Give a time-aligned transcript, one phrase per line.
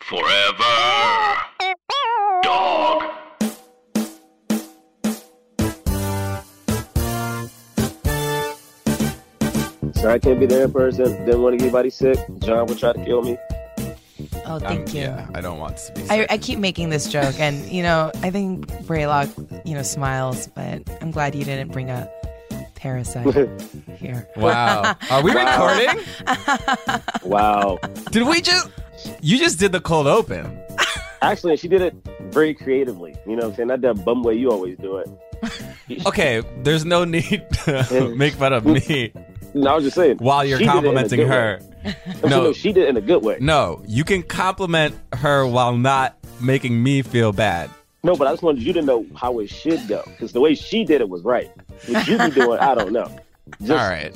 [0.00, 1.36] Forever.
[2.42, 3.02] Dog.
[9.94, 11.24] Sorry I can't be there in person.
[11.24, 12.18] Didn't want to get anybody sick.
[12.38, 13.36] John would try to kill me.
[14.46, 15.02] Oh, Um, thank you.
[15.02, 16.02] Yeah, I don't want to be.
[16.02, 16.26] I, sick.
[16.30, 20.82] I keep making this joke, and you know, I think Braylock, you know, smiles, but
[21.00, 22.08] I'm glad you didn't bring a
[22.76, 23.26] parasite
[23.98, 24.28] here.
[24.36, 24.94] wow.
[25.10, 26.04] Are we recording?
[27.24, 27.78] Wow.
[28.12, 28.68] Did we just?
[29.20, 30.58] You just did the cold open.
[31.22, 31.94] Actually, she did it
[32.30, 33.14] very creatively.
[33.26, 33.68] You know what I'm saying?
[33.68, 35.08] Not that bum way you always do it.
[36.06, 39.12] Okay, there's no need to make fun of me
[39.54, 40.16] No, I was just saying.
[40.18, 41.60] while you're she did it in a complimenting her.
[42.22, 42.28] No.
[42.44, 43.36] No, she did it in a good way.
[43.40, 47.70] No, you can compliment her while not making me feel bad.
[48.02, 50.02] No, but I just wanted you to know how it should go.
[50.06, 51.50] Because the way she did it was right.
[51.86, 53.14] What you be doing, I don't know.
[53.60, 54.14] Just, All right.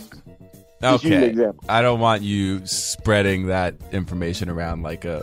[0.82, 1.28] Just use an Okay.
[1.30, 1.64] example.
[1.68, 5.22] I don't want you spreading that information around like a.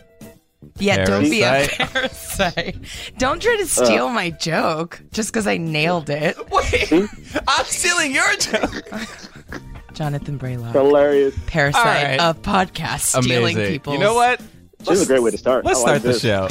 [0.80, 1.92] Yeah, don't be a Parasite?
[1.94, 2.76] parasite.
[3.18, 3.66] Don't try to uh.
[3.66, 6.36] steal my joke just because I nailed it.
[6.52, 6.92] Wait,
[7.48, 8.90] I'm stealing your joke.
[9.94, 11.36] Jonathan Braylock, Hilarious.
[11.48, 12.20] parasite All right.
[12.20, 13.94] of podcast stealing people.
[13.94, 14.40] You know what?
[14.80, 15.66] This is a great way to start.
[15.66, 16.22] Let's I like start the this.
[16.22, 16.48] show.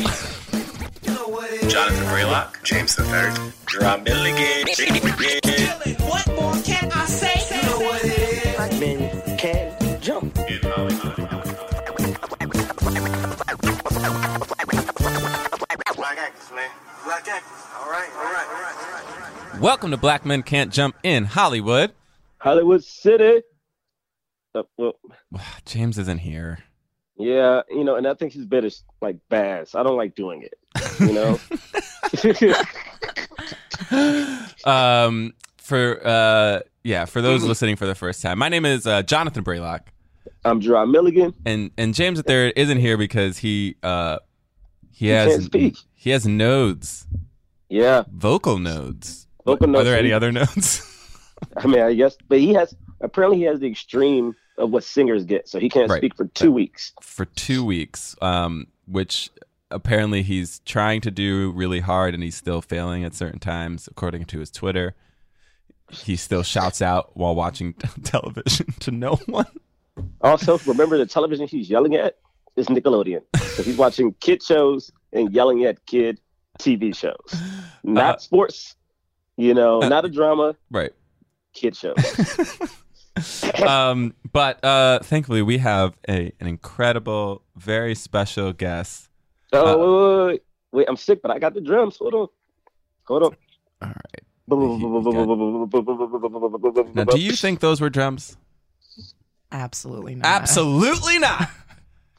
[1.68, 3.34] Jonathan Braylock, James the Third,
[3.66, 4.66] Jerah Milligan.
[6.08, 7.55] What more can I say?
[17.06, 17.52] Black actors.
[17.78, 19.04] All right, all right, all right, all right,
[19.44, 19.60] all right.
[19.60, 21.92] Welcome to Black Men Can't Jump in Hollywood.
[22.38, 23.42] Hollywood City.
[24.54, 24.94] Uh, well,
[25.64, 26.58] James isn't here.
[27.16, 29.76] yeah, you know, and I think he's bit is like bass.
[29.76, 30.54] I don't like doing it.
[30.98, 31.40] You know?
[34.64, 39.02] Um, for uh, yeah, for those listening for the first time, my name is uh,
[39.02, 39.82] Jonathan Braylock,
[40.44, 41.34] I'm Jerah Milligan.
[41.44, 44.18] and and James III isn't here because he uh
[44.90, 45.76] he He has can't speak.
[46.06, 47.04] He has nodes,
[47.68, 48.04] Yeah.
[48.12, 49.26] vocal nodes.
[49.44, 49.80] Vocal nodes.
[49.80, 50.80] Are there any other nodes?
[51.56, 55.24] I mean, I guess, but he has apparently he has the extreme of what singers
[55.24, 55.98] get, so he can't Right.
[55.98, 56.92] speak for two weeks.
[57.02, 59.30] for two weeks, um, which
[59.72, 64.26] apparently he's trying to do really hard and he's still failing at certain times, according
[64.26, 64.94] to his Twitter.
[65.90, 67.72] He still shouts out while watching
[68.04, 69.46] television to no one.
[70.20, 72.16] Also, remember the television he's yelling at
[72.54, 73.22] is Nickelodeon,
[73.56, 76.20] so he's watching kid shows and yelling at kid
[76.58, 77.40] TV shows,
[77.84, 78.74] not Uh, sports.
[79.36, 80.92] You know, uh, not a drama, Right.
[81.52, 81.96] kid shows.
[83.66, 89.08] Um, but uh, thankfully, we have a an incredible, very special guest.
[89.52, 91.96] Oh, Uh, wait, wait, wait, wait, I'm sick, but I got the drums.
[91.98, 92.28] Hold on,
[93.04, 93.36] hold on.
[93.82, 94.22] All right.
[96.94, 98.36] Now, do you think those were drums?
[99.50, 100.26] Absolutely not.
[100.42, 101.48] Absolutely not.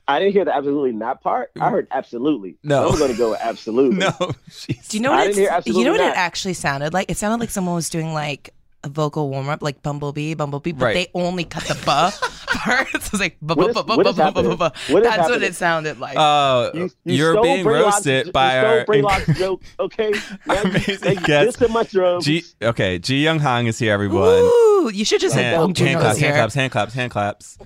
[0.08, 1.52] I didn't hear the absolutely not part.
[1.60, 2.58] I heard absolutely.
[2.64, 2.90] No.
[2.90, 3.98] I'm going to go with absolutely.
[4.06, 4.12] No.
[4.50, 4.88] Jeez.
[4.88, 5.36] Do you know I what?
[5.36, 6.12] didn't It's, hear you know what not.
[6.12, 7.12] it actually sounded like?
[7.12, 8.54] It sounded like someone was doing like
[8.84, 10.94] a vocal warm up, like Bumblebee, Bumblebee, but Right.
[10.94, 12.12] they only cut the buh
[12.48, 12.88] part.
[13.08, 14.70] So it's like buh, What buh, is- buh, what buh, buh, buh, buh, buh.
[14.94, 16.16] What is That's what it sounded like.
[16.18, 20.14] Uh, You, you, you are being roasted by our stole Braylock's joke, okay?
[20.48, 21.60] Amazing guest.
[21.60, 22.26] dissing my drums.
[22.26, 22.44] Jee.
[22.62, 24.30] Okay, Jee Young Han is here, everyone.
[24.40, 27.58] Ooh, you should just say hand, hand claps, hand claps, hand claps, hand claps.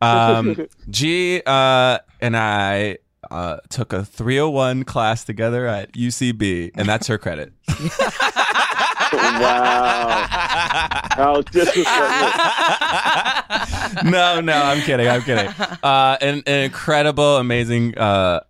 [0.00, 2.98] Um, Jee uh, and I
[3.30, 7.52] uh, took a 301 class together at UCB, and that's her credit.
[9.12, 10.26] wow.
[11.10, 11.90] How disrespectful.
[14.10, 15.08] no, no, I'm kidding.
[15.08, 15.48] I'm kidding.
[15.82, 18.40] Uh, an, an incredible, amazing uh,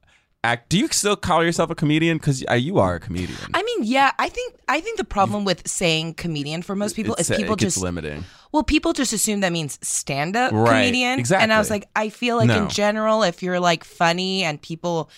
[0.45, 0.69] act.
[0.69, 2.19] Do you still call yourself a comedian?
[2.19, 3.39] Because uh, you are a comedian.
[3.55, 7.15] I mean, yeah, I think I think the problem with saying comedian for most people
[7.15, 8.25] It's- is people just limiting.
[8.53, 11.23] well, people just assume that means stand up Right, comedian.
[11.35, 12.63] And I was like, I feel like No.
[12.65, 15.11] in general, if you're like funny and people,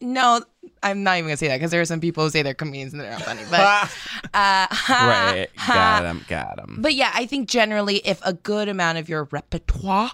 [0.00, 0.40] no,
[0.82, 2.92] I'm not even gonna say that because there are some people who say they're comedians
[2.92, 3.42] and they're not funny.
[3.50, 3.60] But
[4.34, 5.48] uh, right.
[5.66, 6.24] Got him.
[6.28, 6.78] Got him.
[6.80, 10.12] But yeah, I think generally, if a good amount of your repertoire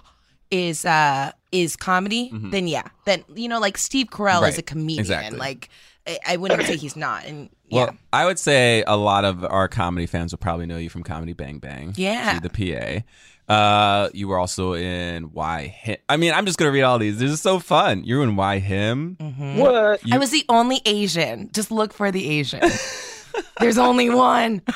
[0.51, 4.59] is uh is comedy, then yeah, then you know, like Steve Carell is Mm-hmm.
[4.59, 4.99] A comedian.
[4.99, 5.37] exactly.
[5.39, 5.69] Like
[6.05, 7.25] I, I wouldn't say he's not.
[7.25, 10.77] And yeah, Well, I would say a lot of our comedy fans will probably know
[10.77, 11.93] you from Comedy Bang Bang.
[11.95, 12.39] Yeah.
[12.39, 13.53] The PA.
[13.53, 15.95] Uh, you were also in Why Him.
[16.09, 17.17] I mean, I'm just gonna read all these.
[17.19, 18.03] This is so fun.
[18.03, 19.15] You're in Why Him.
[19.57, 20.01] What?
[20.11, 21.49] I was the only Asian.
[21.53, 22.61] Just look for the Asian.
[23.59, 24.61] There's only one.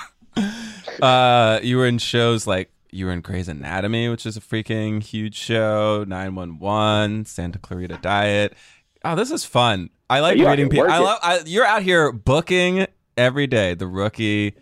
[1.02, 5.02] Uh, you were in shows like you were in Grey's Anatomy, which is a freaking
[5.02, 6.04] huge show.
[6.08, 8.54] 911, Santa Clarita Diet.
[9.04, 9.90] Oh, this is fun.
[10.10, 10.92] I like you out reading people.
[10.92, 11.20] I love.
[11.24, 12.86] I, you're out here booking
[13.18, 13.74] every day.
[13.74, 14.56] The rookie.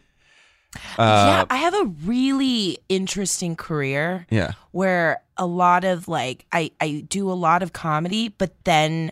[0.98, 4.28] yeah, Uh, I have a really interesting career.
[4.30, 4.52] yeah.
[4.72, 9.12] where a lot of like I I do a lot of comedy, but then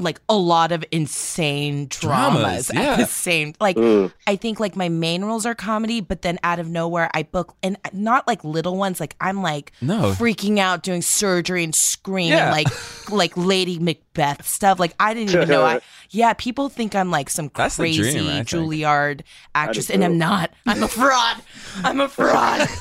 [0.00, 2.80] like a lot of insane dramas, Dramas, yeah.
[2.92, 4.12] at the same like Mm.
[4.26, 7.56] I think like my main roles are comedy, but then out of nowhere I book
[7.62, 9.00] and not like little ones.
[9.00, 10.12] Like I'm like No.
[10.12, 12.52] freaking out doing surgery and screaming Yeah.
[12.52, 12.68] like
[13.10, 14.78] like Lady Macbeth stuff.
[14.78, 15.80] Like I didn't even know I
[16.10, 19.22] yeah, people think I'm like some That's crazy dream, Juilliard
[19.54, 20.52] actress, and I'm not.
[20.66, 21.36] I'm a fraud.
[21.84, 22.68] I'm a fraud.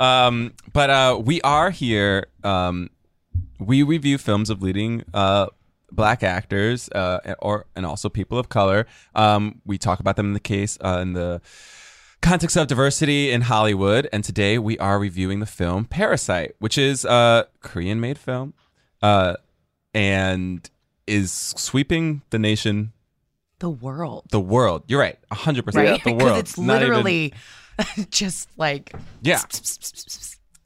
[0.00, 2.26] Um, but uh, we are here.
[2.42, 2.90] Um,
[3.66, 5.46] we review films of leading uh,
[5.92, 8.86] black actors, uh, or and also people of color.
[9.14, 11.40] Um, we talk about them in the case uh, in the
[12.22, 14.08] context of diversity in Hollywood.
[14.12, 18.54] And today we are reviewing the film Parasite, which is a Korean-made film,
[19.02, 19.36] uh,
[19.92, 20.68] and
[21.06, 22.92] is sweeping the nation,
[23.58, 24.24] the world.
[24.30, 24.84] the world.
[24.88, 25.88] You're right, hundred percent.
[25.88, 26.02] right?
[26.02, 26.38] The world.
[26.38, 27.34] it's Not even- literally
[28.10, 29.40] just like yeah.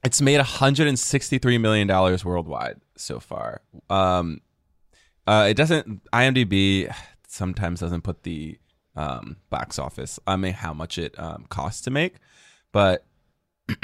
[0.04, 3.62] It's made 163 million dollars worldwide so far.
[3.90, 4.40] Um,
[5.26, 6.02] uh, it doesn't.
[6.12, 6.92] IMDb
[7.26, 8.58] sometimes doesn't put the
[8.96, 10.18] um, box office.
[10.26, 12.14] I mean, how much it um, costs to make,
[12.72, 13.04] but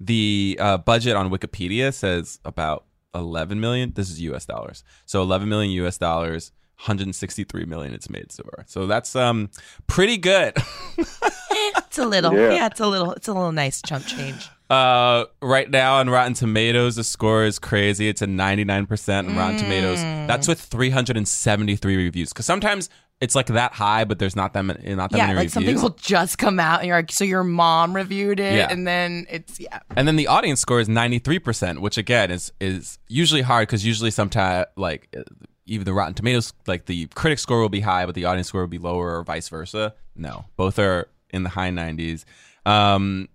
[0.00, 3.92] the uh, budget on Wikipedia says about 11 million.
[3.94, 4.46] This is U.S.
[4.46, 5.98] dollars, so 11 million U.S.
[5.98, 6.52] dollars.
[6.78, 8.62] 163 million it's made so far.
[8.68, 9.48] So that's um
[9.86, 10.52] pretty good.
[10.98, 12.52] it's a little, Yeah.
[12.52, 12.66] yeah.
[12.66, 14.50] it's a little, it's a little nice chump change.
[14.68, 18.08] Uh, right now on Rotten Tomatoes, the score is crazy.
[18.08, 20.00] It's a 99% on Rotten Tomatoes.
[20.00, 22.30] That's with 373 reviews.
[22.30, 22.90] Because sometimes
[23.20, 25.52] it's like that high, but there's not that many, not that Yeah, many like reviews.
[25.52, 28.68] something will just come out, and you're like, so your mom reviewed it, Yeah.
[28.70, 32.98] and then it's yeah, and then the audience score is 93%, which again is is
[33.08, 35.22] usually hard because usually sometimes like uh,
[35.64, 38.60] even the Rotten Tomatoes, like the critic score will be high, but the audience score
[38.60, 39.94] will be lower, or vice versa.
[40.14, 42.24] No, both are in the high 90s.
[42.66, 43.28] Um,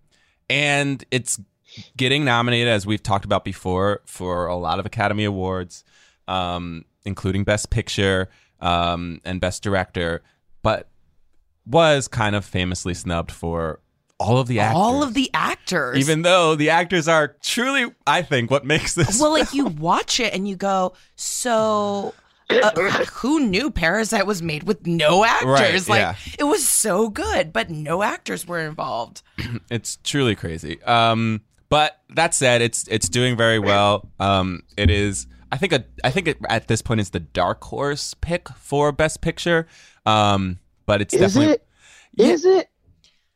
[0.51, 1.39] and it's
[1.95, 5.83] getting nominated, as we've talked about before, for a lot of Academy Awards,
[6.27, 10.21] um, including Best Picture um, and Best Director,
[10.61, 10.89] but
[11.65, 13.79] was kind of famously snubbed for
[14.19, 14.77] all of the actors.
[14.77, 15.97] all of the actors.
[15.97, 19.19] Even though the actors are truly, I think, what makes this.
[19.19, 22.13] well, like you watch it and you go, so.
[22.63, 25.87] Uh, who knew Parasite was made with no actors?
[25.87, 26.15] Right, like yeah.
[26.39, 29.21] it was so good, but no actors were involved.
[29.69, 30.81] it's truly crazy.
[30.83, 34.09] Um, but that said, it's it's doing very well.
[34.19, 35.27] Um, it is.
[35.51, 35.85] I think a.
[36.03, 39.67] I think it, at this point it's the dark horse pick for best picture.
[40.05, 41.57] Um, but it's Is definitely.
[42.17, 42.69] is it?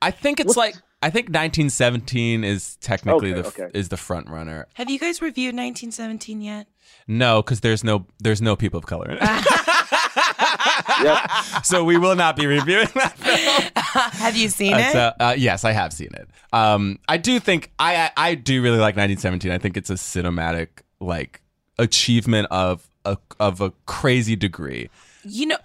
[0.01, 0.75] I think it's like.
[1.05, 3.69] I think 1917 is technically Okay, the okay.
[3.77, 4.67] is the front runner.
[4.73, 6.67] Have you guys reviewed 1917 yet?
[7.07, 9.21] No, because there's no there's no people of color in it.
[11.63, 14.13] So we will not be reviewing that film.
[14.21, 14.91] Have you seen Uh, it?
[14.93, 16.27] so, uh, yes, I have seen it.
[16.53, 19.51] Um, I do think I, I I do really like 1917.
[19.51, 20.67] I think it's a cinematic
[20.99, 21.41] like
[21.77, 24.89] achievement of a of a crazy degree.
[25.23, 25.57] you know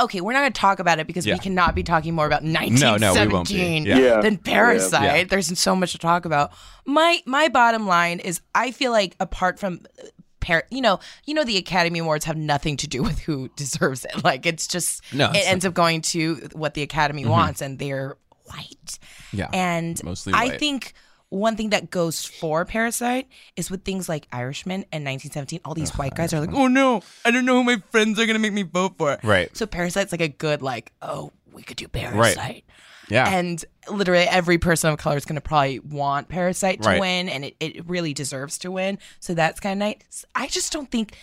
[0.00, 1.34] okay we're not going to talk about it because Yeah.
[1.34, 2.84] we cannot be talking more about no, we won't be.
[2.84, 3.98] 1917 Yeah.
[3.98, 4.20] Yeah.
[4.20, 5.24] than parasite Yeah.
[5.24, 6.52] there's so much to talk about
[6.84, 10.06] my my bottom line is i feel like apart from uh,
[10.40, 14.04] Par- you know, you know, the Academy Awards have nothing to do with who deserves
[14.04, 14.22] it.
[14.22, 15.52] Like, it's just No, it it's- Mm-hmm.
[15.52, 18.98] ends up going to what the Academy wants, and they're white.
[19.32, 20.60] Yeah, And mostly I white.
[20.60, 20.92] think
[21.34, 25.60] one thing that goes for Parasite is with things like Irishman and 1917.
[25.64, 28.26] All these white guys are like, "Oh no, I don't know who my friends are
[28.26, 29.54] gonna make me vote for." Right.
[29.56, 32.36] So Parasite's like a good like, oh, we could do Parasite.
[32.38, 32.64] Right.
[33.10, 33.28] Yeah.
[33.28, 37.00] And literally every person of color is going to probably want Parasite to Right.
[37.00, 38.98] win, and it, it really deserves to win.
[39.20, 40.24] So that's kind of nice.
[40.34, 41.14] I just don't think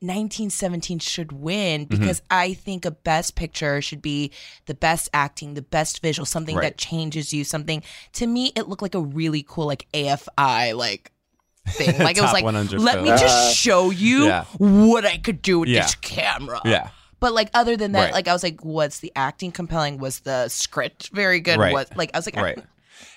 [0.00, 2.00] 1917 should win Mm-hmm.
[2.00, 4.30] because I think a best picture should be
[4.66, 6.62] the best acting, the best visual, something Right.
[6.62, 7.44] that changes you.
[7.44, 7.82] Something
[8.14, 11.12] to me, it looked like a really cool like AFI like
[11.68, 11.98] thing.
[12.02, 14.44] Like it was like, 100 let me just show you Yeah.
[14.58, 15.82] what I could do with Yeah.
[15.82, 16.60] this camera.
[16.64, 16.90] Yeah.
[17.20, 18.12] But like other than that, Right.
[18.14, 19.98] like I was like, what's the acting compelling?
[19.98, 21.58] Was the script very good?
[21.58, 21.72] Right.
[21.72, 22.64] Was like I was like, I- Right.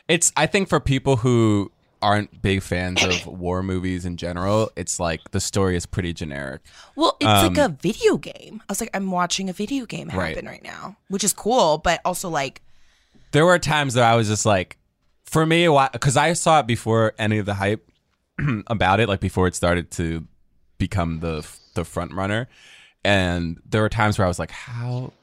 [0.07, 4.99] It's I think for people who aren't big fans of war movies in general, it's
[4.99, 6.61] like the story is pretty generic.
[6.95, 8.61] Well, it's like a video game.
[8.61, 10.35] I was like, I'm watching a video game Um, Right.
[10.35, 12.61] happen right, now, which is cool, but also like,
[13.31, 14.77] There were times that I was just like,
[15.25, 17.87] for me, because I saw it before any of the hype
[18.67, 20.27] about it, like before it started to
[20.77, 22.49] become the the front runner,
[23.05, 25.13] and there were times where I was like, how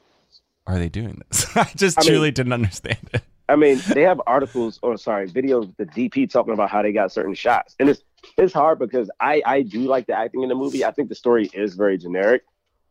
[0.65, 1.45] are they doing this?
[1.57, 3.21] I just I mean- truly didn't understand it.
[3.49, 7.11] I mean, they have articles or sorry, videos, the DP talking about how they got
[7.11, 7.75] certain shots.
[7.79, 8.01] And it's
[8.37, 10.85] it's hard because I I do like the acting in the movie.
[10.85, 12.43] I think the story is very generic,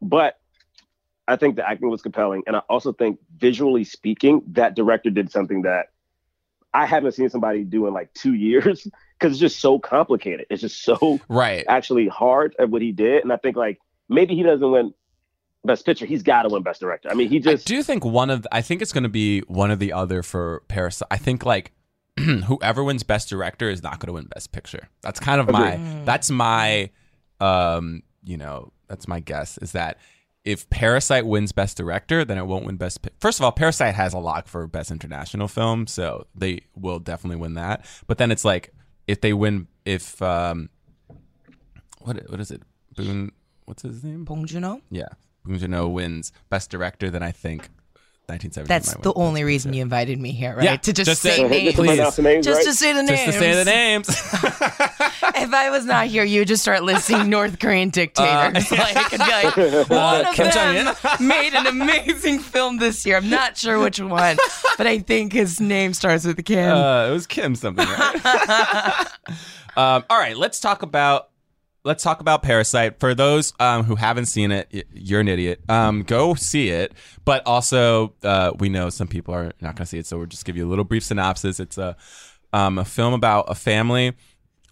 [0.03, 0.39] but
[1.29, 2.43] I think the acting was compelling.
[2.47, 5.87] And I also think visually speaking, that director did something that
[6.75, 8.87] I haven't seen somebody do in like two years
[9.19, 10.47] because it's just so complicated.
[10.51, 11.65] It's just so Right.
[11.69, 13.23] actually hard at what he did.
[13.23, 14.93] And I think like maybe he doesn't win
[15.65, 16.07] best picture.
[16.07, 17.09] He's got to win best director.
[17.11, 19.41] I mean, he just I do think one of I think it's going to be
[19.41, 21.09] one of the other for Parasite.
[21.11, 21.73] I think like
[22.19, 24.89] whoever wins best director is not going to win best picture.
[25.03, 26.91] That's kind of my that's my
[27.41, 29.99] um you know that's my guess is that
[30.45, 33.03] if Parasite wins best director, then it won't win best.
[33.03, 36.99] Pi- First of all, Parasite has a lock for best international film, so they will
[37.01, 37.85] definitely win that.
[38.07, 38.73] But then it's like
[39.07, 40.71] if they win, if um,
[42.01, 42.63] what what is it?
[42.97, 43.33] Boone,
[43.67, 44.25] what's his name?
[44.25, 44.81] Bong Joon-ho.
[44.91, 45.09] Yeah,
[45.49, 47.69] Bong Joon-ho wins Best Director, then I think
[48.27, 48.69] 1970.
[48.69, 50.65] That's the only reason you invited me here, right?
[50.65, 51.75] Yeah, to just, just say to- names.
[51.75, 52.65] just to the names, Just right?
[52.67, 53.11] to say the names.
[53.11, 54.09] Just to say the names.
[55.41, 58.71] If I was not here, you would just start listing North Korean dictators.
[58.73, 60.51] like, I'd be like, one of Uh, Kim
[60.85, 63.17] them made an amazing film this year.
[63.19, 64.37] I'm not sure which one,
[64.77, 66.75] but I think his name starts with Kim.
[66.75, 69.07] uh, it was Kim something, right?
[69.77, 71.29] um, all right, let's talk about
[71.85, 73.01] let's talk about Parasite.
[73.01, 75.61] For those um, who haven't seen it, you're an idiot.
[75.69, 76.93] Um, go see it.
[77.25, 80.27] But also, uh, we know some people are not going to see it, so we'll
[80.27, 81.61] just give you a little brief synopsis.
[81.61, 81.97] It's a
[82.53, 84.15] um, a film about a family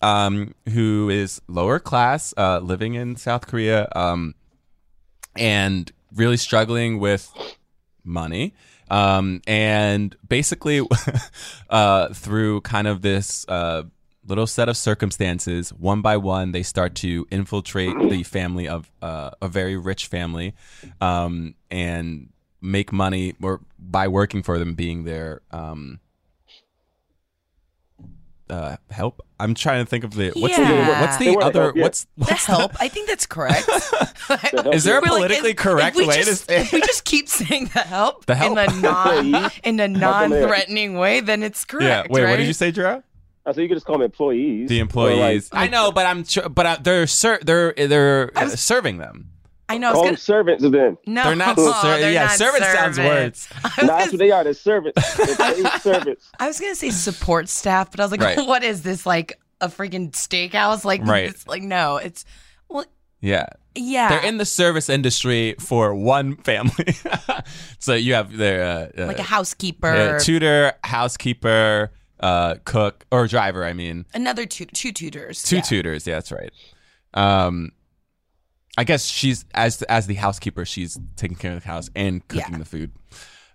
[0.03, 4.35] um, who is lower class, uh, living in South Korea, um,
[5.37, 7.31] and really struggling with
[8.05, 8.55] money.
[8.89, 10.81] Um, and basically,
[11.71, 13.83] uh, through kind of this uh,
[14.27, 19.31] little set of circumstances, one by one, they start to infiltrate the family of uh,
[19.41, 20.55] a very rich family
[21.01, 22.29] um, and
[22.61, 26.01] make money or by working for them, being their um,
[28.49, 29.23] uh, help.
[29.39, 30.71] I'm trying to think of the what's Yeah.
[30.95, 31.83] the what's the other help, yeah.
[31.83, 32.73] what's the what's help.
[32.81, 33.69] I think that's correct.
[34.73, 36.81] Is there a We're like, politically correct if we way to just, say If we
[36.81, 38.53] just keep saying the help, The help.
[38.53, 42.09] in a non in a non threatening way, then it's correct.
[42.09, 42.13] yeah?
[42.13, 42.31] Wait, right?
[42.31, 43.03] what did you say, Drew?
[43.47, 44.69] I so you could just call them employees.
[44.69, 45.53] The employees.
[45.53, 48.99] like, I know, but I'm sure, but uh, they're ser- they're they're uh, was- serving
[48.99, 49.31] them.
[49.69, 49.89] I know.
[49.89, 50.97] I was call gonna, them servants then.
[51.07, 51.57] no, They're not.
[51.59, 53.49] Ser- they're yeah, not servant sounds servants.
[53.53, 53.65] words.
[53.79, 54.45] I No, that's what they are.
[54.45, 55.17] They're servants.
[55.37, 56.31] They're servants.
[56.39, 58.37] I was gonna say support staff, but I was like, Right.
[58.47, 60.85] what is this like a freaking steakhouse?
[60.85, 61.25] Like, Right.
[61.31, 62.25] it's like no, it's
[62.69, 62.85] well,
[63.21, 66.95] Yeah, yeah, they're in the service industry for one family.
[67.81, 73.27] so you have their uh, uh, like a housekeeper, yeah, tutor, housekeeper, uh, cook, or
[73.27, 73.65] driver.
[73.65, 75.63] I mean, another two two tutors, two yeah.
[75.63, 76.07] tutors.
[76.07, 76.51] Yeah, that's right.
[77.15, 77.73] Um,
[78.79, 82.53] I guess she's as as the housekeeper, she's taking care of the house and cooking
[82.53, 82.59] Yeah.
[82.59, 82.93] the food.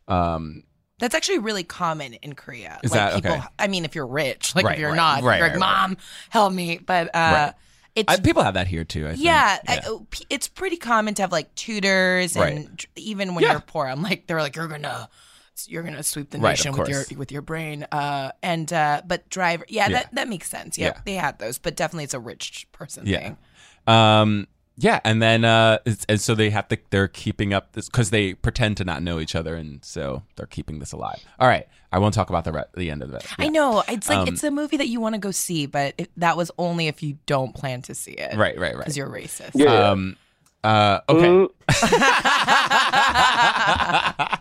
[0.07, 0.63] Um,
[0.99, 2.79] That's actually really common in Korea.
[2.83, 3.45] Is like that- people, okay.
[3.59, 5.97] I mean, if you're rich, like Right, if you're right, not, right, you're like, mom,
[6.29, 6.77] help me.
[6.79, 7.53] But uh,
[7.95, 9.05] it's I, people have that here too.
[9.07, 9.23] I think.
[9.23, 13.51] yeah, I- oh, it's pretty common to have like tutors, and even when Yeah.
[13.51, 15.09] you're poor, I'm like they're like you're gonna
[15.67, 17.85] you're gonna sweep the Right, nation of with your with your brain.
[17.91, 19.97] Uh, and uh, but driver, yeah, Yeah.
[19.99, 20.77] that that makes sense.
[20.77, 21.01] Yeah, Yeah.
[21.05, 23.19] they had those, but definitely it's a rich person Yeah.
[23.19, 23.37] thing.
[23.87, 26.77] Um, yeah, and then uh, it's, and so they have to.
[26.89, 30.47] They're keeping up this because they pretend to not know each other, and so they're
[30.47, 31.19] keeping this alive.
[31.39, 33.23] All right, I won't talk about the re- the end of it.
[33.37, 35.93] I know it's like Um, it's a movie that you want to go see, but
[35.97, 38.77] it, that was only if you don't plan to see it, Right, right, right.
[38.79, 39.51] Because you're racist.
[39.53, 39.89] Yeah.
[39.91, 40.15] Um,
[40.63, 41.47] uh, okay.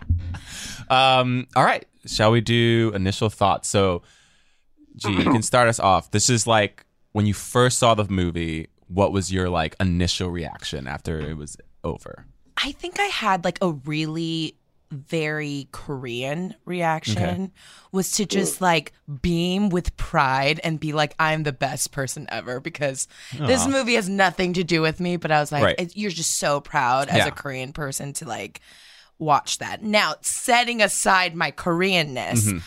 [0.91, 1.85] Um, all right.
[2.05, 3.67] Shall we do initial thoughts?
[3.69, 4.01] So,
[4.97, 6.11] Jee, you can start us off.
[6.11, 8.67] This is like when you first saw the movie.
[8.87, 12.25] What was your like initial reaction after it was over?
[12.57, 14.57] I think I had like a really
[14.91, 17.53] very Korean reaction
[17.93, 22.59] was to just like beam with pride and be like, I'm the best person ever
[22.59, 23.07] because
[23.39, 25.15] this movie has nothing to do with me.
[25.15, 25.75] But I was like, Right.
[25.79, 27.27] it- you're just so proud as Yeah.
[27.27, 28.59] a Korean person to like
[29.21, 29.81] watch that.
[29.83, 32.57] Now, setting aside my Koreanness, Mm-hmm.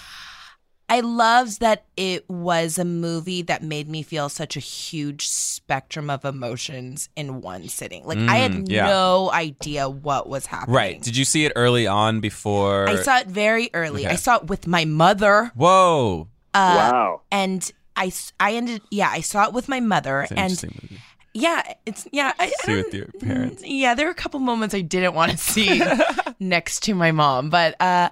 [0.86, 6.10] I loved that it was a movie that made me feel such a huge spectrum
[6.10, 8.04] of emotions in one sitting.
[8.04, 8.86] Like I had Mm, yeah.
[8.88, 10.76] no idea what was happening.
[10.76, 11.00] Right.
[11.02, 12.86] Did you see it early on before?
[12.86, 14.04] I saw it very early.
[14.04, 14.12] Okay.
[14.12, 16.28] I saw it with my mother, Whoa.
[16.52, 17.22] Uh, wow.
[17.32, 20.78] and I, I ended yeah I saw it with my mother, It's an and interesting
[20.82, 21.02] movie.
[21.34, 23.62] Yeah it's yeah I, I See with your parents.
[23.64, 25.82] Yeah, there were a couple moments I didn't want to see
[26.40, 28.10] next to my mom, but uh,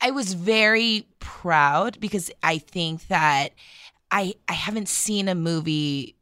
[0.00, 3.48] I was very proud because I think that
[4.10, 6.16] I I haven't seen a movie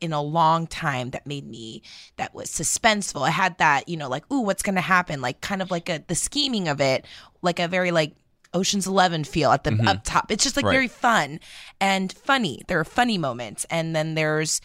[0.00, 1.82] in a long time that made me
[2.16, 3.26] that was suspenseful.
[3.26, 5.20] I had that, you know, like, ooh, what's gonna happen?
[5.20, 7.06] Like kind of like a the scheming of it,
[7.42, 8.14] like a very like
[8.54, 10.30] Ocean's Eleven feel at the up top.
[10.30, 10.68] It's just like Mm-hmm.
[10.68, 10.74] Right.
[10.76, 11.40] very fun
[11.80, 12.62] and funny.
[12.68, 14.60] There are funny moments, and then there's,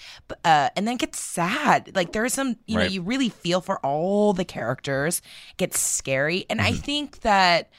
[0.45, 1.91] uh, and then it gets sad.
[1.95, 5.21] Like there's some, you know, you really feel for all the characters.
[5.51, 6.73] It gets scary, and Mm-hmm.
[6.73, 7.71] I think that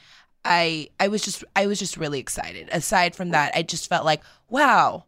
[0.45, 2.67] I I was just I was just really excited.
[2.71, 5.05] Aside from that, I just felt like, wow,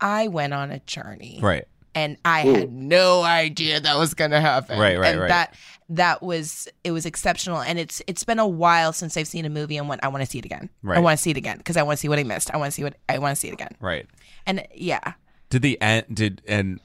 [0.00, 1.64] I went on a journey Right.
[1.94, 4.78] and I had no idea that was gonna happen.
[4.78, 5.28] Right, right, and right.
[5.28, 5.54] That
[5.88, 9.50] that was it was exceptional, and it's it's been a while since I've seen a
[9.50, 10.68] movie and went I want to see it again.
[10.88, 12.52] I want to see it again because I want to see what I missed.
[12.52, 13.76] I want to see what I want to see it again.
[13.80, 14.06] Right.
[14.46, 15.14] And yeah,
[15.50, 16.80] Did the end did and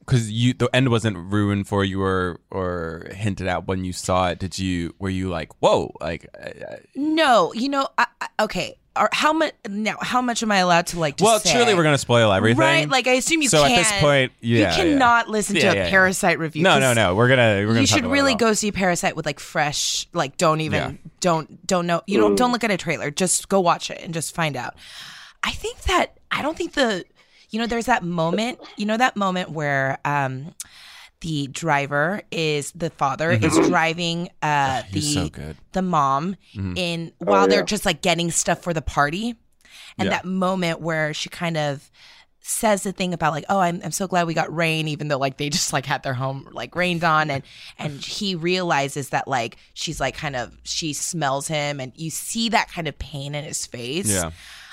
[0.00, 4.28] because you the end wasn't ruined for you or or hinted at when you saw
[4.28, 4.38] it?
[4.38, 8.76] Did you were you like whoa like uh, no, you know, I, I, okay.
[8.96, 9.96] Or how much now?
[10.00, 11.16] How much am I allowed to like?
[11.16, 11.52] Just well say?
[11.52, 13.78] surely we're gonna spoil everything Right, like I assume you So at can't.
[13.86, 15.90] this point, yeah, you cannot listen Yeah, to a yeah, yeah.
[15.90, 16.64] Parasite review.
[16.64, 18.52] no 'cause no no we're gonna we're gonna You talk should about really it go
[18.52, 21.10] see Parasite with like fresh, like don't even Yeah.
[21.20, 23.12] don't don't know you don't don't look at a trailer.
[23.12, 24.74] Just go watch it and just find out.
[25.44, 27.04] I think that I don't think the
[27.50, 30.52] you know there's that moment you know that moment where um
[31.20, 34.94] the driver is the father is driving uh the Mm-hmm.
[35.00, 35.56] He's so good.
[35.56, 35.72] Mm-hmm.
[35.72, 39.34] the mom in while they're just like getting stuff for the party
[39.98, 40.10] and Yeah.
[40.16, 41.90] that moment where she kind of
[42.42, 45.18] says the thing about like oh I'm, I'm so glad we got rain even though
[45.18, 47.42] like they just like had their home like rained on and
[47.78, 52.48] and he realizes that like she's like kind of she smells him and you see
[52.48, 54.30] that kind of pain in his face Yeah.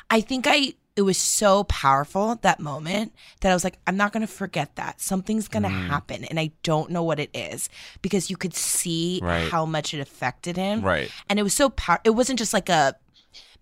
[0.09, 4.11] I think I it was so powerful that moment that I was like, I'm not
[4.11, 4.99] gonna forget that.
[4.99, 5.87] Something's gonna Mm.
[5.87, 7.69] happen, and I don't know what it is
[8.01, 9.49] because you could see Right.
[9.49, 10.81] how much it affected him.
[10.81, 11.09] Right.
[11.29, 11.99] And it was so power.
[12.03, 12.95] It wasn't just like a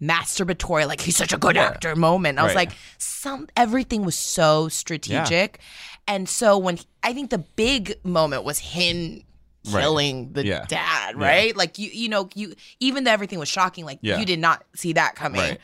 [0.02, 2.40] masturbatory, like he's such a good actor moment.
[2.40, 5.60] I was like, some everything was so strategic,
[6.08, 9.24] and so when I think the big moment was him.
[9.68, 9.82] Right.
[9.82, 10.66] Killing the Yeah.
[10.68, 11.26] dad, Yeah.
[11.26, 11.58] right?
[11.58, 14.20] Like you, you know, you even though everything was shocking, like Yeah.
[14.20, 15.58] you did not see that coming.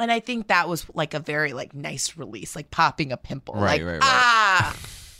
[0.00, 0.04] Right.
[0.04, 3.54] And I think that was like a very like nice release, like popping a pimple.
[3.54, 4.00] Right, like right, right.
[4.02, 4.76] ah,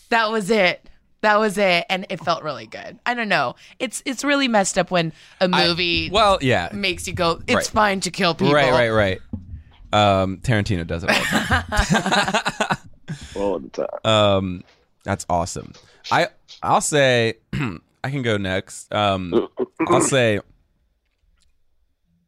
[0.09, 0.87] that was it.
[1.23, 2.99] That was it, and it felt really good.
[3.05, 3.55] I don't know.
[3.79, 7.41] It's it's really messed up when a movie well yeah makes you go.
[7.47, 7.67] It's Right.
[7.67, 8.55] fine to kill people.
[8.55, 9.21] right right right
[9.93, 11.27] um Tarantino does it all the
[11.59, 12.79] time.
[13.37, 13.87] all the time.
[14.05, 14.65] Um,
[15.05, 15.73] that's awesome.
[16.11, 16.29] I
[16.63, 17.35] I'll say
[18.05, 18.91] I can go next.
[18.95, 19.49] Um,
[19.89, 20.41] I'll say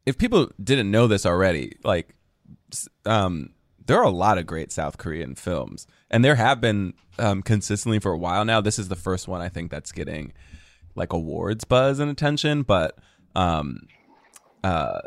[0.05, 2.13] if people didn't know this already, like, s-
[3.05, 3.49] um,
[3.85, 7.99] there are a lot of great South Korean films, and there have been um, consistently
[7.99, 8.61] for a while now.
[8.61, 10.33] This is the first one I think that's getting
[10.95, 12.97] like awards buzz and attention, but
[13.35, 13.87] um,
[14.63, 14.99] uh,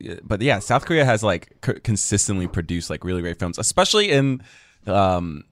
[0.00, 4.10] yeah, but yeah, South Korea has like c- consistently produced like really great films, especially
[4.10, 4.42] in
[4.86, 5.44] um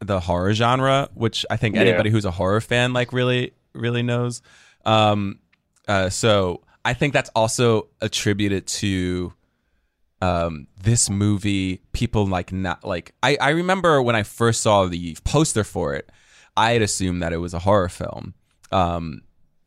[0.00, 1.82] the horror genre, which I think Yeah.
[1.82, 4.42] anybody who's a horror fan like really really knows.
[4.86, 5.40] Um,
[5.88, 9.32] uh, so I think that's also attributed to
[10.20, 11.82] um this movie.
[11.92, 16.10] People like not like I I remember when I first saw the poster for it,
[16.56, 18.34] I had assumed that it was a horror film.
[18.72, 19.22] Um,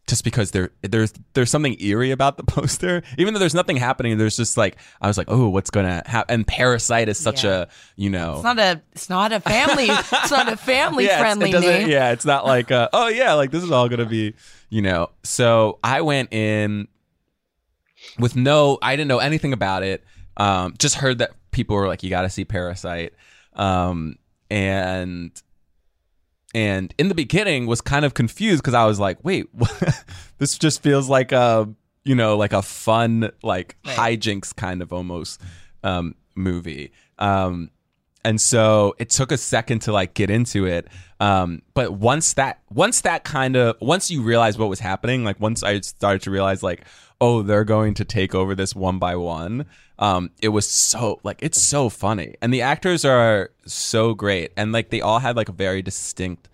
[0.07, 4.17] just because there there's there's something eerie about the poster even though there's nothing happening
[4.17, 7.61] there's just like i was like oh what's gonna happen and parasite is such Yeah.
[7.61, 8.81] a you know It's not a.
[8.91, 9.85] It's not a family.
[9.89, 11.89] it's not a family yeah, friendly it name.
[11.89, 14.33] Yeah, it's not like, uh, oh yeah, like this is all gonna be,
[14.69, 15.11] you know.
[15.23, 16.89] So I went in
[18.19, 20.03] with no, I didn't know anything about it.
[20.37, 23.13] Um, just heard that people were like, you got to see Parasite,
[23.53, 24.15] um,
[24.49, 25.31] and
[26.53, 29.47] and in the beginning was kind of confused because I was like, wait,
[30.37, 31.69] this just feels like a,
[32.03, 35.41] you know, like a fun like hijinks kind of almost
[35.83, 36.91] um, movie.
[37.19, 37.71] Um,
[38.23, 40.87] and so it took a second to like get into it.
[41.19, 45.39] Um, but once that once that kind of once you realize what was happening, like
[45.39, 46.85] once I started to realize like,
[47.21, 49.65] oh, they're going to take over this one by one.
[49.99, 54.71] Um, it was so like it's so funny, and the actors are so great, and
[54.73, 56.49] like they all had like a very distinct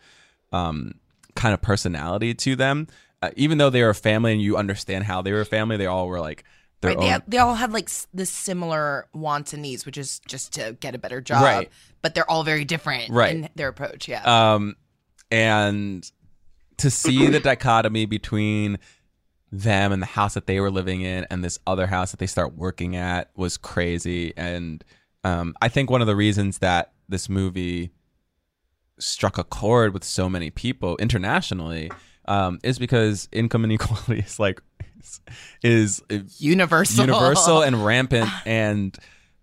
[0.52, 0.94] um
[1.36, 2.88] kind of personality to them.
[3.22, 5.76] Uh, even though they were a family and you understand how they were a family,
[5.78, 6.44] they all were like
[6.82, 7.22] their Right, own.
[7.26, 10.78] they, they all had like s- the similar wants and needs, which is just to
[10.80, 11.42] get a better job.
[11.44, 11.72] Right.
[12.04, 13.36] But they're all very different Right.
[13.36, 14.08] in their approach.
[14.08, 14.24] Yeah.
[14.54, 14.76] um
[15.32, 16.10] and
[16.78, 18.78] to see the dichotomy between
[19.52, 22.28] them and the house that they were living in and this other house that they
[22.28, 24.84] start working at was crazy and
[25.24, 27.92] um i think one of the reasons that this movie
[29.00, 31.90] struck a chord with so many people internationally
[32.26, 34.62] um is because income inequality is like
[35.64, 37.06] is, is universal.
[37.06, 38.98] universal and rampant and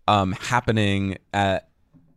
[0.07, 1.69] um happening at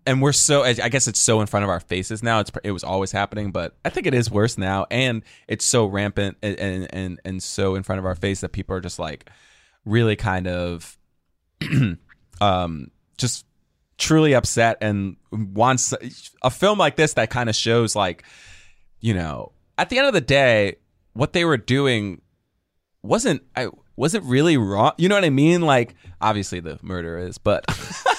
[0.08, 2.72] and we're so I guess it's so in front of our faces now it's it
[2.72, 6.58] was always happening but I think it is worse now and it's so rampant and
[6.60, 9.30] and and, and so in front of our face that people are just like
[9.86, 10.98] really kind of
[12.42, 13.46] um just
[13.98, 15.94] truly upset and wants
[16.44, 18.24] a film like this that kind of shows like
[19.00, 20.76] you know at the end of the day
[21.14, 22.22] what they were doing
[23.02, 24.92] wasn't I wasn't really wrong.
[24.98, 25.62] You know what I mean?
[25.62, 27.66] Like obviously the murder is, but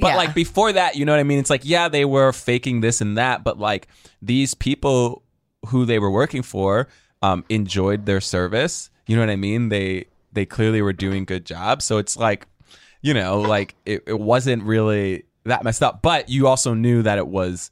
[0.00, 0.16] but Yeah.
[0.16, 1.38] like before that, you know what I mean?
[1.38, 3.88] It's like yeah, they were faking this and that, but like
[4.20, 5.22] these people
[5.66, 6.88] who they were working for
[7.22, 8.90] um enjoyed their service.
[9.06, 9.68] You know what I mean?
[9.68, 11.84] They they clearly were doing good jobs.
[11.84, 12.46] So it's like,
[13.02, 17.18] you know, like it, it wasn't really that messed up, but you also knew that
[17.18, 17.70] it was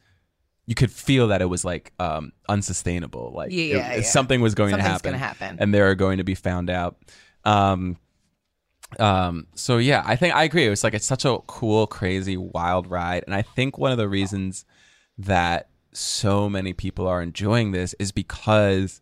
[0.66, 3.32] you could feel that it was like um unsustainable.
[3.34, 5.12] Like Yeah, it- yeah, something was going to Something's happen.
[5.12, 5.56] gonna happen.
[5.58, 6.96] And they are going to be found out.
[7.44, 7.96] Um
[8.98, 10.66] um so yeah, I think I agree.
[10.66, 13.24] It was like it's such a cool, crazy, wild ride.
[13.26, 14.64] And I think one of the reasons
[15.18, 19.00] that so many people are enjoying this is because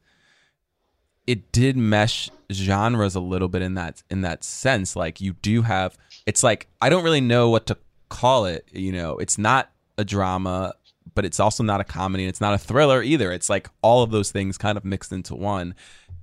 [1.26, 5.60] it did mesh genres a little bit in that in that sense like you do
[5.60, 7.76] have it's like i don't really know what to
[8.08, 10.72] call it you know it's not a drama
[11.14, 14.02] but it's also not a comedy and it's not a thriller either it's like all
[14.02, 15.74] of those things kind of mixed into one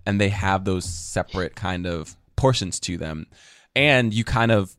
[0.07, 3.27] and they have those separate kind of portions to them
[3.75, 4.75] and you kind of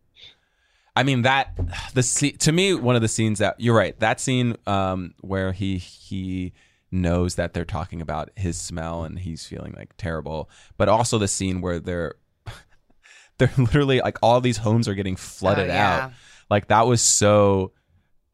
[0.94, 1.58] I mean that
[1.94, 5.52] the scene to me one of the scenes that you're right that scene um, where
[5.52, 6.52] he he
[6.90, 11.28] knows that they're talking about his smell and he's feeling like terrible, but also the
[11.28, 12.14] scene where they're
[13.38, 16.04] they're literally like all these homes are getting flooded Oh, yeah.
[16.06, 16.12] out.
[16.48, 17.72] Like that was so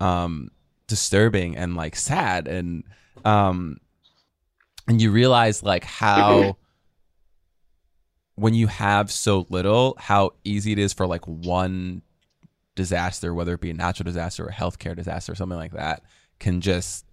[0.00, 0.50] um
[0.86, 2.84] disturbing and like sad and
[3.24, 3.78] um
[4.86, 6.58] and you realize like how
[8.42, 12.02] when you have so little how easy it is for like one
[12.74, 16.02] disaster whether it be a natural disaster or a healthcare disaster or something like that
[16.40, 17.04] can just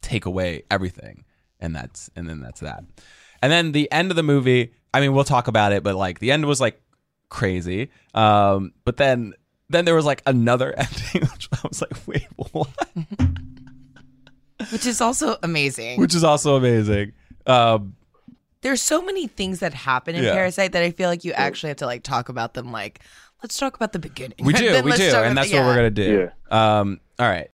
[0.00, 1.24] take away everything
[1.58, 2.84] and that's and then that's that.
[3.42, 6.20] And then the end of the movie i mean we'll talk about it but like
[6.20, 6.80] the end was like
[7.30, 7.90] crazy.
[8.14, 9.34] Um but then
[9.68, 12.68] then there was like another ending which i was like wait what?
[14.70, 15.98] Which is also amazing.
[16.00, 17.12] which is also amazing.
[17.44, 17.96] Um
[18.62, 20.32] There's so many things that happen in Yeah.
[20.34, 22.72] Parasite that I feel like you actually have to like talk about them.
[22.72, 23.00] Like,
[23.42, 24.36] let's talk about the beginning.
[24.42, 25.76] we do Then we let's do talk and about- that's what we're yeah.
[25.76, 27.50] gonna do um all right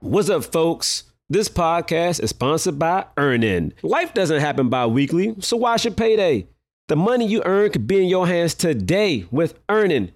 [0.00, 1.04] What's up, folks?
[1.28, 3.74] This podcast is sponsored by Earnin.
[3.82, 6.48] Life doesn't happen bi weekly, so why should payday?
[6.88, 10.10] The money you earn could be in your hands today with Earnin.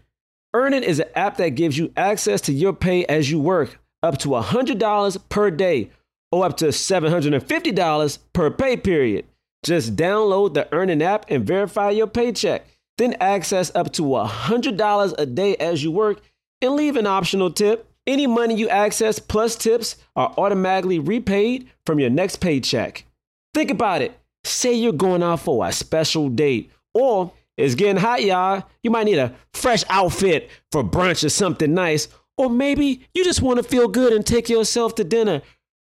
[0.55, 4.17] Earnin is an app that gives you access to your pay as you work, up
[4.19, 5.90] to $100 per day
[6.33, 9.27] or up to $750 per pay period.
[9.64, 12.66] Just download the Earnin app and verify your paycheck.
[12.98, 16.20] Then access up to $100 a day as you work
[16.61, 17.90] and leave an optional tip.
[18.07, 23.07] Any money you access plus tips are automatically repaid from your next paycheck.
[23.55, 24.18] Think about it.
[24.44, 28.64] Say you're going out for a special date, or it's getting hot, y'all.
[28.83, 33.40] You might need a fresh outfit for brunch or something nice, or maybe you just
[33.40, 35.40] want to feel good and take yourself to dinner.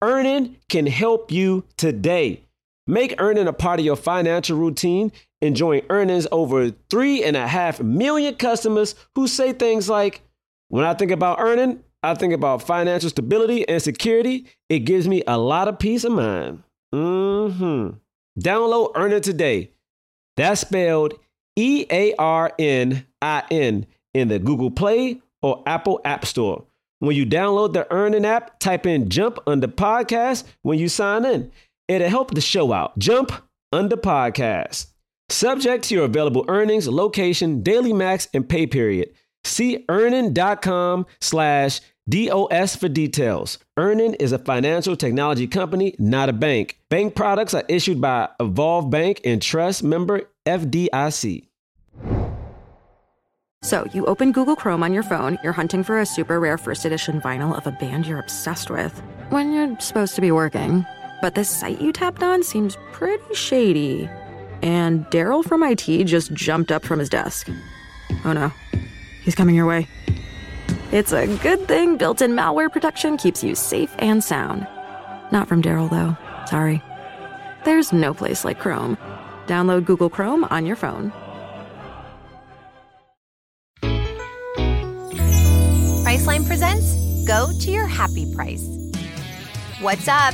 [0.01, 2.43] Earnin can help you today.
[2.87, 5.11] Make Earnin a part of your financial routine.
[5.41, 10.21] Enjoying earnings over three and a half million customers who say things like,
[10.69, 14.45] when I think about Earnin, I think about financial stability and security.
[14.69, 16.63] It gives me a lot of peace of mind.
[16.93, 17.95] Mm-hmm.
[18.39, 19.71] Download Earnin today.
[20.37, 21.15] That's spelled
[21.55, 26.65] E A R N I N in the Google Play or Apple App Store.
[26.99, 31.51] When you download the Earnin app, type in Jump Under Podcast when you sign in.
[31.91, 32.97] It'll help the show out.
[32.97, 33.33] Jump
[33.73, 34.87] Under Podcast.
[35.27, 39.09] Subject to your available earnings, location, daily max, and pay period.
[39.43, 43.57] See earnin.com slash DOS for details.
[43.75, 46.79] Earnin is a financial technology company, not a bank.
[46.89, 51.49] Bank products are issued by Evolve Bank and Trust member FDIC.
[53.63, 56.85] So, you open Google Chrome on your phone, you're hunting for a super rare first
[56.85, 58.97] edition vinyl of a band you're obsessed with,
[59.29, 60.85] when you're supposed to be working.
[61.21, 64.09] But the site you tapped on seems pretty shady.
[64.61, 67.47] And Daryl from IT just jumped up from his desk.
[68.25, 68.51] Oh no,
[69.23, 69.87] he's coming your way.
[70.91, 74.67] It's a good thing built in malware protection keeps you safe and sound.
[75.31, 76.17] Not from Daryl, though.
[76.47, 76.81] Sorry.
[77.63, 78.97] There's no place like Chrome.
[79.47, 81.13] Download Google Chrome on your phone.
[86.03, 88.65] Priceline presents Go to Your Happy Price.
[89.79, 90.33] What's up?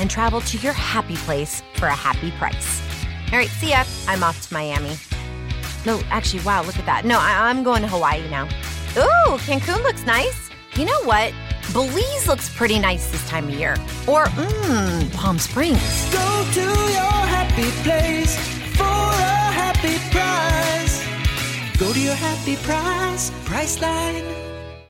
[0.00, 2.82] and travel to your happy place for a happy price.
[3.32, 3.84] All right, see ya.
[4.08, 4.96] I'm off to Miami.
[5.86, 7.04] No, actually, wow, look at that.
[7.04, 8.44] No, I- I'm going to Hawaii now.
[8.96, 10.50] Ooh, Cancun looks nice.
[10.74, 11.32] You know what?
[11.72, 13.74] Belize looks pretty nice this time of year.
[14.08, 15.80] Or, mmm, Palm Springs.
[16.12, 18.36] Go to your happy place
[18.76, 21.06] for a happy price.
[21.78, 24.49] Go to your happy price, Priceline.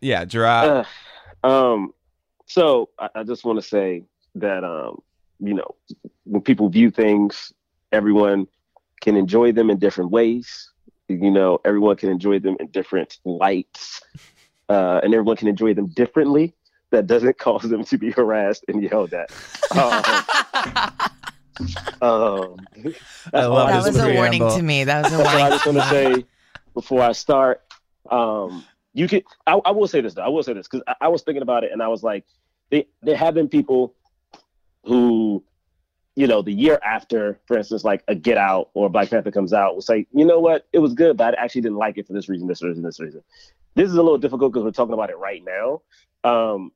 [0.00, 0.86] Yeah, Jerah.
[1.42, 1.94] Uh, um,
[2.46, 4.04] so I, I just want to say
[4.36, 5.02] that um,
[5.40, 5.74] you know,
[6.24, 7.52] when people view things,
[7.92, 8.46] everyone
[9.00, 10.70] can enjoy them in different ways.
[11.08, 14.02] You know, everyone can enjoy them in different lights,
[14.68, 16.54] uh, and everyone can enjoy them differently.
[16.90, 19.30] That doesn't cause them to be harassed and yelled at.
[19.72, 21.04] Um,
[22.02, 22.56] um,
[23.32, 24.84] I That this was a warning to me.
[24.84, 25.58] That was a That's what I warning.
[25.58, 26.24] just want to say
[26.74, 27.62] before I start.
[28.10, 28.64] Um,
[28.98, 29.22] you can.
[29.46, 30.22] I, I will say this though.
[30.22, 32.24] I will say this because I, I was thinking about it and I was like,
[32.70, 33.94] they there have been people
[34.84, 35.44] who,
[36.16, 39.52] you know, the year after, for instance, like a Get Out or Black Panther comes
[39.52, 42.06] out, will say, you know what, it was good, but I actually didn't like it
[42.06, 43.22] for this reason, this reason, this reason.
[43.74, 45.82] This is a little difficult because we're talking about it right now.
[46.24, 46.72] Um,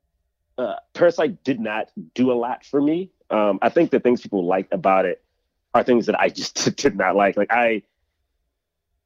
[0.57, 3.09] uh, Parasite did not do a lot for me.
[3.29, 5.21] Um, I think the things people like about it
[5.73, 7.35] are things that I just did not like.
[7.35, 7.81] Like I,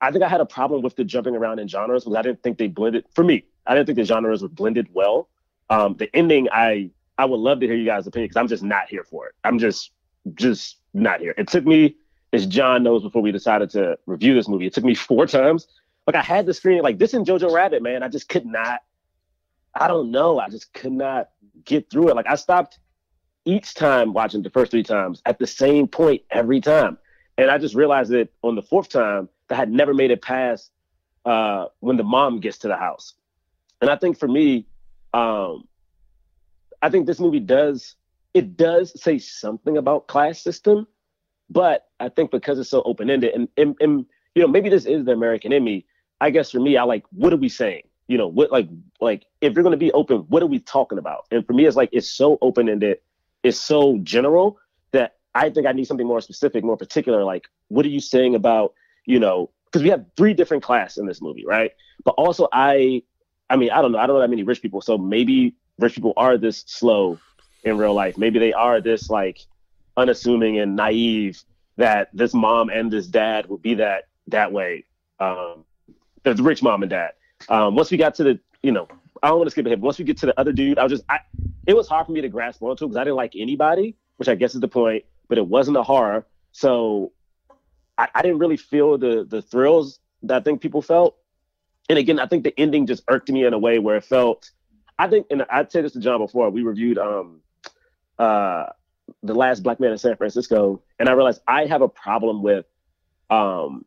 [0.02, 2.44] I think I had a problem with the jumping around in genres because I didn't
[2.44, 3.06] think they blended.
[3.14, 5.30] For me, I didn't think the genres were blended well.
[5.70, 8.64] Um, the ending, I I would love to hear you guys' opinion because I'm just
[8.64, 9.36] not here for it.
[9.44, 9.92] I'm just
[10.36, 11.34] just not here.
[11.38, 11.96] It took me,
[12.34, 15.68] as John knows, before we decided to review this movie, it took me four times.
[16.06, 18.04] Like I had the screen like this in Jojo Rabbit, man.
[18.04, 18.82] I just could not.
[19.74, 20.40] I don't know.
[20.40, 21.30] I just could not
[21.66, 22.16] get through it.
[22.16, 22.80] Like I stopped
[23.46, 26.98] each time watching the first three times at the same point every time.
[27.38, 30.72] And I just realized that on the fourth time that had never made it past
[31.26, 33.14] uh, when the mom gets to the house.
[33.82, 34.66] And I think for me,
[35.14, 35.68] um,
[36.82, 37.96] I think this movie does
[38.34, 40.88] it does say something about class system,
[41.50, 44.06] but I think because it's so open ended and, and and
[44.36, 45.86] you know maybe this is the American in me.
[46.22, 47.84] I guess for me, I like what are we saying?
[48.08, 48.70] You know what like
[49.02, 51.26] like if you're gonna be open, what are we talking about?
[51.32, 53.00] And for me, it's like it's so open ended,
[53.44, 54.60] it's so general
[54.92, 57.24] that I think I need something more specific, more particular.
[57.24, 58.74] Like what are you saying about
[59.08, 61.72] you know because we have three different class in this movie, right?
[62.06, 63.02] But also I
[63.50, 65.96] I mean I don't know I don't know that many rich people, so maybe rich
[65.96, 67.18] people are this slow
[67.64, 68.20] in real life.
[68.20, 69.40] Maybe they are this like
[69.98, 71.44] unassuming and naive
[71.78, 74.86] that this mom and this dad would be that that way.
[75.20, 75.66] Um,
[76.24, 77.12] the rich mom and dad.
[77.50, 78.88] Um, once we got to the, you know,
[79.24, 79.82] I don't want to skip ahead.
[79.82, 81.20] But once we get to the other dude, I was just, I,
[81.66, 84.36] it was hard for me to grasp onto because I didn't like anybody, which I
[84.36, 85.06] guess is the point.
[85.28, 87.12] But it wasn't a horror, so
[87.98, 91.18] I, I didn't really feel the the thrills that I think people felt.
[91.90, 94.52] And again, I think the ending just irked me in a way where it felt.
[95.00, 96.50] I think, and I'd said this to John before.
[96.50, 97.42] We reviewed um,
[98.18, 98.68] uh,
[99.24, 102.66] the last Black Man in San Francisco, and I realized I have a problem with
[103.30, 103.86] um,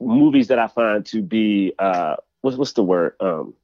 [0.00, 3.14] movies that I find to be uh, what's what's the word?
[3.20, 3.54] Um,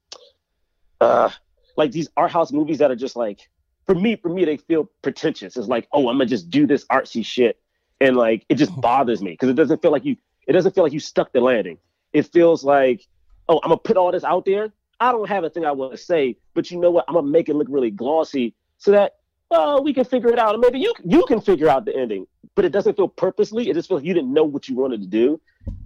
[1.01, 1.31] uh,
[1.77, 3.49] like these art house movies that are just like
[3.87, 5.57] for me, for me, they feel pretentious.
[5.57, 7.61] It's like, oh, I'm gonna just do this artsy shit,
[8.01, 10.17] and like it just bothers me because it doesn't feel like you.
[10.47, 11.79] It doesn't feel like you stuck the landing.
[12.13, 13.07] It feels like,
[13.49, 14.73] oh, I'm gonna put all this out there.
[15.01, 17.05] I don't have a thing I want to say, but you know what?
[17.09, 19.17] I'm gonna make it look really glossy so that
[19.51, 20.55] well, we can figure it out.
[20.55, 23.69] And maybe you you can figure out the ending, but it doesn't feel purposely.
[23.69, 25.41] It just feels like you didn't know what you wanted to do.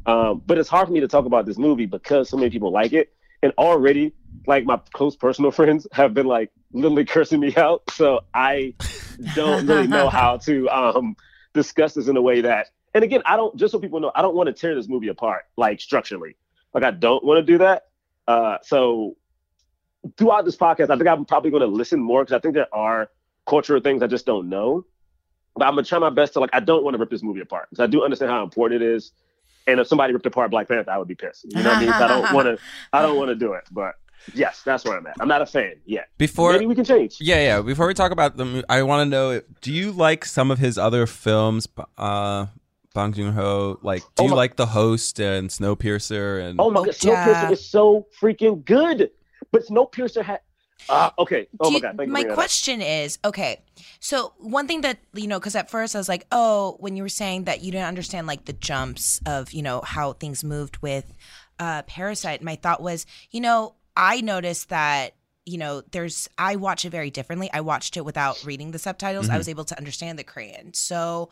[0.06, 2.70] Um, but it's hard for me to talk about this movie because so many people
[2.70, 4.12] like it, and already
[4.46, 7.82] like my close personal friends have been like literally cursing me out.
[7.90, 8.74] So I
[9.34, 11.16] don't really know how to um,
[11.54, 12.68] discuss this in a way that.
[12.94, 15.08] And again, I don't just so people know, I don't want to tear this movie
[15.08, 16.36] apart like structurally.
[16.74, 17.84] Like I don't want to do that.
[18.26, 19.16] Uh, so
[20.16, 22.72] throughout this podcast, I think I'm probably going to listen more because I think there
[22.74, 23.10] are
[23.46, 24.86] cultural things I just don't know.
[25.56, 26.50] But I'm gonna try my best to like.
[26.52, 28.86] I don't want to rip this movie apart because I do understand how important it
[28.86, 29.10] is.
[29.66, 31.44] And if somebody ripped apart Black Panther, I would be pissed.
[31.44, 31.90] You know what I mean?
[31.90, 32.64] I don't want to.
[32.92, 33.64] I don't want to do it.
[33.70, 33.96] But
[34.34, 35.14] yes, that's where I'm at.
[35.20, 36.08] I'm not a fan yet.
[36.18, 37.16] Before maybe we can change.
[37.20, 37.62] Yeah, yeah.
[37.62, 40.58] Before we talk about the, mo- I want to know: Do you like some of
[40.58, 41.68] his other films?
[41.98, 42.46] Uh,
[42.94, 43.78] Bong Joon Ho.
[43.82, 46.42] Like, do Oh you my- like The Host and Snowpiercer?
[46.48, 49.10] And Oh my god, Snowpiercer is so freaking good.
[49.52, 50.40] But Snowpiercer had.
[50.88, 51.46] Uh, okay.
[51.60, 51.96] Oh Do my god.
[51.98, 52.34] Thank my for bringing that up.
[52.34, 53.62] question is okay.
[54.00, 57.02] So one thing that you know, because at first I was like, oh, when you
[57.02, 60.78] were saying that you didn't understand like the jumps of you know how things moved
[60.78, 61.12] with
[61.58, 65.14] uh, Parasite, my thought was, you know, I noticed that
[65.46, 67.50] you know there's I watch it very differently.
[67.52, 69.28] I watched it without reading the subtitles.
[69.28, 69.38] I Mhm.
[69.38, 71.30] was able to understand the Korean, so.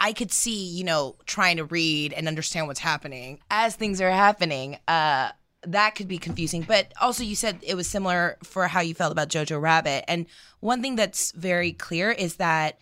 [0.00, 4.12] I could see, you know, trying to read and understand what's happening as things are
[4.12, 4.78] happening.
[4.86, 5.32] Uh,
[5.62, 6.62] that could be confusing.
[6.62, 10.04] But also, you said it was similar for how you felt about Jojo Rabbit.
[10.06, 10.26] And
[10.60, 12.78] one thing that's very clear is that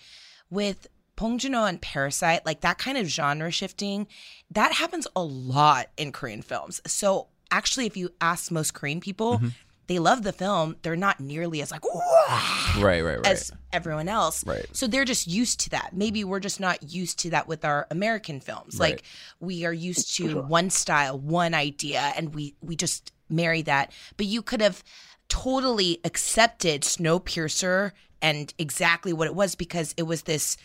[0.50, 4.08] with Bong Joon-ho and Parasite, like that kind of genre shifting,
[4.50, 6.82] that happens a lot in Korean films.
[6.86, 9.48] So actually, if you ask most Korean people, Mm-hmm.
[9.86, 10.76] they love the film.
[10.82, 13.26] They're not nearly as like right, right, right.
[13.26, 14.44] as everyone else.
[14.44, 14.66] Right.
[14.72, 15.90] So they're just used to that.
[15.92, 18.78] Maybe we're just not used to that with our American films.
[18.78, 18.92] Right.
[18.94, 19.02] Like
[19.40, 23.92] we are used to one style, one idea, and we we just marry that.
[24.16, 24.82] But you could have
[25.28, 30.56] totally accepted Snowpiercer and exactly what it was because it was this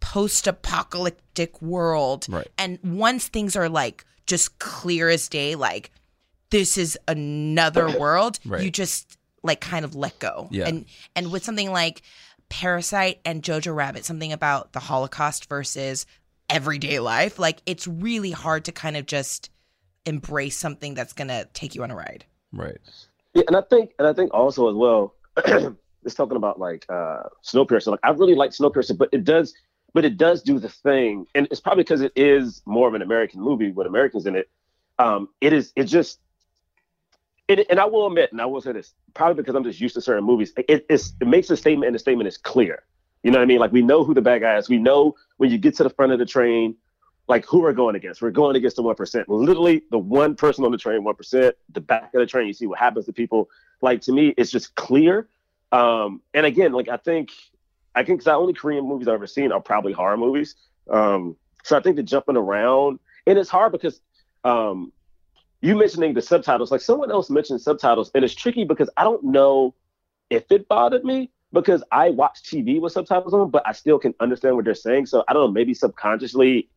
[0.00, 2.26] post-apocalyptic world.
[2.28, 2.46] Right.
[2.58, 5.90] And once things are like just clear as day, like
[6.50, 8.62] this is another world, Right.
[8.62, 10.48] you just like kind of let go.
[10.50, 10.66] Yeah.
[10.68, 10.84] And
[11.14, 12.02] and with something like
[12.48, 16.06] Parasite and Jojo Rabbit, something about the Holocaust versus
[16.48, 19.50] everyday life, like it's really hard to kind of just
[20.06, 22.24] embrace something that's gonna take you on a ride.
[22.52, 22.78] Right.
[23.34, 25.14] Yeah, and I think, and I think also as well,
[26.04, 27.88] it's talking about like uh Snowpiercer.
[27.88, 29.54] Like I really like Snowpiercer, but it does,
[29.92, 33.02] but it does do the thing, and it's probably because it is more of an
[33.02, 34.48] American movie with Americans in it.
[34.98, 36.18] Um, it is, it just,
[37.48, 39.94] it, and I will admit, and I will say this, probably because I'm just used
[39.94, 40.52] to certain movies.
[40.56, 42.84] It, it makes a statement, and the statement is clear.
[43.22, 43.58] You know what I mean?
[43.58, 44.68] Like we know who the bad guy is.
[44.68, 46.76] We know when you get to the front of the train,
[47.26, 48.22] like who we're going against.
[48.22, 49.28] We're going against the one percent.
[49.28, 51.56] Literally, the one person on the train, one percent.
[51.72, 53.50] The back of the train, you see what happens to people.
[53.80, 55.28] Like to me, it's just clear.
[55.72, 57.30] Um, and again, like I think,
[57.94, 60.54] I think the only Korean movies I've ever seen are probably horror movies.
[60.88, 64.00] Um, so I think the jumping around, and it's hard because
[64.44, 64.92] um,
[65.60, 69.24] you mentioning the subtitles, like someone else mentioned subtitles, and it's tricky because I don't
[69.24, 69.74] know
[70.30, 74.14] if it bothered me because I watch TV with subtitles on, but I still can
[74.20, 75.06] understand what they're saying.
[75.06, 76.68] So I don't know, maybe subconsciously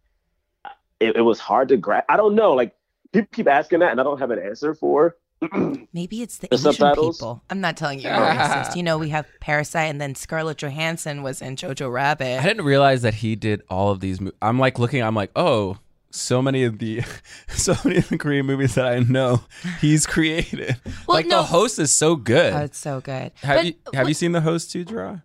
[1.01, 2.05] it, it was hard to grasp.
[2.09, 2.53] I don't know.
[2.53, 2.73] Like
[3.11, 5.17] people keep asking that, and I don't have an answer for.
[5.91, 7.17] Maybe it's the, The Asian subtitles?
[7.17, 7.43] people.
[7.49, 8.75] I'm not telling you you're racist.
[8.75, 12.39] You know, we have Parasite, and then Scarlett Johansson was in Jojo Rabbit.
[12.39, 14.21] I didn't realize that he did all of these.
[14.21, 15.01] Mo- I'm like looking.
[15.01, 15.77] I'm like, oh,
[16.11, 17.01] so many of the,
[17.47, 19.43] so many of the Korean movies that I know,
[19.79, 20.75] he's created.
[21.07, 21.37] Well, like no.
[21.37, 22.53] the host is so good.
[22.53, 23.31] Oh, it's so good.
[23.41, 25.19] have But you have you seen the host too, Draw?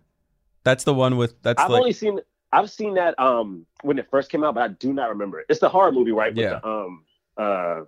[0.63, 2.19] That's the one with that's I've like only seen
[2.51, 5.45] I've seen that um when it first came out, but I do not remember it.
[5.49, 6.33] It's the horror movie, right?
[6.33, 6.59] With Yeah.
[6.61, 7.05] The, um
[7.37, 7.81] uh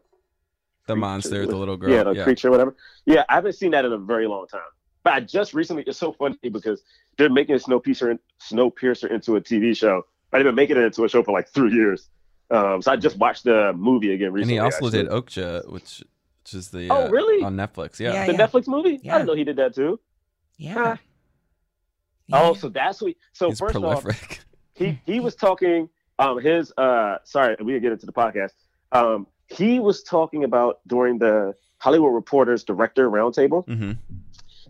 [0.88, 1.92] the monster, the little girl.
[1.92, 2.76] yeah, the creature, whatever.
[3.06, 4.62] Yeah, I haven't seen that in a very long time.
[5.04, 6.84] But I just recently it's so funny because
[7.18, 8.18] they're making Snowpiercer
[8.52, 10.04] Snowpiercer into a TV show.
[10.32, 12.10] But they've been making it into a show for like three years.
[12.52, 14.56] Um, so I just watched the movie again recently.
[14.58, 15.04] And he also actually.
[15.04, 16.04] did Okja, which
[16.44, 17.44] which is the Oh, uh, really?
[17.44, 18.00] on Netflix.
[18.00, 18.26] Yeah.
[18.26, 18.96] the Netflix movie.
[19.08, 20.00] I didn't know he did that too.
[20.58, 20.98] Yeah.
[22.32, 23.14] Oh, so that's what.
[23.34, 24.40] So He's first off, prolific.
[24.76, 25.90] he he was talking.
[26.20, 28.52] Um, his uh, sorry, we can get into the podcast.
[28.92, 33.66] Um, he was talking about during the Hollywood Reporters Director Roundtable.
[33.66, 33.92] hmm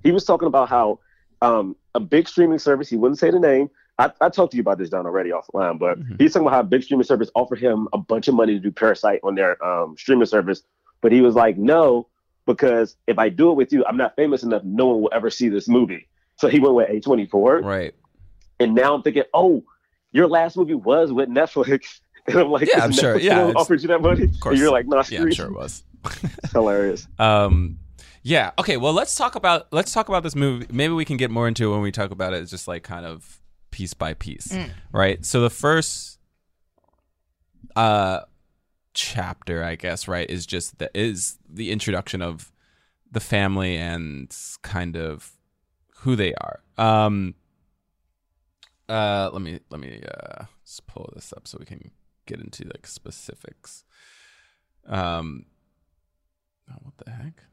[0.03, 0.99] He was talking about how
[1.41, 2.87] um, a big streaming service.
[2.89, 3.69] He wouldn't say the name.
[3.99, 6.63] I, I talked to you about this down already offline, but he's talking about how
[6.63, 9.95] big streaming service offered him a bunch of money to do Parasite on their um,
[9.97, 10.63] streaming service,
[11.01, 12.07] but he was like, no,
[12.45, 14.63] because if I do it with you, I'm not famous enough.
[14.63, 16.07] No one will ever see this movie.
[16.37, 17.63] So he went with A24.
[17.63, 17.93] Right.
[18.59, 19.63] And now I'm thinking, oh,
[20.13, 21.99] your last movie was with Netflix.
[22.27, 23.17] And I'm like, Yeah, I'm is sure.
[23.17, 24.25] Yeah, gonna it's- offer you that money.
[24.25, 24.51] Of course.
[24.53, 25.83] And you're like, no, nah, yeah, I'm sure it was.
[26.21, 27.07] It's hilarious.
[27.17, 27.79] Um,
[28.21, 28.51] yeah.
[28.59, 28.77] Okay.
[28.77, 30.67] Well, let's talk about let's talk about this movie.
[30.71, 32.83] Maybe we can get more into it when we talk about it, It's just like
[32.83, 33.38] kind of
[33.79, 34.71] piece by piece, Mm.
[34.91, 35.25] right?
[35.25, 36.19] So the first
[37.77, 38.21] uh
[38.93, 42.51] chapter, I guess, right, is just the is the introduction of
[43.09, 45.31] the family and kind of
[46.01, 46.59] who they are.
[46.77, 47.35] Um.
[48.89, 51.91] Uh, let me let me uh just pull this up so we can
[52.25, 53.85] get into like specifics.
[54.87, 55.45] Um.
[56.69, 57.43] Oh, what the heck?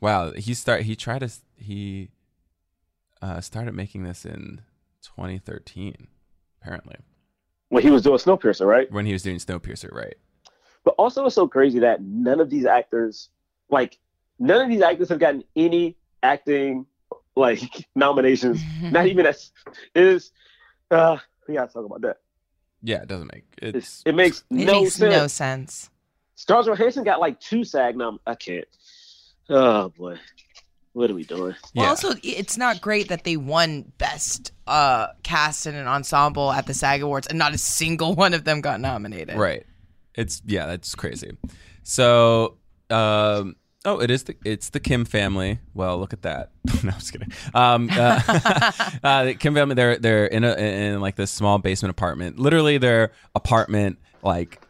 [0.00, 2.10] Wow, he start he tried to he
[3.24, 4.60] uh started making this in
[5.02, 6.08] 2013
[6.60, 6.96] apparently
[7.70, 8.90] When he was doing Snowpiercer, right?
[8.92, 10.14] when he was doing Snowpiercer, right?
[10.84, 13.30] But also, it's so crazy that none of these actors,
[13.70, 13.98] like,
[14.38, 16.84] none of these actors have gotten any acting
[17.36, 17.60] like
[17.94, 18.60] nominations.
[18.82, 19.50] Not even as
[19.94, 20.30] is.
[20.90, 21.16] Uh,
[21.48, 22.18] we gotta talk about that.
[22.82, 25.10] Yeah, it doesn't make It's, it's it makes It no makes sense.
[25.14, 25.90] no sense.
[26.34, 28.20] Scarlett Johansson got like two SAG nom.
[28.26, 28.68] I can't.
[29.48, 30.18] Oh boy,
[30.94, 31.54] what are we doing?
[31.74, 36.66] Well, also, it's not great that they won best uh, cast in an ensemble at
[36.66, 39.36] the SAG Awards, and not a single one of them got nominated.
[39.36, 39.66] Right.
[40.14, 41.36] It's yeah, that's crazy.
[41.82, 45.58] So, um, oh, it is the it's the Kim family.
[45.74, 46.52] Well, look at that.
[46.84, 47.32] no, I'm just kidding.
[47.52, 48.20] Um, uh,
[49.02, 49.74] uh, the Kim family.
[49.74, 52.38] They're they're in a in like this small basement apartment.
[52.38, 54.63] Literally, their apartment like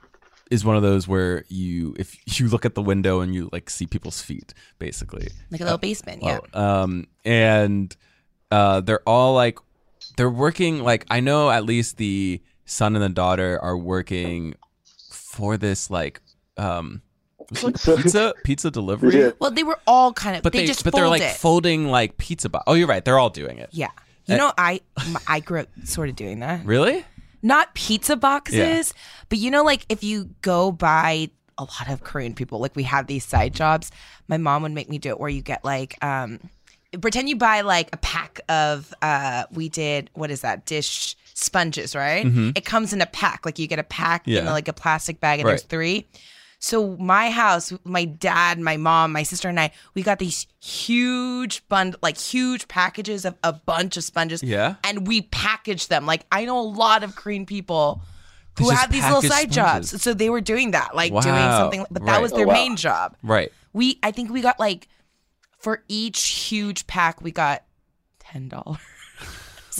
[0.50, 3.70] is one of those where you if you look at the window and you like
[3.70, 5.28] see people's feet, basically.
[5.50, 6.38] Like a little basement, yeah.
[6.52, 7.94] Um, and
[8.50, 9.58] uh, they're all like,
[10.16, 10.80] they're working.
[10.82, 14.54] Like I know at least the son and the daughter are working
[15.10, 16.20] for this like,
[16.56, 17.02] um,
[17.50, 19.32] it's pizza pizza delivery.
[19.38, 21.36] Well, they were all kind of, But they, they, just but they're like it.
[21.36, 22.64] folding like pizza box.
[22.66, 23.04] Oh, you're right.
[23.04, 23.68] They're all doing it.
[23.72, 23.88] yeah.
[24.26, 26.64] You Uh, know, I grew up sort of doing that.
[26.64, 27.04] Really?
[27.44, 28.92] Not pizza boxes,
[29.28, 31.28] but you know, like if you go buy
[31.58, 33.92] a lot of Korean people, like we have these side jobs.
[34.26, 36.40] My mom would make me do it where you get like, um,
[37.00, 41.94] pretend you buy like a pack of, uh, we did, what is that, dish sponges,
[41.94, 42.24] right?
[42.26, 42.56] Mhm.
[42.56, 43.44] It comes in a pack.
[43.44, 44.50] Like you get a pack in Yeah.
[44.52, 46.06] like a plastic bag and there's three.
[46.66, 51.68] So my house, my dad, my mom, my sister, and I, we got these huge
[51.68, 54.42] bund, like huge packages of a bunch of sponges.
[54.42, 54.76] Yeah.
[54.82, 56.06] and we packaged them.
[56.06, 58.00] Like I know a lot of Korean people
[58.56, 59.90] who just have these little side sponges.
[59.90, 60.02] jobs.
[60.02, 61.84] So they were doing that, like doing something.
[61.90, 62.22] But that Right.
[62.22, 62.54] was Oh, their wow.
[62.54, 63.14] main job.
[63.22, 63.52] Right.
[63.74, 64.88] We, I think we got like
[65.58, 67.62] for each huge pack, we got
[68.20, 68.78] ten dollars.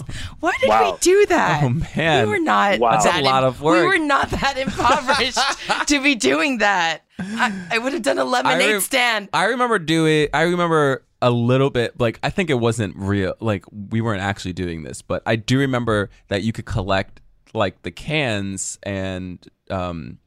[0.40, 0.92] Why did Wow.
[0.92, 1.62] we do that?
[1.64, 2.26] Oh, man.
[2.26, 2.78] we were not.
[2.78, 2.90] Wow.
[2.92, 3.82] That's a that lot of work.
[3.82, 4.57] We were not that
[4.99, 5.38] impoverished
[5.88, 7.03] to be doing that.
[7.18, 9.28] I, I would have done a lemonade rem- stand.
[9.32, 10.28] I remember doing.
[10.34, 11.99] I remember a little bit.
[12.01, 13.34] Like I think it wasn't real.
[13.40, 17.20] Like we weren't actually doing this, but I do remember that you could collect
[17.55, 19.38] like the cans, and
[19.70, 20.18] um,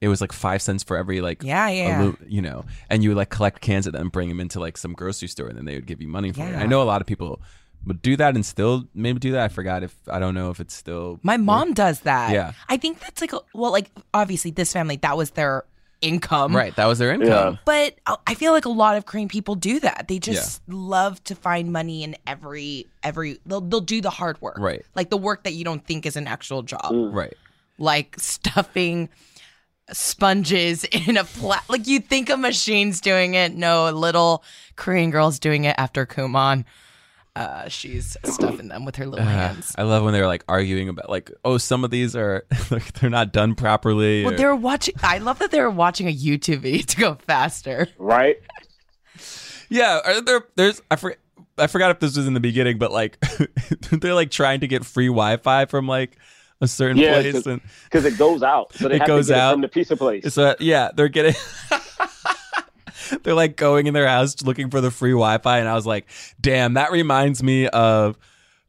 [0.00, 3.10] it was like five cents for every like Yeah, yeah, alu- you know, and you
[3.10, 5.58] would like collect cans of them and bring them into like some grocery store, and
[5.58, 6.54] then they would give you money for it.
[6.54, 7.42] I know a lot of people
[7.86, 9.44] would do that and still maybe do that.
[9.44, 12.32] I forgot if I don't know if it's still My mom does that.
[12.32, 12.52] Yeah.
[12.68, 15.64] I think that's like a, well, like obviously this family that was their
[16.02, 16.76] income, right.
[16.76, 17.58] That was their income.
[17.64, 20.08] But I- I feel like a lot of Korean people do that.
[20.08, 23.38] They just love to find money in every every.
[23.46, 24.84] They'll they'll do the hard work, Right.
[24.94, 27.14] Like the work that you don't think is an actual job, mm.
[27.14, 27.34] Right.
[27.78, 29.08] like stuffing
[29.92, 33.54] sponges in a pla- like you think a machine's doing it.
[33.54, 34.42] No, a little
[34.76, 36.64] Korean girl's doing it after Kumon.
[37.36, 39.74] Uh, she's stuffing them with her little Uh, hands.
[39.76, 43.10] I love when they're like arguing about like, oh, some of these are like they're
[43.10, 44.24] not done properly.
[44.24, 44.94] Well, or- they were watching.
[45.02, 47.88] I love that they were watching a YouTube video to go faster.
[47.98, 48.36] Right.
[49.68, 51.18] yeah, are there there's I forget
[51.58, 53.18] I forgot if this was in the beginning, but like
[53.90, 56.16] they're like trying to get free Wi-Fi from like
[56.60, 58.72] a certain Yeah, place, and because it goes out.
[58.74, 60.32] So they it have goes to get out it from the pizza place.
[60.32, 61.34] So yeah, they're getting.
[63.22, 66.06] they're like going in their house looking for the free Wi-Fi, and I was like,
[66.40, 68.16] "Damn, that reminds me of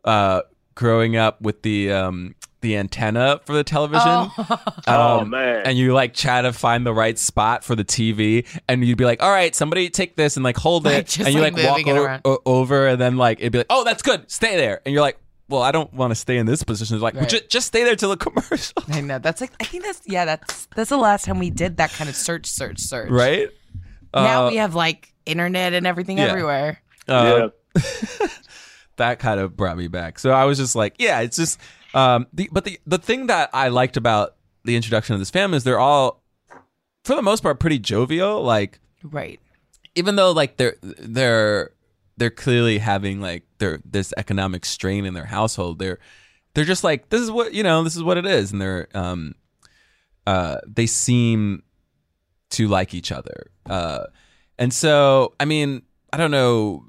[0.03, 0.41] uh,
[0.75, 4.31] growing up with the um, the antenna for the television."
[4.87, 5.63] Um, Oh, man.
[5.65, 9.03] And you like try to find the right spot for the TV, and you'd be
[9.03, 11.65] like, "All right, somebody take this and like hold it," just, and you like, like,
[11.65, 14.55] walk moving o- o- over, and then like it'd be like, "Oh, that's good, stay
[14.55, 15.17] there," and you're like.
[15.49, 16.97] Well, I don't want to stay in this position.
[16.97, 17.49] It's like, well, Right.
[17.49, 20.67] just stay there till the commercial, I know that's like I think that's yeah that's
[20.75, 23.09] that's the last time we did that kind of search search search.
[23.09, 23.47] right?
[24.23, 26.25] Now Uh, we have like internet and everything yeah.
[26.25, 26.81] everywhere.
[27.07, 27.49] Uh,
[28.97, 30.19] that kind of brought me back.
[30.19, 31.59] So I was just like, yeah, it's just
[31.93, 35.57] um the but the the thing that I liked about the introduction of this family
[35.57, 36.21] is they're all
[37.03, 38.41] for the most part pretty jovial.
[38.43, 39.39] Like Right.
[39.95, 41.71] even though like they're they're
[42.17, 45.79] they're clearly having like their this economic strain in their household.
[45.79, 45.99] They're
[46.53, 48.87] they're just like this is what you know this is what it is, and they're
[48.93, 49.35] um
[50.25, 51.63] uh they seem
[52.51, 53.51] to like each other.
[53.65, 54.05] Uh,
[54.57, 55.83] and so I mean
[56.13, 56.85] I don't know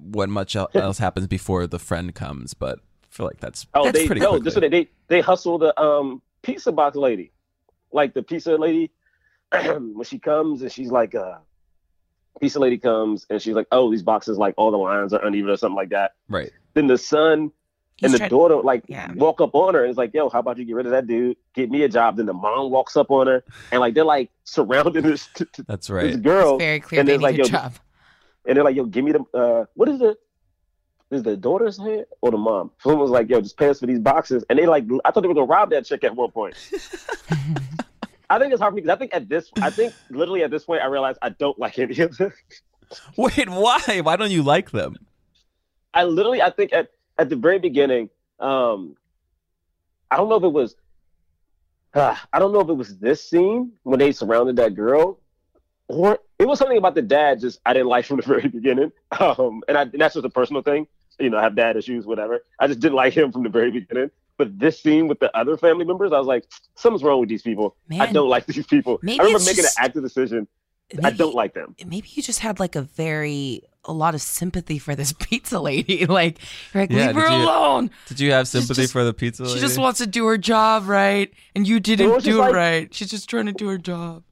[0.00, 3.98] what much else happens before the friend comes, but I feel like that's Oh, that's
[3.98, 4.44] they pretty no, quickly.
[4.44, 7.32] this they, they they hustle the um pizza box lady,
[7.92, 8.90] like the pizza lady.
[9.50, 11.38] when she comes and she's like, uh,
[12.38, 15.50] pizza lady comes and she's like, oh, these boxes like all the lines are uneven
[15.50, 16.12] or something like that.
[16.28, 16.52] right.
[16.74, 17.50] Then the son
[17.98, 19.12] He's and the trying- daughter like Yeah.
[19.14, 21.06] walk up on her and is like, yo, how about you get rid of that
[21.06, 22.16] dude, get me a job?
[22.16, 23.42] Then the mom walks up on her
[23.72, 25.28] and like they're like surrounding this,
[25.66, 26.02] That's right.
[26.04, 26.22] this right.
[26.22, 26.54] girl.
[26.54, 27.74] It's very clear and they it's need like, a yo, job.
[28.46, 30.16] and they're like, yo, give me the uh what is it?
[31.10, 32.70] Is the daughter's head or the mom?
[32.82, 34.44] Someone was like, yo, just pay us for these boxes.
[34.48, 36.54] And they like I thought they were gonna rob that chick at one point.
[38.30, 40.50] I think it's hard for me because I think at this I think literally at
[40.50, 42.32] this point I realized I don't like any of them.
[43.16, 44.00] Wait, why?
[44.02, 44.96] Why don't you like them?
[45.94, 48.10] I literally I think at at the very beginning,
[48.40, 48.96] um
[50.10, 50.76] I don't know if it was
[51.94, 55.20] uh, I don't know if it was this scene when they surrounded that girl,
[55.88, 57.40] or it was something about the dad.
[57.40, 60.30] Just I didn't like from the very beginning, um, and, I, and that's just a
[60.30, 60.86] personal thing.
[61.18, 62.40] You know, I have dad issues, whatever.
[62.60, 64.10] I just didn't like him from the very beginning.
[64.36, 66.44] But this scene with the other family members, I was like,
[66.76, 67.74] something's wrong with these people.
[67.98, 69.00] I don't like these people.
[69.02, 70.46] I remember making just- an active decision.
[71.02, 71.74] I don't like them.
[71.84, 76.04] Maybe you just had like a very a lot of sympathy for this pizza lady.
[76.18, 76.38] Like,
[76.74, 77.90] you're like, Yeah, leave her you- alone.
[78.06, 79.54] Did you have sympathy just- for the pizza lady?
[79.54, 82.54] She just wants to do her job right, and you didn't was do it like-
[82.54, 82.94] right.
[82.94, 84.22] She's just trying to do her job.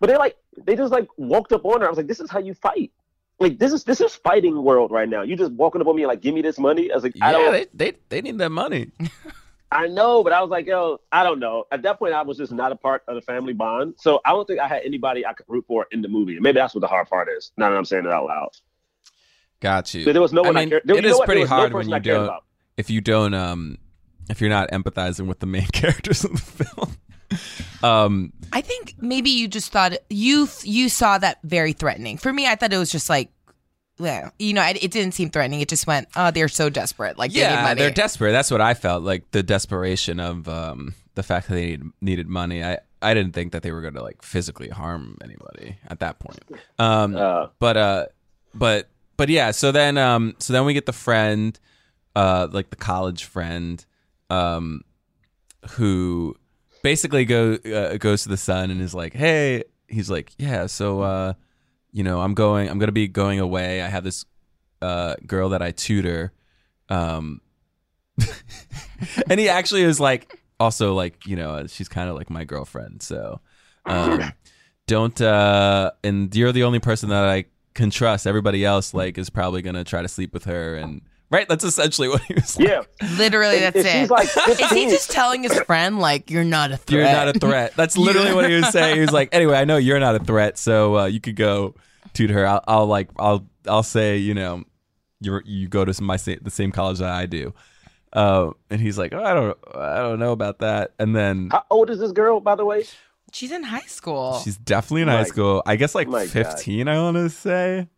[0.00, 1.86] But they like they just like walked up on her.
[1.86, 2.90] I was like, this is how you fight.
[3.38, 5.22] Like this is this is fighting world right now.
[5.22, 6.90] You just walking up on me and like, give me this money.
[6.90, 7.52] I was like, I yeah, don't.
[7.52, 8.90] they, they they need that money.
[9.72, 11.64] I know, but I was like, yo, I don't know.
[11.70, 13.94] At that point, I was just not a part of the family bond.
[13.98, 16.40] So I don't think I had anybody I could root for in the movie.
[16.40, 17.52] Maybe that's what the hard part is.
[17.56, 18.50] Now that I'm saying it out loud.
[19.60, 20.04] Got you.
[20.04, 21.18] But there was no one I mean, cared- there- it you what?
[21.18, 22.42] There pretty was no hard when you don't
[22.76, 23.76] if you don't um
[24.30, 26.96] if you're not empathizing with the main characters in the film.
[27.82, 32.18] Um, I think maybe you just thought you you saw that very threatening.
[32.18, 33.30] For me, I thought it was just like,
[33.98, 35.60] well, you know, it, it didn't seem threatening.
[35.60, 37.80] It just went, oh, they're so desperate, like they need yeah, money.
[37.80, 38.32] they're desperate.
[38.32, 42.28] That's what I felt like the desperation of um the fact that they need, needed
[42.28, 42.62] money.
[42.64, 46.18] I I didn't think that they were going to like physically harm anybody at that
[46.18, 46.40] point.
[46.78, 48.06] Um, Uh, but uh,
[48.52, 48.89] but
[49.20, 49.50] but yeah.
[49.50, 51.60] So then um, so then we get the friend,
[52.16, 53.84] uh, like the college friend,
[54.30, 54.80] um,
[55.72, 56.34] who
[56.82, 61.02] basically go uh, goes to the son and is like, hey, he's like, yeah, so
[61.02, 61.34] uh,
[61.92, 63.82] you know, I'm going, I'm gonna be going away.
[63.82, 64.24] I have this
[64.80, 66.32] uh girl that I tutor,
[66.88, 67.42] um,
[69.28, 73.02] and he actually is like, also like, you know, she's kind of like my girlfriend,
[73.02, 73.42] so
[73.84, 74.32] um,
[74.86, 77.44] don't uh, and you're the only person that I
[77.80, 78.26] can trust.
[78.26, 81.02] Everybody else like is probably gonna try to sleep with her and.
[81.32, 82.58] Right, that's essentially what he was.
[82.58, 82.66] Like.
[82.68, 82.82] yeah.
[83.16, 84.10] Literally, And- that's and she's it.
[84.10, 86.90] like Is he just telling his friend like you're not a threat?
[86.98, 87.72] You're not a threat.
[87.76, 88.96] That's literally what he was saying.
[88.96, 91.76] He was like, anyway, I know you're not a threat, so uh, you could go
[92.14, 92.46] tutor her.
[92.48, 94.64] I'll, I'll like, I'll, I'll say, you know,
[95.20, 97.54] you you go to my sa- the same college that I do.
[98.12, 100.94] Uh, and he's like, oh, I don't, I don't know about that.
[100.98, 102.86] And then How old is this girl, by the way?
[103.32, 104.40] She's in high school.
[104.44, 105.62] she's definitely in My- high school.
[105.66, 106.30] I guess like my God.
[106.32, 106.88] 15.
[106.88, 107.88] I want to say.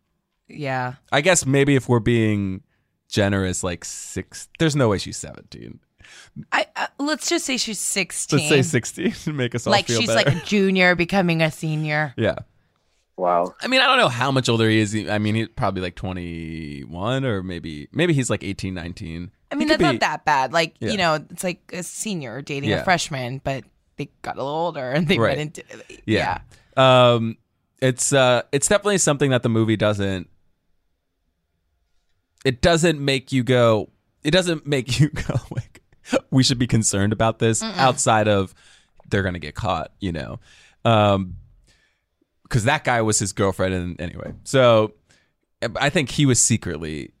[0.47, 0.93] yeah.
[1.11, 2.61] I guess maybe if we're being
[3.09, 4.49] generous, like six.
[4.59, 5.79] There's no way she's 17.
[6.51, 8.37] I uh, let's just say she's 16.
[8.39, 10.29] Let's say 16 to make us all like feel she's better.
[10.29, 12.13] like a junior becoming a senior.
[12.17, 12.35] yeah.
[13.15, 13.53] Wow.
[13.61, 14.95] I mean, I don't know how much older he is.
[15.07, 19.31] I mean, he's probably like 21 or maybe maybe he's like 18, 19.
[19.51, 20.51] I mean, He could that's be- not that bad.
[20.53, 20.89] Like, Yeah.
[20.91, 22.81] you know, it's like a senior dating Yeah.
[22.81, 23.63] a freshman, but
[23.97, 25.37] they got a little older and they Right.
[25.37, 25.63] went into
[26.05, 26.39] Yeah.
[26.77, 27.37] Um
[27.81, 30.29] it's uh it's definitely something that the movie doesn't
[32.45, 33.89] it doesn't make you go
[34.23, 35.81] it doesn't make you go like
[36.31, 38.53] we should be concerned about this outside of
[39.09, 40.39] they're going to get caught, you know.
[40.85, 41.35] Um
[42.49, 44.33] cuz that guy was his girlfriend and anyway.
[44.43, 44.93] So
[45.79, 47.11] I think he was secretly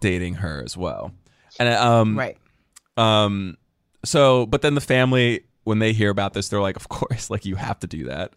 [0.00, 1.12] dating her as well.
[1.60, 2.36] And um Right.
[2.96, 3.56] um,
[4.04, 7.44] so, but then the family, when they hear about this, they're like, of course, like
[7.44, 8.32] you have to do that.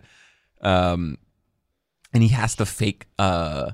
[0.62, 1.18] Um,
[2.14, 3.72] and he has to fake, uh,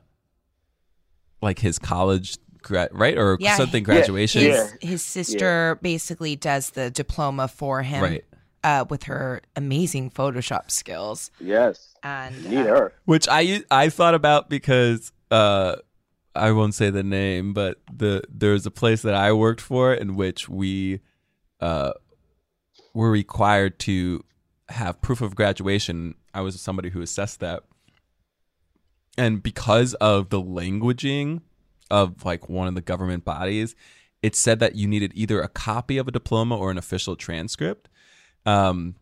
[1.42, 3.18] like his college, gra- right?
[3.18, 4.44] Or Yeah, something graduation.
[4.44, 4.68] Yeah.
[4.82, 8.26] His, his sister basically does the diploma for him Right.
[8.64, 11.32] uh, with her amazing Photoshop skills.
[11.40, 11.94] Yes.
[12.04, 12.94] And Need uh, her.
[13.06, 15.76] Which I, I thought about because, uh,
[16.34, 20.16] I won't say the name, but the there's a place that I worked for in
[20.16, 21.02] which we
[21.62, 21.94] uh,
[22.94, 24.24] were required to
[24.70, 26.16] have proof of graduation.
[26.34, 27.64] I was somebody who assessed that,
[29.18, 31.42] and because of the languaging
[31.90, 33.76] of like one of the government bodies,
[34.22, 37.90] it said that you needed either a copy of a diploma or an official transcript.
[38.46, 38.96] Um,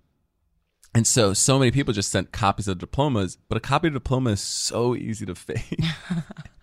[0.95, 4.31] and so, so many people just sent copies of diplomas, but a copy of diploma
[4.31, 5.79] is so easy to fake.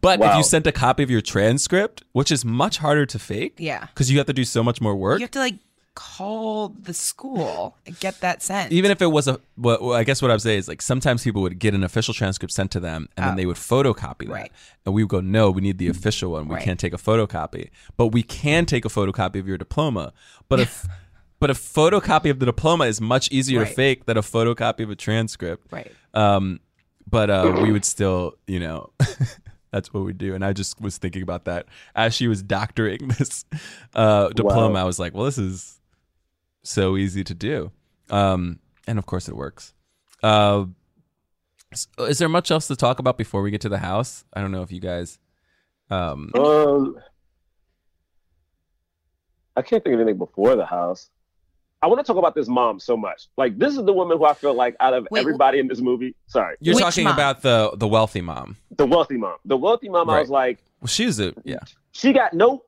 [0.00, 3.54] but if you sent a copy of your transcript, which is much harder to fake,
[3.58, 3.86] Yeah.
[3.86, 5.18] because you have to do so much more work.
[5.20, 5.56] You have to like
[5.94, 8.72] call the school and get that sent.
[8.72, 11.22] Even if it was a, well, well, I guess what I'm saying is like sometimes
[11.22, 13.36] people would get an official transcript sent to them, and then Oh.
[13.36, 14.50] they would photocopy that,
[14.86, 16.48] and we would go, no, we need the official one.
[16.48, 16.64] We Right.
[16.64, 20.12] can't take a photocopy, but we can take a photocopy of your diploma.
[20.48, 20.86] But if
[21.40, 23.68] but a photocopy of the diploma is much easier Right.
[23.68, 25.66] to fake than a photocopy of a transcript.
[25.72, 25.92] Right.
[26.14, 26.60] Um,
[27.12, 28.90] but uh, we would still, you know.
[29.70, 33.08] That's what we do, and I just was thinking about that as she was doctoring
[33.18, 33.46] this
[33.94, 34.78] uh, diploma.
[34.80, 35.80] I was like, "Well, this is
[36.62, 37.70] so easy to do.
[38.10, 39.72] Um, and of course it works.
[40.22, 40.66] Uh,
[41.72, 44.24] s- is there much else to talk about before we get to the house?
[44.34, 45.18] I don't know if you guys.
[45.88, 46.98] Um, Um,
[49.56, 51.08] I can't think of anything before the house.
[51.82, 53.26] I want to talk about this mom so much.
[53.36, 55.80] Like, this is the woman who I feel like out of Wait, everybody in this
[55.80, 56.14] movie.
[56.26, 58.56] Sorry, you're talking about the the wealthy mom.
[58.76, 59.36] the wealthy mom.
[59.44, 60.08] The wealthy mom.
[60.08, 61.58] I was like, Well, she's a yeah.
[61.90, 62.62] she got no.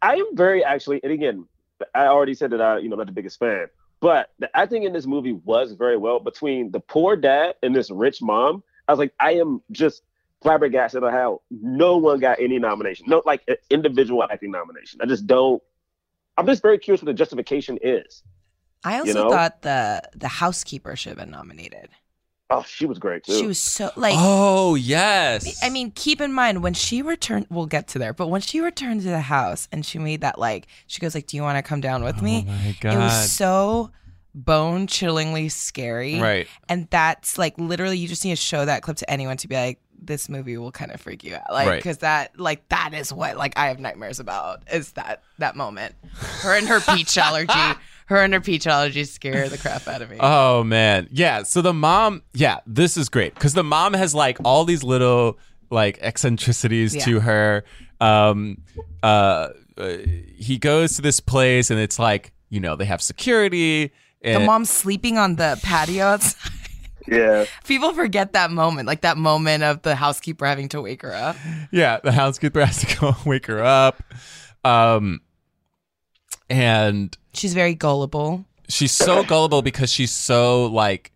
[0.00, 1.46] I am very actually, and again,
[1.94, 3.66] I already said that I, you know, not the biggest fan,
[4.00, 7.90] but the acting in this movie was very well between the poor dad and this
[7.90, 8.62] rich mom.
[8.86, 10.02] I was like, I am just
[10.42, 15.00] flabbergasted at how no one got any nomination, no like individual acting nomination.
[15.02, 15.62] I just don't.
[16.36, 18.22] I'm just very curious what the justification is.
[18.84, 19.30] I also you know?
[19.30, 21.88] thought the the housekeeper should have been nominated.
[22.50, 23.38] Oh, she was great too.
[23.38, 25.62] She was so like oh yes.
[25.62, 27.46] I mean, keep in mind when she returned.
[27.50, 30.38] We'll get to there, but when she returned to the house and she made that
[30.38, 32.98] like, she goes like, "Do you want to come down with me?" Oh my It
[32.98, 33.90] was so
[34.34, 36.46] bone chillingly scary, Right.
[36.68, 39.54] And that's like literally, you just need to show that clip to anyone to be
[39.54, 41.76] like, "This movie will kind of freak you out," like Right.
[41.76, 45.94] because that like that is what like I have nightmares about is that that moment.
[46.42, 47.52] Her and her peach allergy.
[48.06, 50.18] Her and her peach allergy scare the crap out of me.
[50.20, 51.44] Oh man, yeah.
[51.44, 55.38] So the mom, yeah, this is great because the mom has like all these little
[55.70, 57.04] like eccentricities Yeah.
[57.04, 57.64] to her.
[58.02, 58.58] Um,
[59.02, 59.96] uh, uh,
[60.36, 63.92] he goes to this place and it's like you know they have security.
[64.20, 66.52] the And, mom's sleeping on the patio outside.
[67.06, 67.44] Yeah.
[67.66, 71.36] People forget that moment, like that moment of the housekeeper having to wake her up.
[71.70, 74.02] yeah, the housekeeper has to go wake her up.
[74.64, 75.20] Um,
[76.48, 78.44] and She's very gullible.
[78.68, 81.12] she's so gullible because she's so like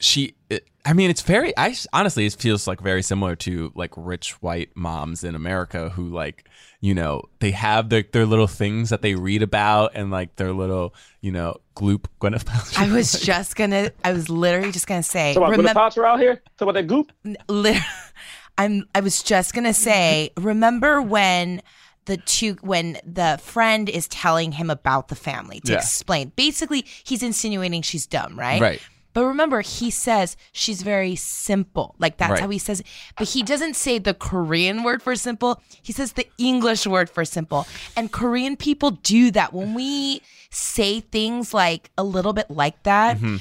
[0.00, 3.92] she it, i mean it's very i honestly it feels like very similar to like
[3.96, 6.48] rich white moms in america who like
[6.84, 10.52] you know they have their, their little things that they read about and like their
[10.52, 15.02] little you know gloop gwyneth paltrow I was just gonna, I was literally just gonna
[15.02, 16.34] say, Talk about remember, Gwyneth Paltrow out here.
[16.58, 17.10] Talk about that goop.
[17.48, 17.80] lit-
[18.58, 21.62] I'm, I was just gonna say, remember when
[22.04, 25.78] the two, when the friend is telling him about the family to Yeah.
[25.78, 28.60] explain, basically he's insinuating she's dumb, right?
[28.60, 28.82] Right.
[29.14, 31.94] But remember, he says she's very simple.
[31.98, 32.40] Like that's Right.
[32.40, 32.86] how he says it.
[33.16, 35.62] But he doesn't say the Korean word for simple.
[35.82, 37.66] He says the English word for simple.
[37.96, 39.52] And Korean people do that.
[39.54, 43.36] When we say things like a little bit like that, Mm-hmm.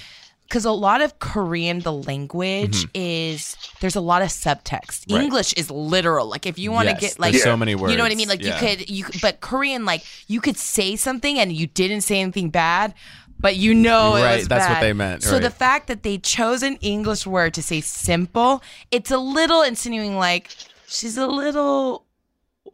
[0.48, 5.12] because a lot of Korean, the language is there's a lot of subtext.
[5.12, 5.24] Right.
[5.24, 6.28] English is literal.
[6.28, 8.16] Like if you want to Yes, get like so many words, you know what I
[8.16, 8.28] mean?
[8.30, 8.54] Like Yeah.
[8.62, 12.50] you could you but Korean like you could say something and you didn't say anything
[12.52, 12.94] bad,
[13.44, 16.18] but you know it Right, was that's what they meant, So the fact that they
[16.18, 20.50] chose an English word to say simple, it's a little insinuating like
[20.88, 22.06] she's a little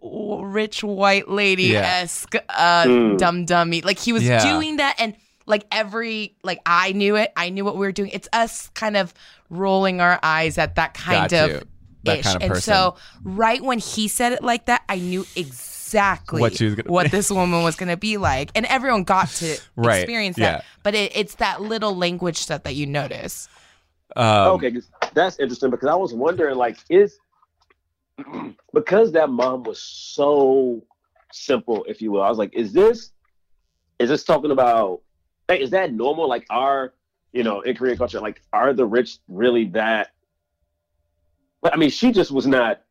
[0.01, 3.17] rich white lady esque uh Mm.
[3.17, 3.81] dumb dummy.
[3.81, 4.43] Like he was Yeah.
[4.43, 5.15] doing that and
[5.45, 7.33] like every like I knew it.
[7.35, 8.11] I knew what we were doing.
[8.13, 9.13] It's us kind of
[9.49, 11.61] rolling our eyes at that kind Got of you.
[12.03, 12.25] That ish.
[12.25, 16.57] kind of and so right when he said it like that, I knew exactly What
[16.57, 19.97] she gonna what this woman was going to be like, and everyone got to Right,
[19.99, 20.59] experience that.
[20.59, 20.61] yeah.
[20.83, 23.47] But it, it's that little language stuff that you notice.
[24.15, 27.19] um, okay, 'cause that's interesting because I was wondering, like, is
[28.73, 30.83] because that mom was so
[31.31, 32.21] simple, if you will.
[32.21, 33.11] I was like, is this
[33.99, 35.01] is this talking about?
[35.47, 36.27] Like, is that normal?
[36.29, 36.93] Like, are
[37.33, 40.11] you know in Korean culture, like, are the rich really that?
[41.61, 42.81] But I mean, she just was not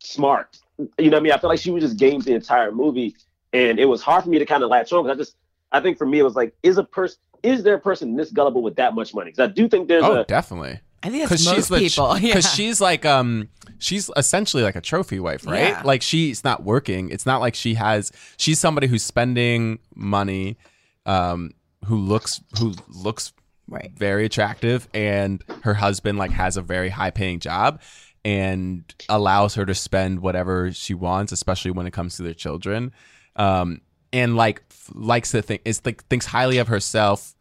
[0.00, 0.58] smart.
[0.98, 1.32] You know what I mean?
[1.32, 3.16] I feel like she was just games the entire movie,
[3.52, 5.36] and it was hard for me to kind of latch on because I just,
[5.72, 8.30] I think for me it was like, is a person, is there a person this
[8.30, 9.30] gullible with that much money?
[9.30, 12.16] Because I do think there's oh a definitely I think that's most people.
[12.20, 12.34] Yeah.
[12.34, 15.82] because she's like um she's essentially like a trophy wife right Yeah.
[15.82, 20.58] like she's not working it's not like she has she's somebody who's spending money
[21.06, 21.52] um
[21.86, 23.32] who looks who looks
[23.66, 23.92] Right.
[23.96, 27.80] very attractive and her husband like has a very high paying job
[28.24, 32.92] and allows her to spend whatever she wants especially when it comes to their children.
[33.36, 33.80] Um
[34.12, 37.34] and like f- likes to think is like thinks highly of herself.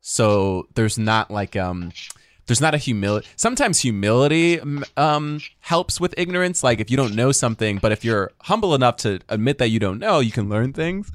[0.00, 1.92] So there's not like um
[2.46, 4.58] there's not a humility sometimes humility
[4.96, 6.62] um, helps with ignorance.
[6.62, 9.78] Like if you don't know something but if you're humble enough to admit that you
[9.78, 11.10] don't know you can learn things.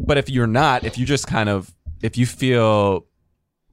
[0.00, 3.06] But if you're not if you just kind of if you feel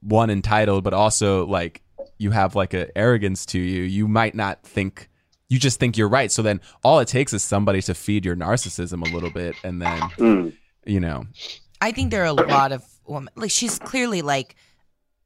[0.00, 1.82] one entitled but also like
[2.18, 5.08] you have like a arrogance to you you might not think
[5.48, 8.36] you just think you're right so then all it takes is somebody to feed your
[8.36, 10.52] narcissism a little bit and then Mm.
[10.86, 11.26] you know
[11.80, 14.56] I think there are a lot of women like she's clearly like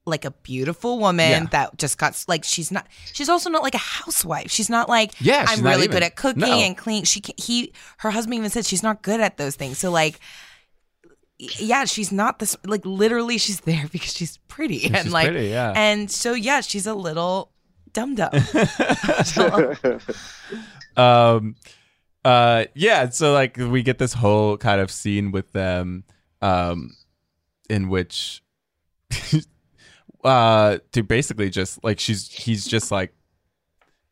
[0.07, 1.47] like a beautiful woman Yeah.
[1.53, 4.51] that just got like she's not she's also not like a housewife.
[4.51, 5.93] She's not like Yeah, she's I'm not really even.
[5.97, 6.53] good at cooking No.
[6.53, 7.05] and clean.
[7.05, 9.78] She can, he her husband even said she's not good at those things.
[9.78, 10.18] So like y-
[11.59, 15.49] yeah, she's not this like literally she's there because she's pretty and she's like pretty,
[15.49, 15.72] yeah.
[15.74, 17.51] and so yeah, she's a little
[17.93, 18.30] dum dum.
[20.97, 21.57] um
[22.24, 26.05] uh yeah so like we get this whole kind of scene with them
[26.43, 26.91] um
[27.70, 28.43] in which
[30.24, 33.14] uh to basically just like she's he's just like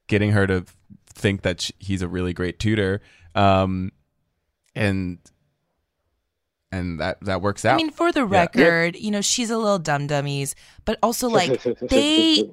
[0.06, 0.64] getting her to
[1.12, 3.02] think that sh he's a really great tutor
[3.34, 3.92] um
[4.74, 5.18] and
[6.72, 8.40] and that that works out I mean, for the Yeah.
[8.40, 10.54] record, you know, she's a little dumb dummies,
[10.84, 12.50] but also like they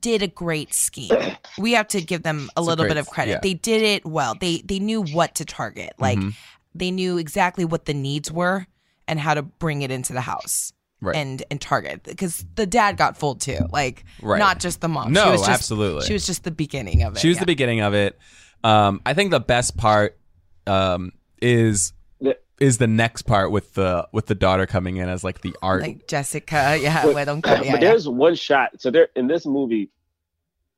[0.00, 1.10] did a great scheme.
[1.58, 3.30] We have to give them a It's a little great- bit of credit.
[3.32, 3.38] yeah.
[3.42, 4.34] They did it well.
[4.34, 5.92] They they knew what to target.
[5.98, 6.34] Like Mhm.
[6.74, 8.66] they knew exactly what the needs were
[9.08, 10.72] and how to bring it into the house.
[11.00, 11.16] Right.
[11.16, 14.38] And and target because the dad got fooled too, like Right.
[14.38, 15.12] not just the mom.
[15.12, 16.06] No, she was just, absolutely.
[16.06, 17.18] She was just the beginning of it.
[17.20, 17.40] She was yeah.
[17.40, 18.16] the beginning of it.
[18.64, 20.16] Um, I think the best part
[20.68, 22.01] um, is Yeah.
[22.62, 25.82] Is the next part with the with the daughter coming in as like the art.
[25.82, 26.78] like Jessica.
[26.80, 27.80] Yeah, But- we don't but yeah, yeah.
[27.80, 28.80] there's one shot.
[28.80, 29.90] So there in this movie,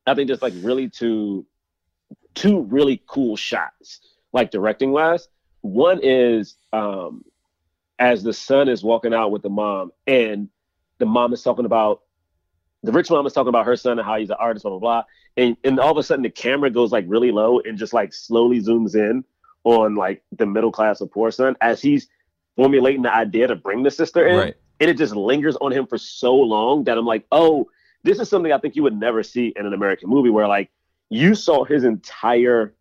[0.07, 1.45] I think there's like really two
[2.33, 3.99] two really cool shots,
[4.33, 5.27] like directing wise.
[5.61, 7.23] One is um
[7.99, 10.49] as the son is walking out with the mom, and
[10.97, 12.01] the mom is talking about
[12.81, 14.79] the rich mom is talking about her son and how he's an artist, blah blah
[14.79, 15.03] blah.
[15.37, 18.11] And and all of a sudden the camera goes like really low and just like
[18.11, 19.23] slowly zooms in
[19.65, 22.07] on like the middle class of poor son as he's
[22.55, 24.55] formulating the idea to bring the sister in right.
[24.79, 27.67] and it just lingers on him for so long that I'm like, oh,
[28.03, 30.71] this is something I think you would never see in an American movie where like
[31.09, 32.73] you saw his entire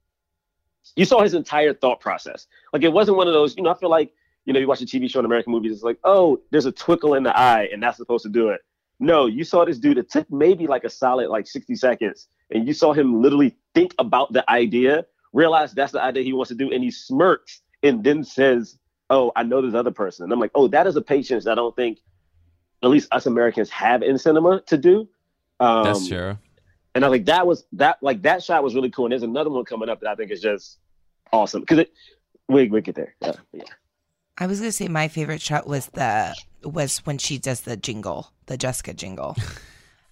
[0.97, 2.47] you saw his entire thought process.
[2.73, 4.13] Like it wasn't one of those, you know, I feel like,
[4.45, 6.73] you know, you watch a TV show in American movies, it's like, oh, there's a
[6.73, 8.61] twinkle in the eye and that's supposed to do it.
[9.01, 12.67] No, you saw this dude, it took maybe like a solid like 60 seconds, and
[12.67, 15.05] you saw him literally think about the idea,
[15.35, 18.79] realize that's the idea he wants to do, and he smirks and then says,
[19.11, 20.25] Oh, I know this other person.
[20.25, 21.99] And I'm like, oh, that is a patience that I don't think
[22.83, 25.07] at least us Americans have in cinema to do.
[25.61, 26.39] Um, That's true.
[26.95, 29.05] and I was like, that was that like that shot was really cool.
[29.05, 30.79] And there's another one coming up that I think is just
[31.33, 31.93] awesome because it
[32.49, 33.15] we we get there.
[33.21, 33.63] Yeah, yeah.
[34.39, 38.33] I was gonna say my favorite shot was the was when she does the jingle,
[38.47, 39.37] the Jessica jingle.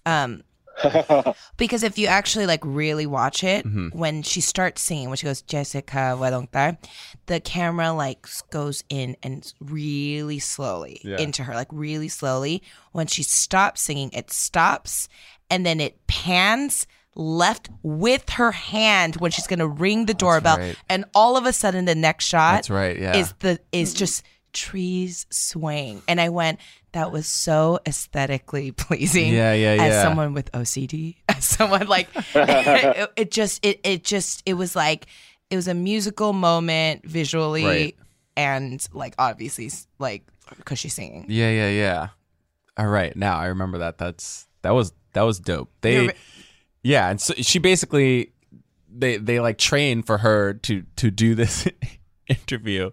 [0.05, 0.43] Um,
[1.57, 3.93] because if you actually like really watch it, Mhm.
[3.93, 6.77] when she starts singing, when she goes Jessica, why don't I?
[7.27, 11.17] The camera like goes in and really slowly Yeah.
[11.17, 12.63] into her, like really slowly.
[12.91, 15.07] When she stops singing, it stops
[15.49, 20.75] and then it pans left with her hand when she's gonna ring the doorbell, right.
[20.89, 22.99] and all of a sudden the next shot That's right.
[22.99, 23.15] Yeah.
[23.15, 24.23] is the is just
[24.53, 26.59] trees swaying and i went
[26.93, 29.83] that was so aesthetically pleasing Yeah, yeah, yeah.
[29.83, 34.75] as someone with ocd as someone like it, it just it, it just it was
[34.75, 35.07] like
[35.49, 37.95] it was a musical moment visually Right.
[38.37, 40.23] and like obviously like
[40.57, 42.07] because she's singing Yeah, yeah, yeah.
[42.77, 43.97] All right, now I remember that.
[43.99, 45.69] That's that was that was dope.
[45.81, 46.09] They,
[46.81, 48.31] yeah, and so she basically
[48.91, 51.67] they they like train for her to to do this
[52.27, 52.89] interview,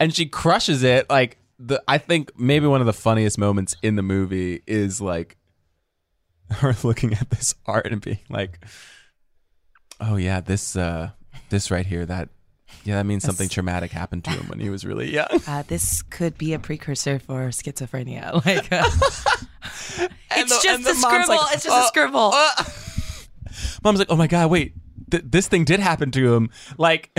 [0.00, 1.08] and she crushes it.
[1.10, 5.36] Like the I think maybe one of the funniest moments in the movie is like
[6.50, 8.64] her looking at this art and being like,
[10.00, 11.10] "Oh yeah, this uh
[11.50, 12.28] this right here that."
[12.82, 15.28] Yeah, that means something traumatic happened to him when he was really young.
[15.46, 18.82] uh, this could be a precursor for schizophrenia like uh,
[20.32, 22.64] it's the- just the a scribble like, it's just a "Uh, scribble uh."
[23.84, 24.74] Mom's like, oh my god, wait,
[25.10, 26.50] th- this thing did happen to him.
[26.76, 27.10] Like,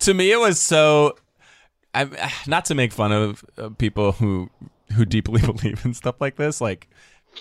[0.00, 1.16] to me, it was so.
[1.98, 4.50] I'm not to make fun of uh, people who
[4.94, 6.60] who deeply believe in stuff like this.
[6.60, 6.88] Like,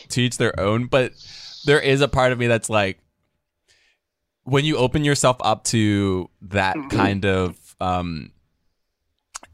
[0.10, 0.88] to each their own.
[0.88, 1.14] But
[1.66, 3.00] there is a part of me that's like,
[4.44, 8.32] when you open yourself up to that kind of um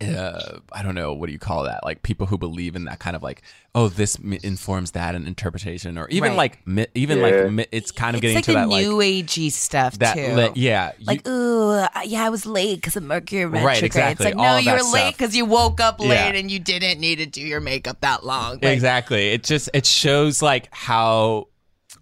[0.04, 1.84] uh, I don't know what do you call that?
[1.84, 3.42] Like people who believe in that kind of like,
[3.76, 6.38] oh, this m- informs that and interpretation, or even Right.
[6.38, 7.24] like mi- even Yeah.
[7.24, 9.98] like mi- it's kind of It's getting like to the that like new agey stuff
[10.00, 10.34] that too.
[10.36, 13.66] le- yeah you- like, ooh, yeah, I was late because of Mercury retrograde.
[13.66, 14.26] right, exactly.
[14.28, 16.34] It's like, All no, you were that late because you woke up late Yeah.
[16.34, 18.54] and you didn't need to do your makeup that long.
[18.54, 19.30] Like, exactly.
[19.32, 21.48] It just it shows like how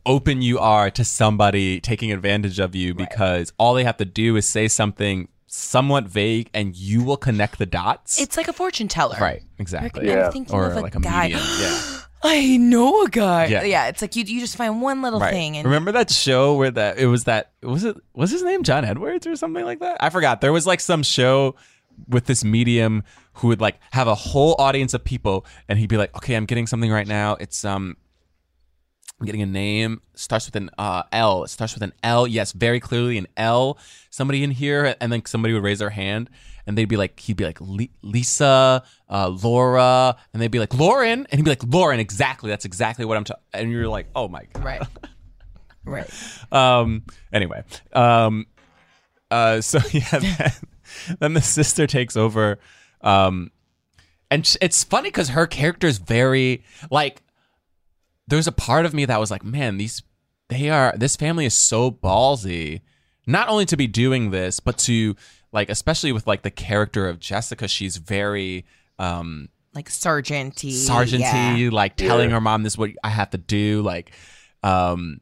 [0.05, 4.35] open you are to somebody taking advantage of you because all they have to do
[4.35, 8.21] is say something somewhat vague and you will connect the dots.
[8.21, 9.17] It's like a fortune teller.
[9.19, 10.09] right, exactly.
[10.09, 10.29] I'm Yeah.
[10.31, 11.23] thinking Or of a like a guy.
[11.27, 11.41] medium.
[11.59, 11.97] Yeah.
[12.23, 13.47] I know a guy.
[13.47, 13.63] Yeah.
[13.63, 13.87] Yeah.
[13.87, 15.31] it's like you you just find one little Right.
[15.33, 18.63] thing and Remember that show where that it was that was it was his name
[18.63, 19.97] John Edwards or something like that?
[19.99, 20.39] I forgot.
[20.39, 21.55] There was like some show
[22.07, 25.97] with this medium who would like have a whole audience of people and he'd be
[25.97, 27.35] like, "Okay, I'm getting something right now.
[27.41, 27.97] It's um
[29.21, 30.01] I'm getting a name.
[30.15, 31.43] Starts with an uh, L.
[31.43, 32.25] It starts with an L.
[32.25, 33.77] Yes, very clearly an L.
[34.09, 36.27] Somebody in here, and then somebody would raise their hand,
[36.65, 37.59] and they'd be like, he'd be like
[38.01, 41.99] Lisa, uh, Laura, and they'd be like Lauren, and he'd be like Lauren.
[41.99, 42.49] Exactly.
[42.49, 43.43] That's exactly what I'm talking.
[43.53, 44.65] And you're like, oh my god.
[44.65, 44.81] right.
[45.85, 46.09] right.
[46.51, 47.03] Um.
[47.31, 47.63] Anyway.
[47.93, 48.47] Um.
[49.29, 49.61] Uh.
[49.61, 50.17] So yeah.
[50.19, 50.51] Then,
[51.19, 52.57] then the sister takes over.
[53.01, 53.51] Um.
[54.31, 57.21] And it's funny because her character is very like.
[58.27, 60.03] There's a part of me that was like, man, these
[60.49, 60.93] they are.
[60.97, 62.81] This family is so ballsy,
[63.25, 65.15] not only to be doing this, but to
[65.51, 67.67] like, especially with like the character of Jessica.
[67.67, 68.65] She's very.
[68.99, 70.71] Um, Like sergeanty.
[70.73, 71.69] sergeanty, yeah.
[71.71, 72.35] like telling Yeah.
[72.35, 74.11] her mom this is what I have to do, like,
[74.63, 75.19] um,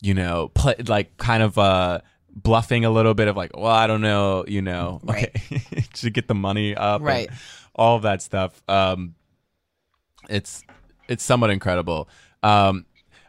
[0.00, 3.86] you know, play, like kind of uh bluffing a little bit of like, well, I
[3.88, 5.30] don't know, you know, Right.
[5.34, 7.28] okay, to get the money up, and Right.
[7.74, 8.62] all of that stuff.
[8.68, 9.14] Um,
[10.28, 10.62] it's
[11.08, 12.08] it's somewhat incredible.
[12.42, 12.86] Um,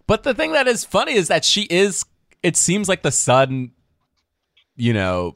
[0.07, 2.05] but the thing that is funny is that she is.
[2.41, 3.71] It seems like the son,
[4.75, 5.35] you know,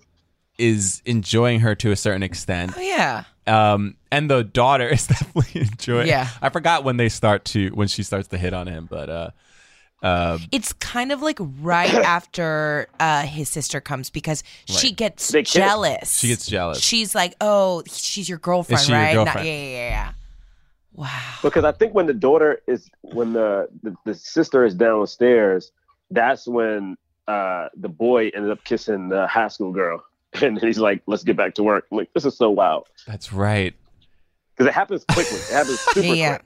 [0.57, 3.24] is enjoying her to a certain extent Oh yeah.
[3.47, 6.30] um and the daughter is definitely enjoying Yeah.
[6.43, 9.30] i forgot when they start to when she starts to hit on him but uh
[10.03, 16.19] um It's kind of like right after uh, his sister comes because she gets jealous.
[16.19, 16.80] She gets jealous.
[16.80, 19.47] She's like, "Oh, she's your girlfriend, Is she your right?" Not- girlfriend?
[19.47, 20.11] yeah, yeah, yeah, yeah.
[20.96, 21.10] Wow.
[21.41, 25.72] because I think when the daughter is when the the, the sister is downstairs,
[26.12, 30.04] that's when uh, the boy ended up kissing the high school girl,
[30.41, 33.34] and he's like, "Let's get back to work." I'm like this is so wild that's
[33.34, 33.74] right
[34.56, 35.38] because it happens quickly.
[35.38, 36.30] It happens super Yeah, yeah.
[36.38, 36.46] quick.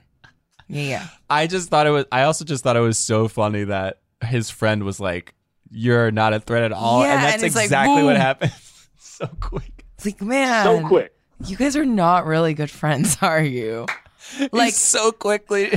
[0.70, 1.06] Yeah, yeah.
[1.30, 4.50] i just thought it was i also just thought it was so funny that his
[4.50, 5.32] friend was like
[5.70, 8.20] you're not a threat at all Yeah, and that's and it's like, exactly what boom.
[8.20, 8.52] happened
[8.98, 11.14] so quick It's like, man, So quick.
[11.46, 13.86] You guys are not really good friends, are you?
[14.52, 15.70] Like so quickly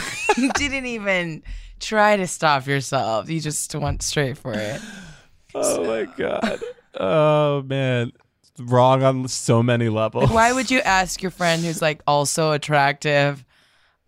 [0.36, 1.42] you didn't even
[1.80, 3.28] try to stop yourself.
[3.28, 4.80] You just went straight for it.
[5.54, 6.60] oh my god
[7.00, 8.12] oh man
[8.58, 12.52] wrong on so many levels Like, why would you ask your friend who's like also
[12.52, 13.44] attractive,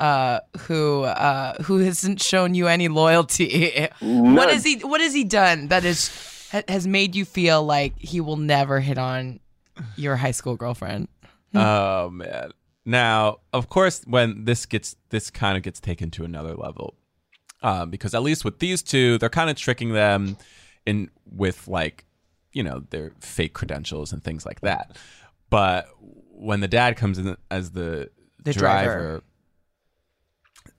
[0.01, 3.89] uh, who uh, who hasn't shown you any loyalty?
[4.01, 6.11] What has he What has he done that is
[6.53, 9.41] ha- has made you feel like he will never hit on
[9.97, 11.09] your high school girlfriend?
[11.55, 12.51] Oh man.
[12.85, 16.95] Now, of course, when this gets this kind of gets taken to another level,
[17.63, 20.37] um, because at least with these two, they're kind of tricking them
[20.87, 22.07] in with like,
[22.53, 24.97] you know, their fake credentials and things like that.
[25.51, 25.89] But
[26.31, 28.09] when the dad comes in as the,
[28.43, 29.23] The driver, driver.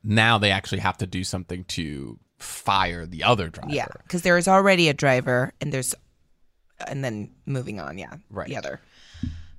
[0.04, 3.72] now they actually have to do something to fire the other driver.
[3.72, 5.94] Yeah, because there is already a driver, and there's,
[6.88, 8.00] and then moving on.
[8.00, 8.48] Yeah, Right.
[8.50, 8.82] The other.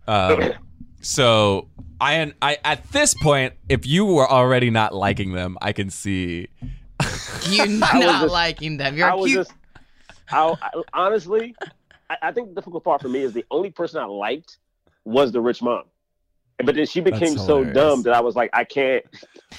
[0.08, 0.52] Um,
[1.02, 1.68] so
[2.00, 6.48] I, I at this point, if you were already not liking them, I can see.
[7.48, 7.92] You I not
[8.22, 8.96] just- liking them.
[8.96, 9.38] You're I was cute.
[9.46, 9.52] just,
[10.30, 11.54] I, I honestly,
[12.08, 14.56] I, I think the difficult part for me is the only person I liked
[15.04, 15.82] was the rich mom,
[16.64, 19.04] but then she became so dumb that I was like, I can't,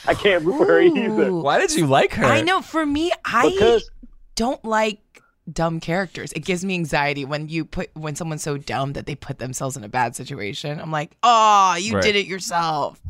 [0.08, 1.34] I can't root for her either.
[1.34, 2.26] Why did you like her?
[2.26, 2.62] I know.
[2.62, 3.90] For me, I Because
[4.36, 5.00] don't like
[5.52, 6.32] dumb characters.
[6.34, 9.76] It gives me anxiety when you put when someone's so dumb that they put themselves
[9.76, 10.80] in a bad situation.
[10.80, 12.04] I'm like, oh, you Right.
[12.04, 13.02] did it yourself.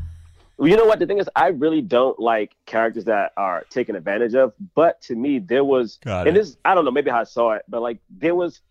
[0.57, 0.99] Well, you know what?
[0.99, 4.53] The thing is, I really don't like characters that are taken advantage of.
[4.75, 6.39] But to me, there was, Got and it.
[6.39, 8.61] this, I don't know, maybe how I saw it, but like there was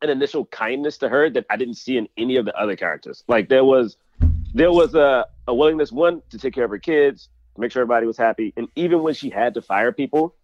[0.00, 3.22] an initial kindness to her that I didn't see in any of the other characters.
[3.28, 3.96] Like there was,
[4.54, 7.82] there was a, a willingness, one, to take care of her kids, to make sure
[7.82, 8.52] everybody was happy.
[8.56, 10.34] And even when she had to fire people,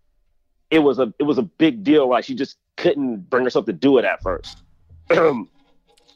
[0.70, 2.08] it was a, it was a big deal.
[2.08, 4.62] Like she just couldn't bring herself to do it at first.
[5.10, 5.46] Whereas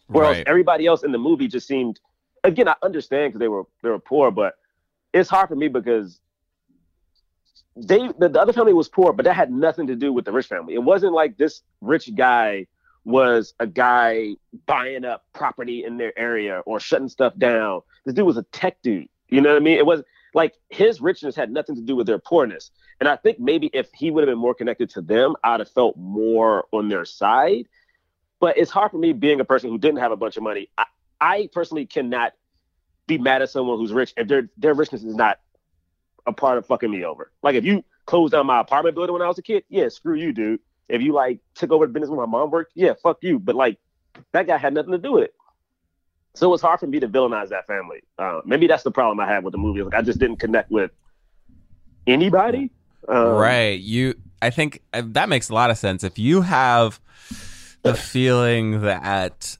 [0.08, 0.46] Right.
[0.46, 2.00] everybody else in the movie just seemed,
[2.44, 4.54] again, I understand because they were they were poor, but
[5.12, 6.20] it's hard for me because
[7.76, 10.32] they the, the other family was poor, but that had nothing to do with the
[10.32, 10.74] rich family.
[10.74, 12.66] It wasn't like this rich guy
[13.04, 14.36] was a guy
[14.66, 17.80] buying up property in their area or shutting stuff down.
[18.04, 19.08] This dude was a tech dude.
[19.28, 19.78] You know what I mean?
[19.78, 20.02] It was
[20.34, 22.70] like his richness had nothing to do with their poorness.
[23.02, 25.68] And I think maybe if he would have been more connected to them, I'd have
[25.68, 27.66] felt more on their side.
[28.38, 30.68] But it's hard for me being a person who didn't have a bunch of money.
[30.78, 30.84] I,
[31.20, 32.34] I personally cannot
[33.08, 35.40] be mad at someone who's rich if their their richness is not
[36.28, 37.32] a part of fucking me over.
[37.42, 40.14] Like if you closed down my apartment building when I was a kid, yeah, screw
[40.14, 40.60] you, dude.
[40.88, 43.40] If you like took over the business when my mom worked, yeah, fuck you.
[43.40, 43.78] But like
[44.30, 45.34] that guy had nothing to do with it.
[46.34, 48.04] So it's hard for me to villainize that family.
[48.16, 49.82] Uh, maybe that's the problem I had with the movie.
[49.82, 50.92] Like I just didn't connect with
[52.06, 52.70] anybody.
[53.08, 53.78] Um, right.
[53.78, 54.14] You.
[54.40, 56.02] I think uh, that makes a lot of sense.
[56.02, 57.00] If you have
[57.82, 59.56] the feeling that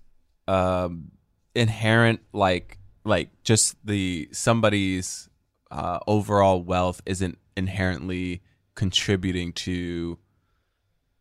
[0.49, 1.13] um,
[1.55, 5.29] inherent, like, like just the somebody's
[5.71, 8.43] uh, overall wealth isn't inherently
[8.75, 10.19] contributing to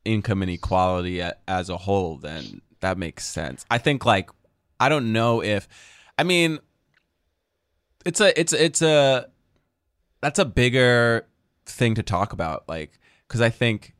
[0.05, 3.65] income inequality as a whole, then that makes sense.
[3.69, 4.29] I think like
[4.79, 5.67] I don't know if
[6.17, 6.59] I mean
[8.05, 9.27] it's a it's it's a
[10.21, 11.27] that's a bigger
[11.65, 13.95] thing to talk about like cuz I think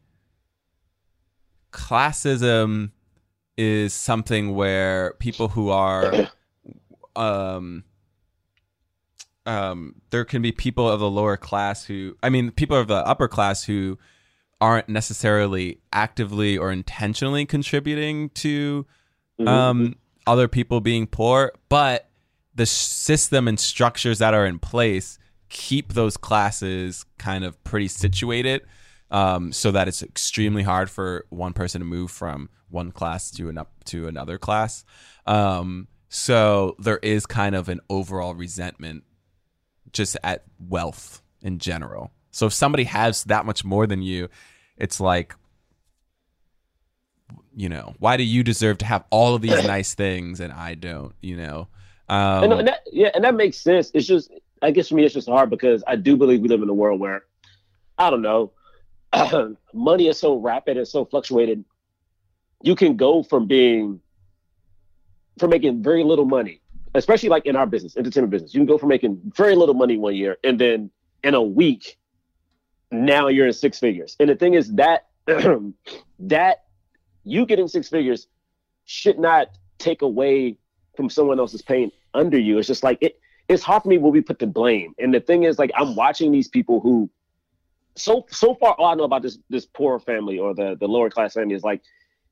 [1.71, 2.91] classism
[3.57, 6.29] is something where people who are
[7.15, 7.83] um
[9.45, 12.95] um there can be people of the lower class who I mean people of the
[12.95, 13.97] upper class who
[14.59, 18.85] aren't necessarily actively or intentionally contributing to
[19.45, 19.95] um
[20.27, 22.09] other people being poor but
[22.53, 25.17] the system and structures that are in place
[25.51, 28.61] keep those classes kind of pretty situated
[29.11, 33.49] um, so that it's extremely hard for one person to move from one class to
[33.49, 34.83] an up to another class
[35.27, 39.03] um, so there is kind of an overall resentment
[39.93, 42.11] just at wealth in general.
[42.31, 44.29] So if somebody has that much more than you,
[44.77, 45.35] it's like,
[47.55, 50.75] you know, why do you deserve to have all of these nice things and I
[50.75, 51.13] don't?
[51.21, 51.67] You know,
[52.09, 53.91] um, and, and that, yeah, and that makes sense.
[53.93, 54.31] It's just,
[54.61, 56.73] I guess for me, it's just hard because I do believe we live in a
[56.73, 57.25] world where,
[57.97, 58.51] I don't know,
[59.73, 61.63] money is so rapid and so fluctuated.
[62.63, 63.99] You can go from being,
[65.39, 66.61] from making very little money,
[66.93, 68.53] especially like in our business, entertainment business.
[68.53, 70.91] You can go from making very little money one year and then
[71.23, 71.97] in a week,
[72.91, 74.15] now you're in six figures.
[74.19, 75.07] And the thing is that
[76.19, 76.63] that
[77.23, 78.27] you getting six figures
[78.85, 80.57] should not take away
[80.95, 82.57] from someone else's pain under you.
[82.57, 83.19] It's just like it.
[83.51, 84.95] It's hard for me when we put the blame.
[84.97, 87.09] And the thing is, like, I'm watching these people who,
[87.95, 91.09] so so far, all I know about this this poor family or the the lower
[91.09, 91.81] class family is like,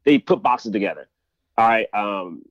[0.05, 1.09] they put boxes together.
[1.57, 1.87] All right.
[1.93, 2.43] Um,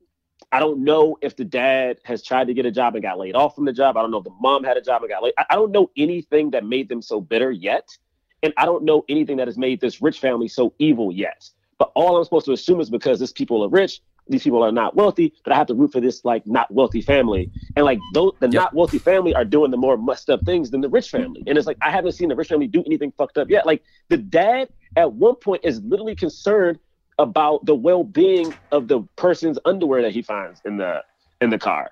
[0.53, 3.35] I don't know if the dad has tried to get a job and got laid
[3.35, 3.97] off from the job.
[3.97, 5.33] I don't know if the mom had a job and got laid.
[5.39, 7.89] I, I don't know anything that made them so bitter yet.
[8.43, 11.49] And I don't know anything that has made this rich family so evil yet.
[11.79, 14.73] But all I'm supposed to assume is because these people are rich, these people are
[14.73, 17.51] not wealthy, but I have to root for this like not wealthy family.
[17.77, 20.81] And like those the not wealthy family are doing the more messed up things than
[20.81, 21.43] the rich family.
[21.47, 23.67] And it's like I haven't seen the rich family do anything fucked up yet.
[23.67, 26.79] Like the dad at one point is literally concerned
[27.19, 31.03] about the well-being of the person's underwear that he finds in the
[31.41, 31.91] in the car.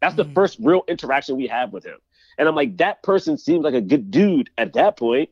[0.00, 0.34] That's the mm-hmm.
[0.34, 1.98] first real interaction we have with him.
[2.36, 5.30] And I'm like, that person seems like a good dude at that point.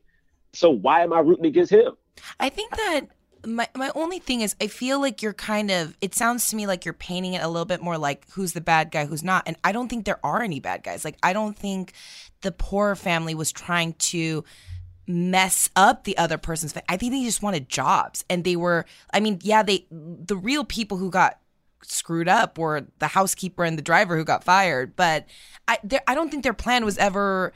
[0.53, 1.97] So why am I rooting against him?
[2.39, 3.07] I think that
[3.47, 6.67] my my only thing is I feel like you're kind of it sounds to me
[6.67, 9.45] like you're painting it a little bit more like who's the bad guy, who's not.
[9.47, 11.05] And I don't think there are any bad guys.
[11.05, 11.93] Like I don't think
[12.43, 14.45] the poor family was trying to
[15.07, 19.21] mess up the other person's I think they just wanted jobs and they were I
[19.21, 21.39] mean, yeah, they the real people who got
[21.83, 25.27] screwed up were the housekeeper and the driver who got fired, but
[25.67, 27.53] I there, I don't think their plan was ever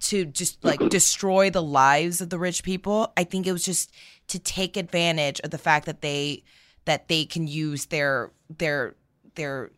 [0.00, 3.12] to just like destroy the lives of the rich people.
[3.16, 3.92] I think it was just
[4.30, 6.42] to take advantage of the fact that they
[6.84, 8.94] that they can use their their
[9.34, 9.70] their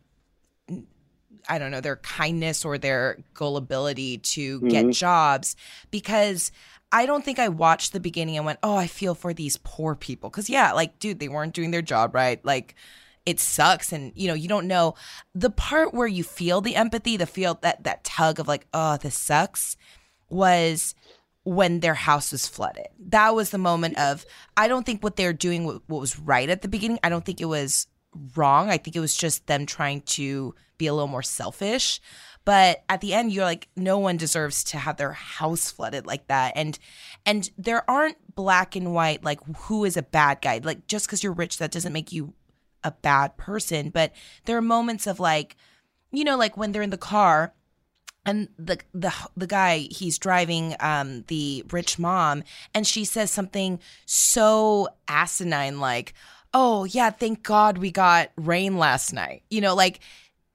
[1.49, 4.93] I don't know, their kindness or their gullibility to get Mhm.
[4.95, 5.57] jobs
[5.91, 6.51] because
[6.93, 9.93] I don't think I watched the beginning and went, "Oh, I feel for these poor
[9.95, 12.43] people." Cuz yeah, like dude, they weren't doing their job right.
[12.45, 12.75] Like
[13.25, 14.95] it sucks and you know, you don't know
[15.35, 18.97] the part where you feel the empathy, the feel that that tug of like, "Oh,
[18.97, 19.75] this sucks."
[20.29, 20.95] was
[21.43, 22.87] when their house was flooded.
[23.07, 24.25] That was the moment of
[24.55, 26.99] I don't think what they're doing wa- what was right at the beginning.
[27.03, 27.87] I don't think it was
[28.35, 28.69] wrong.
[28.69, 31.99] I think it was just them trying to be a little more selfish.
[32.45, 36.27] But at the end you're like no one deserves to have their house flooded like
[36.27, 36.53] that.
[36.55, 36.79] And
[37.25, 40.61] and there aren't black and white like who is a bad guy.
[40.63, 42.33] Like just cuz you're rich that doesn't make you
[42.85, 44.13] a bad person, but
[44.45, 45.57] there are moments of like
[46.11, 47.53] you know like when they're in the car
[48.25, 52.43] and the the the guy he's driving um the rich mom
[52.73, 56.13] and she says something so asinine like
[56.53, 59.43] oh yeah, thank God we got rain last night.
[59.49, 59.99] You know, like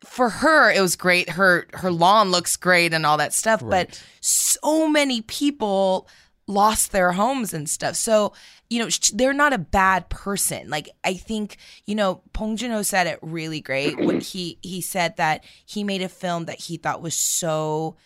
[0.04, 1.28] for her it was great.
[1.30, 6.08] Her her lawn looks great and all that stuff, but so many people
[6.48, 7.94] lost their homes and stuff.
[7.94, 8.32] So,
[8.68, 10.68] you know, they're not a bad person.
[10.68, 15.16] Like I think, you know, Bong Joon-ho said it really great when he he said
[15.18, 17.96] that he made a film that he thought was so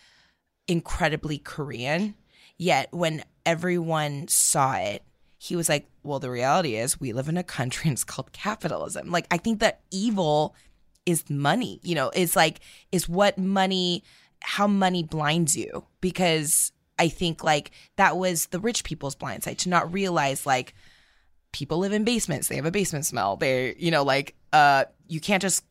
[0.67, 2.15] incredibly Korean.
[2.57, 5.03] Yet when everyone saw it,
[5.37, 8.31] he was like, "Well, the reality is we live in a country and it's called
[8.33, 10.53] capitalism." Like I think that evil
[11.05, 11.79] is money.
[11.81, 12.59] You know, is like
[12.91, 14.03] is what money
[14.41, 19.59] how money blinds you because I think like that was the rich people's blind side
[19.59, 20.75] to not realize like
[21.51, 22.47] people live in basements.
[22.47, 23.35] They have a basement smell.
[23.37, 25.63] They, you know, like uh you can't just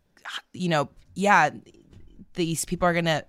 [0.53, 1.51] you know, yeah,
[2.35, 3.25] these people are going to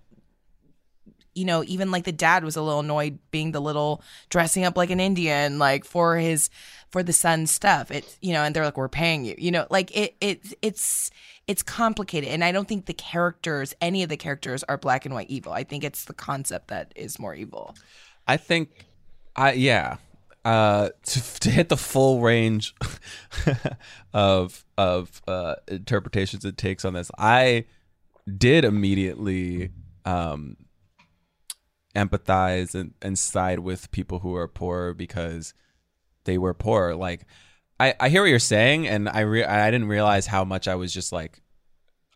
[1.35, 4.77] you know, even like the dad was a little annoyed being the little dressing up
[4.77, 6.49] like an Indian, like for his
[6.89, 7.91] for the son's stuff.
[7.91, 9.35] It's you know, and they're like, we're paying you.
[9.37, 11.11] You know, like it it it's
[11.47, 15.13] it's complicated, and I don't think the characters, any of the characters, are black and
[15.13, 15.51] white evil.
[15.51, 17.75] I think it's the concept that is more evil.
[18.27, 18.85] I think,
[19.35, 19.97] I yeah,
[20.45, 22.75] uh, to to hit the full range
[24.13, 27.65] of of uh, interpretations it takes on this, I
[28.37, 29.71] did immediately
[30.05, 30.57] um,
[31.95, 35.53] empathize and, and side with people who are poor because
[36.25, 36.95] they were poor.
[36.95, 37.25] Like,
[37.79, 40.75] I, I hear what you're saying, and I re- I didn't realize how much I
[40.75, 41.41] was just like,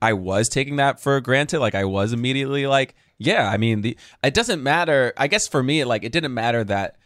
[0.02, 1.60] I was taking that for granted.
[1.60, 3.50] Like, I was immediately like, yeah.
[3.50, 5.14] I mean, the it doesn't matter.
[5.18, 6.98] I guess for me, like, it didn't matter that,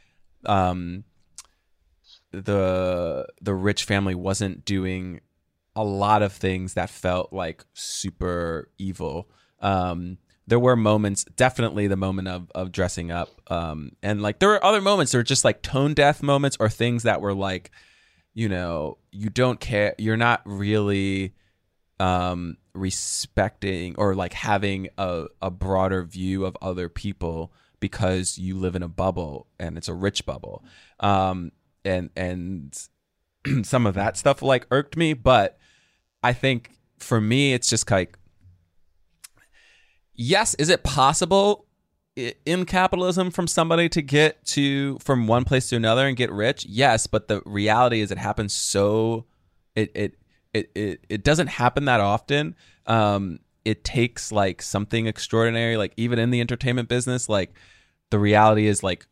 [0.45, 1.03] um,
[2.31, 5.19] the the rich family wasn't doing
[5.75, 9.29] a lot of things that felt like super evil.
[9.59, 10.17] Um,
[10.47, 14.63] there were moments, definitely the moment of of dressing up, um, and like there were
[14.63, 15.11] other moments.
[15.11, 17.71] There were just like tone deaf moments or things that were like,
[18.33, 19.95] you know, you don't care.
[19.97, 21.33] You're not really
[21.99, 28.75] um, respecting or like having a, a broader view of other people because you live
[28.75, 30.63] in a bubble and it's a rich bubble.
[30.99, 31.51] Um,
[31.85, 32.87] and and
[33.63, 35.59] some of that stuff like irked me, but
[36.23, 38.17] I think for me it's just like
[40.13, 41.65] yes, is it possible
[42.15, 46.65] in capitalism from somebody to get to from one place to another and get rich?
[46.65, 49.25] Yes, but the reality is it happens so
[49.75, 50.15] it it
[50.53, 52.55] it it, it doesn't happen that often.
[52.85, 57.53] Um it takes like something extraordinary like even in the entertainment business like
[58.09, 59.05] the reality is like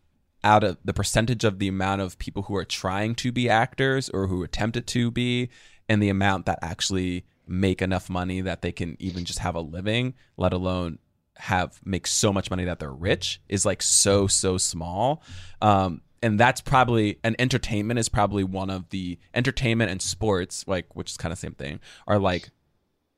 [0.44, 4.10] out of the percentage of the amount of people who are trying to be actors
[4.10, 5.50] or who attempted to be
[5.88, 9.62] and the amount that actually make enough money that they can even just have a
[9.62, 11.00] living let alone
[11.38, 15.24] have make so much money that they're rich is like so so small.
[15.62, 20.96] Um and that's probably and entertainment is probably one of the entertainment and sports like
[20.96, 22.50] which is kind of same thing are like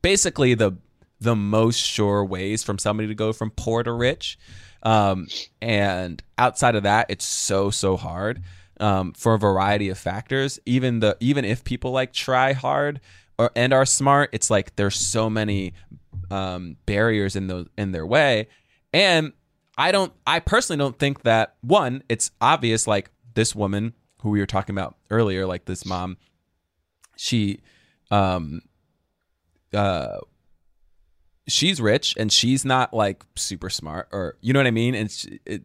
[0.03, 0.77] basically the
[1.19, 4.39] the most sure ways from somebody to go from poor to rich.
[4.83, 5.27] Um,
[5.61, 8.41] and outside of that it's so so hard
[8.79, 10.59] um, for a variety of factors.
[10.65, 12.99] Even the even if people like try hard
[13.41, 15.73] or and are smart it's like there's so many
[16.29, 18.47] um, barriers in those in their way.
[18.93, 19.33] And
[19.77, 24.39] i don't i personally don't think that one it's obvious like this woman who we
[24.41, 26.17] were talking about earlier like this mom
[27.15, 27.61] she
[28.11, 28.61] um
[29.73, 30.17] uh
[31.47, 34.93] she's rich and she's not like super smart or you know what i mean?
[34.93, 35.63] And it,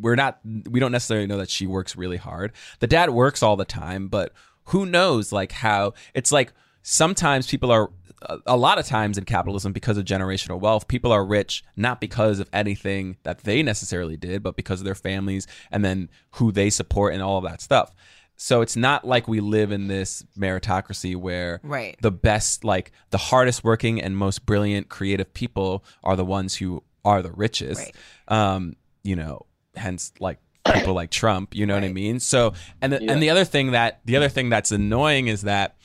[0.00, 0.38] we're not
[0.70, 2.52] we don't necessarily know that she works really hard.
[2.78, 4.32] The dad works all the time but
[4.66, 6.52] who knows like how it's like
[6.82, 7.90] sometimes people are
[8.22, 12.00] a- a lot of times in capitalism because of generational wealth people are rich not
[12.00, 16.52] because of anything that they necessarily did but because of their families and then who
[16.52, 17.94] they support and all of that stuff
[18.36, 21.96] so it's not like we live in this meritocracy where Right.
[22.02, 26.82] the best like the hardest working and most brilliant creative people are the ones who
[27.04, 27.94] are the richest Right.
[28.28, 30.38] um you know hence like
[30.74, 32.52] people like trump you know what i mean so
[32.82, 33.12] and the, Yeah.
[33.12, 35.76] and the other thing that the other thing that's annoying is that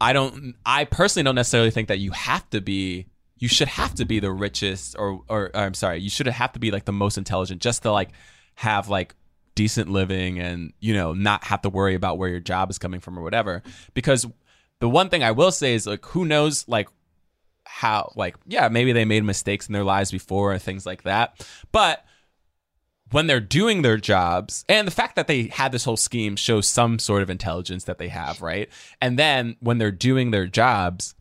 [0.00, 3.06] i don't i personally don't necessarily think that you have to be
[3.38, 6.58] you should have to be the richest or or, i'm sorry you should have to
[6.58, 8.10] be like the most intelligent just to like
[8.54, 9.14] have like
[9.54, 13.00] decent living and you know not have to worry about where your job is coming
[13.00, 13.62] from or whatever.
[13.92, 14.26] Because
[14.78, 16.88] the one thing i will say is like who knows like
[17.64, 21.46] how like yeah maybe they made mistakes in their lives before or things like that.
[21.72, 22.04] But
[23.10, 26.68] when they're doing their jobs and the fact that they had this whole scheme shows
[26.68, 28.68] some sort of intelligence that they have right?
[29.00, 31.14] And then when they're doing their jobs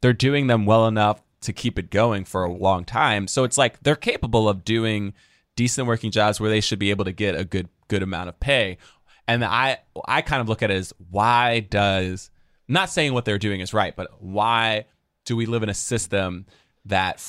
[0.00, 3.26] they're doing them well enough to keep it going for a long time.
[3.26, 5.14] So it's like they're capable of doing
[5.56, 8.38] decent working jobs where they should be able to get a good good amount of
[8.40, 8.78] pay.
[9.26, 12.30] And i i kind of look at it as why does
[12.66, 14.86] not saying what they're doing is right, but why
[15.24, 16.46] do we live in a system
[16.84, 17.24] that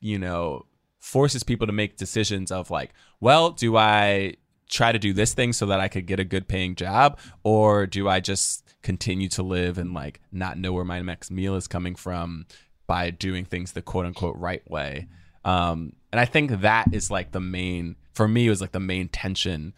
[0.00, 0.66] you know
[1.04, 4.36] forces people to make decisions of like, well, do I
[4.70, 7.86] try to do this thing so that I could get a good paying job, or
[7.86, 11.68] do I just continue to live and like not know where my next meal is
[11.68, 12.46] coming from
[12.86, 15.08] by doing things the quote unquote right way?
[15.44, 18.80] Um, and I think that is like the main for me it was like the
[18.80, 19.74] main tension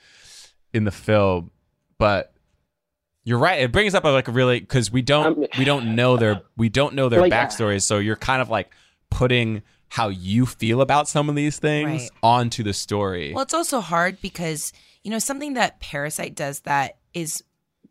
[0.73, 1.51] in the film,
[1.99, 2.33] but.
[3.25, 3.61] You're right.
[3.61, 6.69] It brings up a, like a really because we don't we don't know their we
[6.69, 7.83] don't know their Like, backstories.
[7.83, 8.73] So you're kind of like
[9.11, 12.11] putting how you feel about some of these things Right.
[12.23, 13.33] onto the story.
[13.33, 14.73] Well, it's also hard because,
[15.05, 17.43] you know, something that Parasite does that is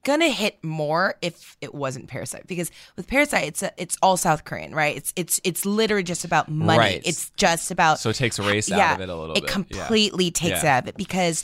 [0.03, 2.45] gonna hit more if it wasn't Parasite.
[2.45, 4.95] Because with Parasite, it's a, it's all South Korean, right?
[4.97, 6.77] It's it's it's literally just about money.
[6.77, 7.01] Right.
[7.03, 9.49] It's just about So it takes a race out of it a little it bit.
[9.49, 9.53] Yeah.
[9.53, 10.76] completely takes Yeah.
[10.76, 11.43] it out of it because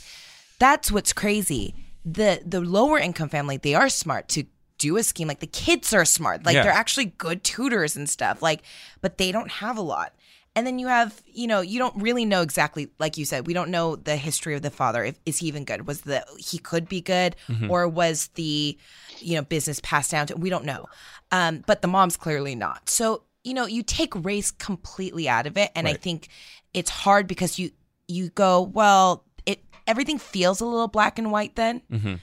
[0.60, 1.74] that's what's crazy.
[2.04, 4.44] The the lower income family, they are smart to
[4.78, 5.26] do a scheme.
[5.28, 6.44] Like the kids are smart.
[6.46, 6.62] Like Yeah.
[6.64, 8.42] they're actually good tutors and stuff.
[8.42, 8.62] Like,
[9.00, 10.12] but they don't have a lot.
[10.54, 13.54] And then you have, you know, you don't really know exactly, like you said, we
[13.54, 15.02] don't know the history of the father.
[15.02, 15.86] If is he even good?
[15.86, 17.70] Was the he could be good, Mm-hmm.
[17.70, 18.76] or was the,
[19.18, 20.36] you know, business passed down to?
[20.36, 20.86] We don't know.
[21.30, 22.90] Um, but the mom's clearly not.
[22.90, 26.28] So you know, you take race completely out of it, and I think
[26.74, 27.70] it's hard because you
[28.06, 31.56] you go, well, it everything feels a little black and white.
[31.56, 32.14] Then Mm-hmm.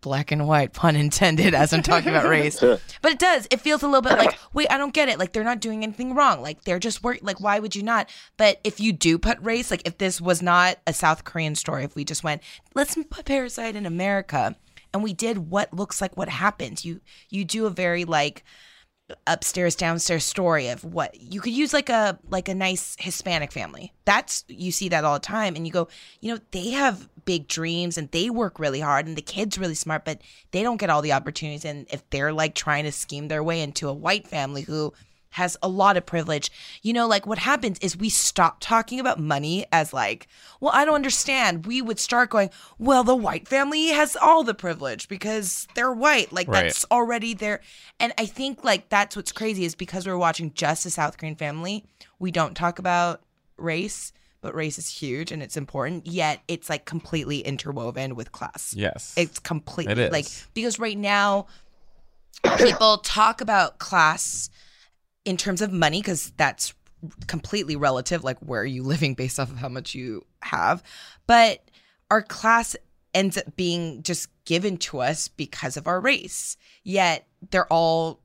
[0.00, 2.62] Black and white, pun intended, as I'm talking about race.
[3.02, 3.46] But it does.
[3.50, 5.18] It feels a little bit like, wait, I don't get it.
[5.18, 6.42] Like they're not doing anything wrong.
[6.42, 7.18] Like they're just work.
[7.22, 8.10] Like why would you not?
[8.36, 11.84] But if you do put race, like if this was not a South Korean story,
[11.84, 12.42] if we just went,
[12.74, 14.56] let's put Parasite in America,
[14.92, 18.44] and we did what looks like what happens, you you do a very like
[19.26, 23.92] upstairs downstairs story of what you could use like a like a nice hispanic family.
[24.04, 25.88] That's you see that all the time and you go
[26.20, 29.74] you know they have big dreams and they work really hard and the kids really
[29.74, 30.20] smart but
[30.50, 31.64] they don't get all the opportunities.
[31.64, 34.92] And if they're like trying to scheme their way into a white family who
[35.30, 36.50] has a lot of privilege
[36.82, 40.26] you know like what happens is we stop talking about money as like
[40.60, 44.54] well i don't understand we would start going well the white family has all the
[44.54, 46.64] privilege because they're white like Right.
[46.64, 47.60] that's already there.
[48.00, 51.36] And I think like that's what's crazy is because we're watching just a South Korean
[51.36, 51.84] family,
[52.18, 53.20] we don't talk about
[53.56, 56.06] race, but race is huge and it's important.
[56.06, 58.74] Yet it's like completely interwoven with class.
[58.76, 59.14] Yes.
[59.16, 61.46] It's completely It like because right now
[62.58, 64.50] people talk about class
[65.24, 66.74] in terms of money because that's
[67.26, 70.82] completely relative like where are you living based off of how much you have.
[71.26, 71.64] But
[72.10, 72.76] our class
[73.14, 76.56] ends up being just given to us because of our race.
[76.84, 78.20] Yet they're all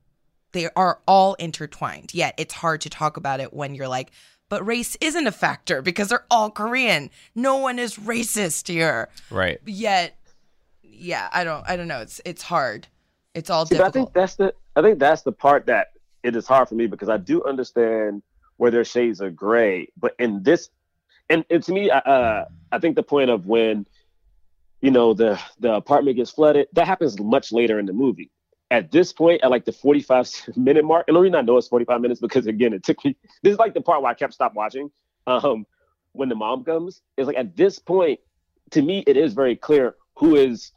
[0.52, 2.14] they are all intertwined.
[2.14, 4.10] Yet it's hard to talk about it when you're like
[4.48, 7.10] but race isn't a factor because they're all korean.
[7.34, 9.08] No one is racist here.
[9.30, 9.60] Right.
[9.66, 10.18] yet
[10.82, 12.00] yeah i don't i don't know.
[12.00, 12.88] It's it's hard.
[13.34, 15.88] It's all See, but I think that's the I think that's the part that
[16.26, 18.22] it is hard for me because I do understand
[18.56, 20.70] where their shades are gray, but in this,
[21.30, 23.86] and, and to me, uh, I think the point of when,
[24.80, 28.30] you know, the the apartment gets flooded, that happens much later in the movie.
[28.70, 31.68] At this point, at like the 45 minute mark, and the reason I know it's
[31.68, 33.16] 45 minutes because again, it took me.
[33.42, 34.90] This is like the part where I kept stop watching.
[35.28, 35.64] Um,
[36.12, 38.18] when the mom comes, it's like at this point,
[38.70, 40.72] to me, it is very clear who is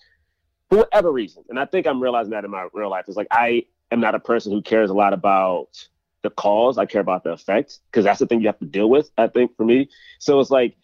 [0.70, 3.28] for whatever reason, and I think I'm realizing that in my real life, is like
[3.32, 5.88] I am not a person who cares a lot about
[6.22, 6.78] the cause.
[6.78, 9.10] I care about the effect because that's the thing you have to deal with.
[9.18, 9.90] I think for me,
[10.20, 10.76] so it's like,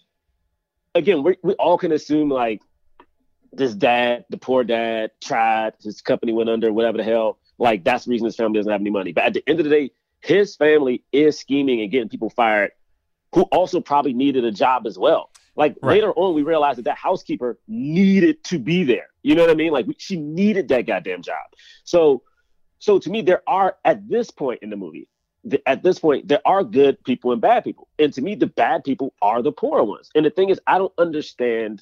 [0.93, 2.61] again, we we all can assume like
[3.51, 7.37] this dad, the poor dad, tried his company went under, whatever the hell.
[7.57, 9.11] Like that's the reason his family doesn't have any money.
[9.13, 9.91] But at the end of the day,
[10.21, 12.71] his family is scheming and getting people fired,
[13.33, 15.29] who also probably needed a job as well.
[15.55, 15.95] Like Right.
[15.95, 19.07] later on, we realized that that housekeeper needed to be there.
[19.23, 19.71] You know what I mean?
[19.71, 21.45] Like she needed that goddamn job.
[21.83, 22.23] So,
[22.85, 25.07] so to me, there are at this point in the movie,
[25.65, 28.83] at this point, there are good people and bad people, and to me, the bad
[28.83, 30.11] people are the poor ones.
[30.13, 31.81] And the thing is, I don't understand.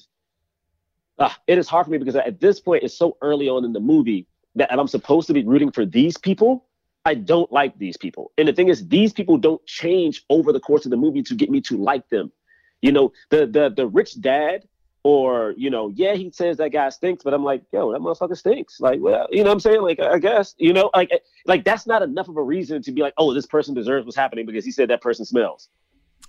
[1.18, 3.74] Uh, it is hard for me because at this point, it's so early on in
[3.74, 6.64] the movie that I'm supposed to be rooting for these people.
[7.04, 8.32] I don't like these people.
[8.38, 11.34] And the thing is, these people don't change over the course of the movie to
[11.34, 12.32] get me to like them.
[12.80, 14.66] You know, the the the rich dad,
[15.04, 18.36] or you know, yeah, he says that guy stinks, but I'm like, yo, that motherfucker
[18.36, 18.80] stinks.
[18.80, 19.82] Like, well, you know what I'm saying?
[19.82, 22.92] Like, I guess, you know, like eh, like that's not enough of a reason to
[22.92, 25.68] be like, oh, this person deserves what's happening because he said that person smells.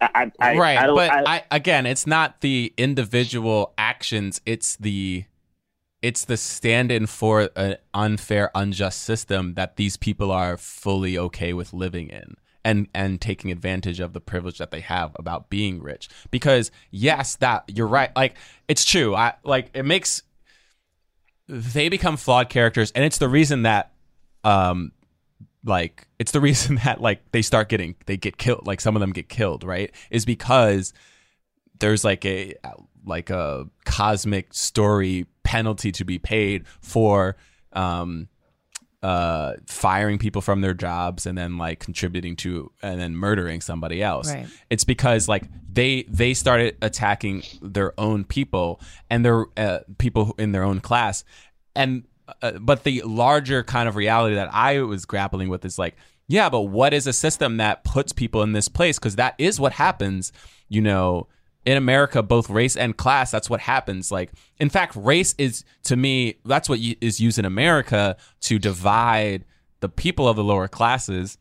[0.02, 0.78] I, I, right.
[0.78, 4.42] I don't, but I, I, again, it's not the individual actions.
[4.46, 5.24] It's the
[6.02, 11.74] it's the stand-in for an unfair, unjust system that these people are fully okay with
[11.74, 12.36] living in.
[12.66, 16.10] And, and taking advantage of the privilege that they have about being rich.
[16.32, 18.10] Because yes that you're right.
[18.16, 18.38] Like
[18.68, 19.16] it's true.
[19.16, 20.24] I like it makes
[21.48, 23.92] they become flawed characters and it's the reason that
[24.44, 24.92] um
[25.64, 29.00] like it's the reason that like they start getting they get killed like some of
[29.00, 29.94] them get killed right?
[30.10, 30.92] Is because
[31.80, 32.56] there's like a
[33.06, 37.36] like a cosmic story penalty to be paid for
[37.74, 38.28] um
[39.06, 44.02] uh firing people from their jobs and then like contributing to and then murdering somebody
[44.02, 44.34] else.
[44.34, 44.48] Right.
[44.72, 50.54] it's because like they they started attacking their own people and their uh, people in
[50.54, 51.24] their own class.
[51.76, 52.06] And
[52.42, 55.96] uh, but the larger kind of reality that I was grappling with is like
[56.28, 58.98] yeah but what is a system that puts people in this place?
[58.98, 60.34] Because that is what happens
[60.68, 61.28] you know
[61.66, 64.12] in America, both race and class, that's what happens.
[64.12, 69.46] Like, in fact, race is to me, that's what is used in America to divide
[69.80, 71.38] the people of the lower classes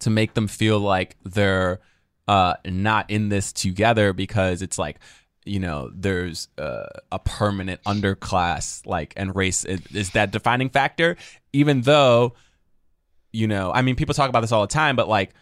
[0.00, 1.80] to make them feel like they're
[2.28, 4.98] uh, not in this together because it's like,
[5.44, 11.16] you know, there's uh, a permanent underclass, like, and race is, is that defining factor,
[11.52, 12.34] even though,
[13.32, 15.34] you know, I mean, people talk about this all the time, but like,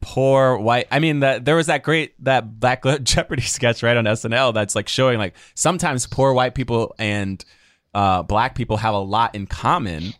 [0.00, 4.04] poor white i mean that there was that great that black jeopardy sketch right on
[4.04, 7.44] snl that's like showing like sometimes poor white people and
[7.92, 10.14] uh, black people have a lot in common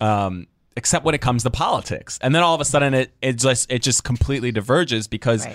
[0.00, 0.46] um,
[0.78, 2.18] except when it comes to politics.
[2.22, 5.46] And then all of a sudden it, it just it just completely diverges because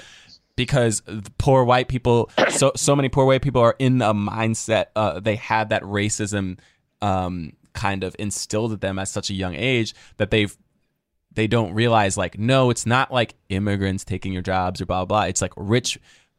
[0.55, 1.01] because
[1.37, 5.35] poor white people so so many poor white people are in a mindset uh, they
[5.35, 6.59] had that racism
[7.01, 10.55] um, kind of instilled at them at such a young age that they've
[11.35, 15.21] they don't realize like no it's not like immigrants taking your jobs or blah blah,
[15.21, 15.27] blah.
[15.27, 15.97] it's like rich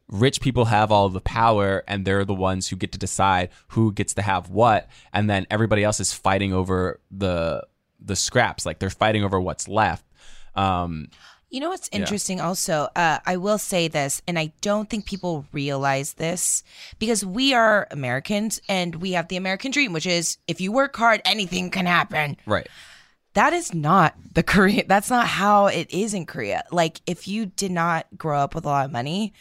[0.08, 3.92] rich people have all the power and they're the ones who get to decide who
[3.92, 7.62] gets to have what and then everybody else is fighting over the
[8.00, 10.04] the scraps like they're fighting over what's left
[10.54, 11.08] um
[11.50, 12.00] You know what's Yeah.
[12.00, 12.88] interesting also?
[12.96, 16.64] Uh, I will say this, and I don't think people realize this
[16.98, 20.96] because we are Americans and we have the American dream, which is if you work
[20.96, 22.36] hard, anything can happen.
[22.44, 22.66] right
[23.34, 24.84] That is not the Korea.
[24.88, 26.64] That's not how it is in Korea.
[26.70, 29.32] Like, if you did not grow up with a lot of money,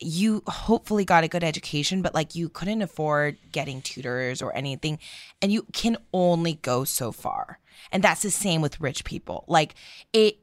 [0.00, 4.98] you hopefully got a good education, but like you couldn't afford getting tutors or anything,
[5.42, 7.58] and you can only go so far.
[7.92, 9.44] And that's the same with rich people.
[9.46, 9.74] Like,
[10.12, 10.38] it,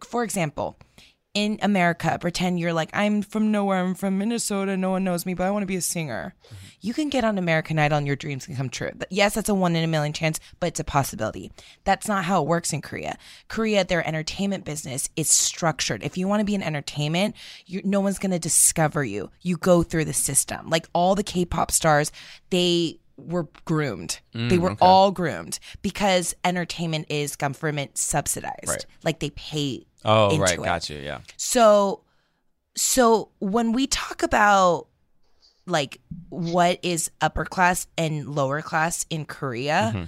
[0.00, 0.76] for example,
[1.32, 5.34] in America, pretend you're like, I'm from nowhere, I'm from Minnesota, no one knows me,
[5.34, 6.34] but I want to be a singer.
[6.44, 6.56] Mm-hmm.
[6.80, 8.90] You can get on American Idol and your dreams can come true.
[8.96, 11.52] But yes, that's a one in a million chance, but it's a possibility.
[11.84, 13.16] That's not how it works in Korea.
[13.48, 16.02] Korea, their entertainment business is structured.
[16.02, 19.30] If you want to be in entertainment, you, no one's going to discover you.
[19.40, 20.68] You go through the system.
[20.68, 22.10] Like all the K pop stars,
[22.50, 24.20] they were groomed.
[24.32, 24.78] they Mm, were okay.
[24.84, 28.68] all groomed because entertainment is government subsidized.
[28.68, 28.86] Right.
[29.04, 30.62] Like they pay oh right it.
[30.64, 32.02] gotcha yeah So
[32.76, 34.86] so when we talk about
[35.66, 40.04] like what is upper class and lower class in Korea, Mm-hmm.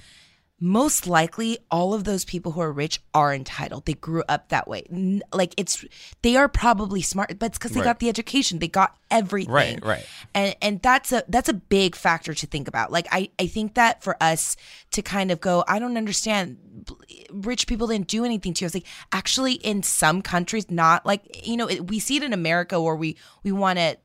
[0.64, 3.84] Most likely all of those people who are rich are entitled.
[3.84, 4.86] They grew up that way.
[5.32, 5.84] Like it's
[6.22, 7.86] they are probably smart, but it's cuz they Right.
[7.86, 8.60] got the education.
[8.60, 12.66] They got everything right right and and that's a that's a big factor to think
[12.66, 14.56] about like i i think that for us
[14.90, 16.56] to kind of go i don't understand
[17.30, 21.58] rich people didn't do anything to us like actually in some countries not like you
[21.58, 23.98] know it, we see it in america where we we want to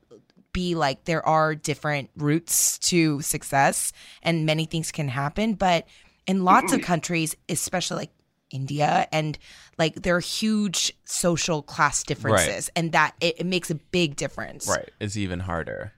[0.52, 5.86] be like there are different routes to success and many things can happen but
[6.28, 6.86] in lots of mm-hmm.
[6.86, 8.10] countries especially like
[8.50, 9.38] India and
[9.78, 14.68] like there are huge social class differences and that it, it makes a big difference.
[14.68, 14.90] Right.
[15.00, 15.92] It's even harder.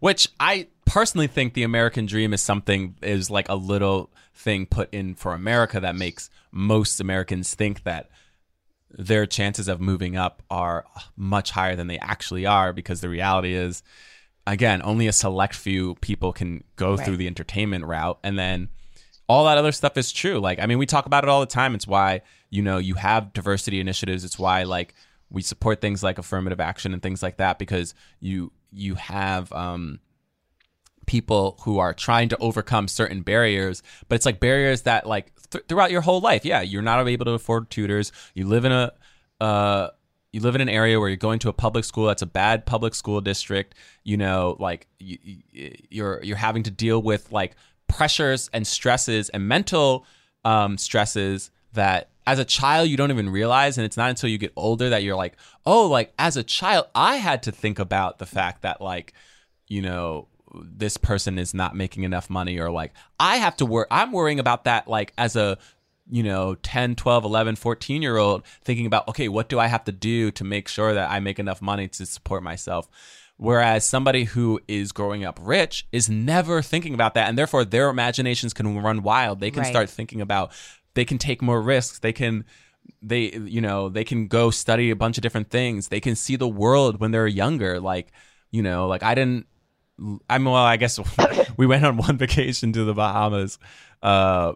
[0.00, 4.92] Which I personally think the American dream is something is like a little thing put
[4.92, 8.10] in for America that makes most Americans think that
[8.90, 10.84] their chances of moving up are
[11.16, 13.82] much higher than they actually are because the reality is
[14.46, 17.04] again only a select few people can go Right.
[17.04, 18.68] through the entertainment route and then
[19.32, 20.38] all that other stuff is true.
[20.40, 21.74] Like i mean we talk about it all the time.
[21.74, 24.24] It's why you know you have diversity initiatives.
[24.24, 24.94] It's why like
[25.30, 29.98] we support things like affirmative action and things like that because you you have um
[31.06, 35.64] people who are trying to overcome certain barriers but it's like barriers that like th-
[35.68, 38.12] throughout your whole life yeah you're not able to afford tutors.
[38.34, 38.92] You live in a
[39.40, 39.88] uh
[40.32, 42.64] you live in an area where you're going to a public school that's a bad
[42.66, 47.56] public school district you know like you, you- you're you're having to deal with like
[47.92, 50.06] pressures and stresses and mental
[50.44, 54.38] um stresses that as a child you don't even realize and it's not until you
[54.38, 55.36] get older that you're like
[55.66, 59.12] oh like as a child i had to think about the fact that like
[59.68, 63.86] you know this person is not making enough money or like i have to work
[63.90, 65.58] i'm worrying about that like as a
[66.10, 69.84] you know 10 12 11 14 year old thinking about okay what do i have
[69.84, 72.88] to do to make sure that i make enough money to support myself
[73.46, 77.88] whereas somebody who is growing up rich is never thinking about that and therefore their
[77.88, 79.70] imaginations can run wild they can Right.
[79.74, 80.52] start thinking about
[80.94, 81.98] they can take more risks.
[81.98, 82.44] They can
[83.00, 85.88] they you know they can go study a bunch of different things.
[85.88, 87.80] They can see the world when they're younger.
[87.80, 88.12] Like
[88.50, 89.46] you know, like I didn't.
[90.28, 90.54] I'm well.
[90.56, 90.98] I guess
[91.56, 93.58] we went on one vacation to the Bahamas.
[94.02, 94.52] Uh,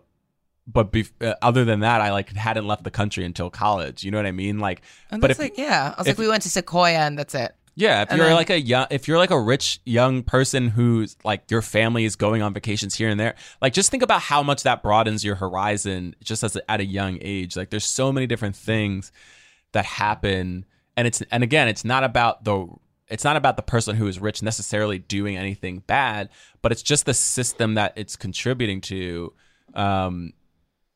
[0.66, 4.02] but bef- uh, other than that, I like hadn't left the country until college.
[4.04, 4.58] You know what I mean?
[4.58, 6.98] Like, And but that's if like, yeah, I was if- like, we went to Sequoia
[6.98, 7.54] and that's it.
[7.76, 10.68] Yeah, if And you're then- like a young, if you're like a rich young person
[10.68, 14.22] who's like your family is going on vacations here and there, like just think about
[14.22, 17.56] how much that broadens your horizon just as a, at a young age.
[17.56, 19.12] Like there's so many different things
[19.72, 20.64] that happen,
[20.96, 22.66] and it's and again, it's not about the
[23.08, 26.30] it's not about the person who is rich necessarily doing anything bad,
[26.62, 29.32] but it's just the system that it's contributing to.
[29.74, 30.32] Um,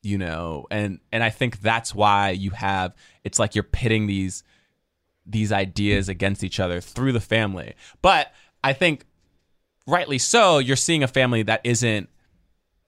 [0.03, 4.43] you know, and and I think that's why you have it's like you're pitting these
[5.27, 7.75] these ideas against each other through the family.
[8.03, 8.33] But
[8.65, 9.05] I think
[9.87, 12.09] rightly so, you're seeing a family that isn't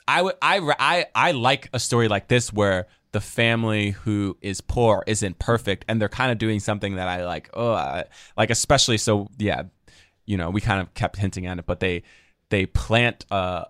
[0.09, 4.61] I would I I I like a story like this where the family who is
[4.61, 8.05] poor isn't perfect and they're kind of doing something that I like oh I,
[8.37, 9.63] like especially so yeah
[10.27, 12.03] you know we kind of kept hinting at it but they
[12.49, 13.67] they plant uh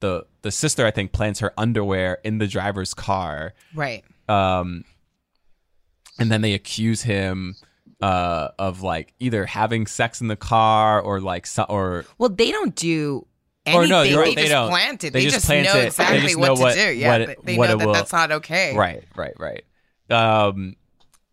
[0.00, 4.04] the the sister I think plants her underwear in the driver's car Right.
[4.28, 4.84] um
[6.18, 7.56] and then they accuse him
[8.02, 12.50] uh of like either having sex in the car or like so, or Well, they
[12.50, 13.26] don't do
[13.66, 13.88] Or anything.
[13.90, 14.70] no, you're right, They, they just don't.
[14.70, 15.12] plant it.
[15.12, 15.80] They They, just plant know it.
[15.80, 16.92] They exactly just what know to do.
[16.92, 18.76] Yeah, what they what know that will- that's not okay.
[18.76, 19.62] right right right
[20.10, 20.74] um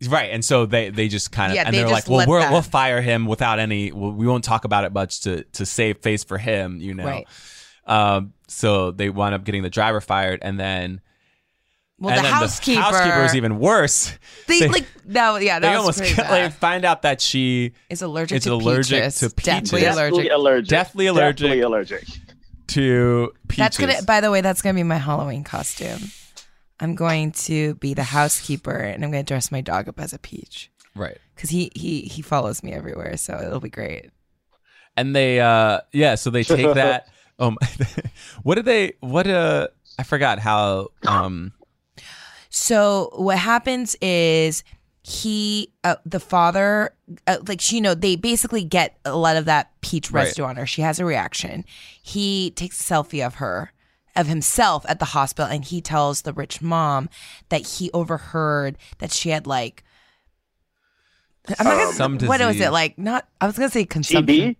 [0.07, 2.27] right and so they they just kind of Yeah, and they they're just like well
[2.27, 5.65] we're, we'll fire him without any well, we won't talk about it much to to
[5.65, 7.27] save face for him you know Right.
[7.85, 11.01] um so they wind up getting the driver fired and then
[11.99, 12.81] Well, and the then housekeeper.
[12.81, 14.17] housekeeper is even worse
[14.47, 15.41] They, They- like that.
[15.43, 16.43] Yeah, that they was almost pretty get, bad.
[16.43, 19.19] like find out that she is allergic is to allergic peaches.
[19.19, 19.43] to peaches.
[19.71, 20.31] Deathly Deathly allergic.
[20.31, 20.69] allergic.
[20.69, 21.47] Deathly allergic.
[21.47, 22.05] Deathly allergic.
[22.67, 24.01] to peaches That's gonna.
[24.03, 25.99] By the way, that's gonna be my Halloween costume.
[26.79, 30.19] I'm going to be the housekeeper, and I'm gonna dress my dog up as a
[30.19, 34.09] peach right because he he he follows me everywhere, so it'll be great.
[34.97, 37.07] and they uh yeah so they take that
[37.39, 37.57] um
[38.43, 39.67] what did they what uh
[39.97, 41.51] i forgot how um
[42.49, 44.63] So what happens is
[45.03, 46.93] he, uh, the father,
[47.27, 50.23] uh, like you know, they basically get a lot of that peach Right.
[50.23, 50.65] residue on her.
[50.65, 51.63] She has a reaction.
[52.01, 53.71] He takes a selfie of her,
[54.15, 57.09] of himself at the hospital, and he tells the rich mom
[57.49, 59.83] that he overheard that she had like.
[61.57, 62.97] I'm not gonna, Some what was it like?
[62.99, 64.55] Not I was gonna say consumption.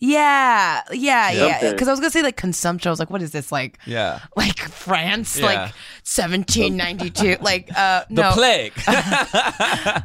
[0.00, 0.04] TB?
[0.06, 1.50] Yeah, yeah, yeah.
[1.52, 1.72] Something.
[1.72, 2.88] Because I was gonna say like consumption.
[2.88, 3.78] I was like, what is this like?
[3.86, 5.46] yeah Like France, Yeah.
[5.46, 5.58] like
[6.04, 8.72] 1792, like uh the no, plague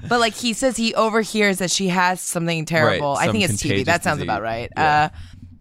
[0.09, 3.15] but like he says he overhears that she has something terrible.
[3.15, 3.85] I some think it's TB.
[3.85, 4.25] That sounds disease.
[4.25, 4.69] about right.
[4.75, 5.09] Yeah.
[5.13, 5.17] Uh,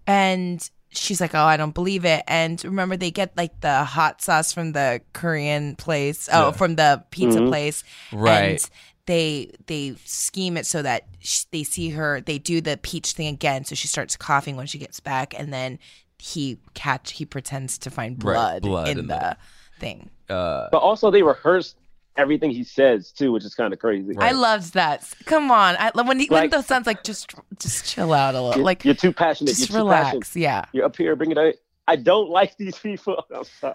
[0.07, 4.21] and she's like, "Oh, I don't believe it." And remember, they get like the hot
[4.23, 6.29] sauce from the Korean place.
[6.33, 6.51] Oh, Yeah.
[6.53, 7.49] from the pizza Mhm.
[7.49, 7.85] place.
[8.13, 8.69] Right.
[9.09, 12.20] And they they scheme it so that sh- they see her.
[12.20, 15.53] They do the peach thing again, so she starts coughing when she gets back, and
[15.53, 15.79] then
[16.19, 19.37] he catch he pretends to find Right, blood, blood in in the the-
[19.81, 20.11] thing.
[20.31, 21.77] uh But also they rehearsed
[22.16, 24.12] everything he says too, which is kind of crazy.
[24.19, 25.11] I loved that.
[25.24, 28.41] Come on, I, when he, when Like- the son's like, just just chill out a
[28.41, 29.49] little, You're, like you're too passionate.
[29.49, 30.05] just you're too relax.
[30.05, 30.37] passionate.
[30.37, 30.65] Yeah.
[30.73, 31.61] You're up here bringing it.
[31.89, 33.25] I don't like these people.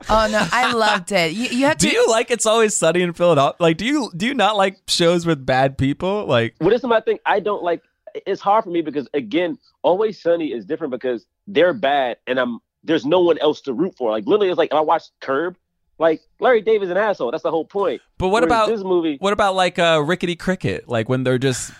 [0.09, 1.33] Oh no, I loved it.
[1.33, 1.87] You, you have to.
[1.87, 4.77] do you like it's always sunny in philadelphia like do you do you not like
[4.87, 7.19] shows with bad people like what is my thing.
[7.25, 7.81] I don't like.
[8.25, 12.59] It's hard for me because again, Always Sunny is different because they're bad, and I'm
[12.83, 14.11] there's no one else to root for.
[14.11, 15.55] Like literally, it's like if I watch Curb,
[15.99, 17.31] like Larry David's an asshole.
[17.31, 18.01] That's the whole point.
[18.17, 19.17] but what Whereas about this movie?
[19.19, 21.71] what about like uh rickety cricket like when they're just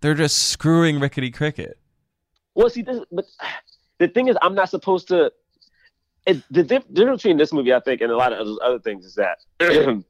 [0.00, 1.78] they're just screwing rickety cricket
[2.54, 3.24] Well, see, this, but
[3.98, 5.32] the thing is, I'm not supposed to.
[6.26, 8.78] It, the dif- difference between this movie, I think, and a lot of those other
[8.78, 9.38] things is that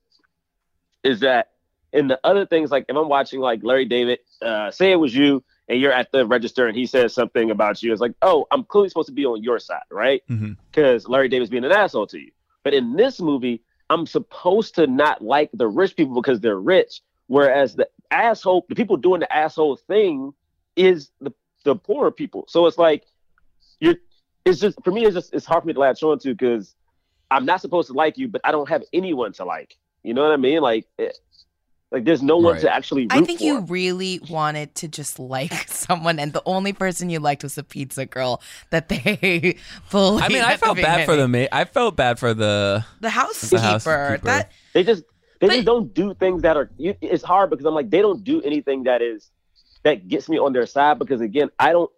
[1.04, 1.50] is that
[1.92, 5.14] in the other things, like if I'm watching like Larry David, uh, say it was
[5.14, 8.46] you, and you're at the register, and he says something about you, it's like, oh,
[8.50, 10.22] I'm clearly supposed to be on your side, right?
[10.28, 10.56] Mhm.
[10.70, 12.30] Because Larry David's being an asshole to you.
[12.62, 17.00] But in this movie, I'm supposed to not like the rich people because they're rich,
[17.26, 20.32] whereas the asshole, the people doing the asshole thing,
[20.76, 21.32] is the
[21.64, 22.44] the poorer people.
[22.48, 23.04] So it's like
[23.80, 23.96] you're.
[24.44, 25.04] It's just for me.
[25.04, 26.74] It's just it's hard for me to latch on to because
[27.30, 29.76] I'm not supposed to like you, but I don't have anyone to like.
[30.02, 30.60] You know what I mean?
[30.62, 31.16] Like, it,
[31.92, 32.62] like there's no one Right.
[32.62, 33.02] to actually.
[33.02, 33.44] Root I think for.
[33.44, 37.62] you really wanted to just like someone, and the only person you liked was the
[37.62, 39.56] pizza girl that they
[39.90, 40.22] bullied.
[40.24, 41.48] i mean i felt bad for the beginning.
[41.52, 43.62] ma- i felt bad for the the housekeeper.
[43.62, 44.18] housekeeper.
[44.24, 45.04] That They just
[45.40, 46.70] they But- just don't do things that are.
[46.78, 49.30] You, it's hard because I'm like they don't do anything that is
[49.84, 51.90] that gets me on their side because again I don't.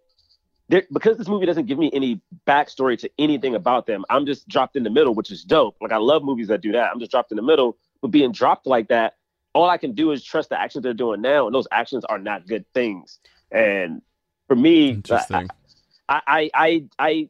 [0.69, 4.47] There, because this movie doesn't give me any backstory to anything about them, I'm just
[4.47, 5.75] dropped in the middle, which is dope.
[5.79, 6.91] Like I love movies that do that.
[6.91, 9.13] I'm just dropped in the middle, but being dropped like that,
[9.53, 12.19] all I can do is trust the actions they're doing now, and those actions are
[12.19, 13.19] not good things.
[13.51, 14.01] And
[14.47, 15.49] for me, I, Interesting.
[16.09, 17.29] I, I, I, I,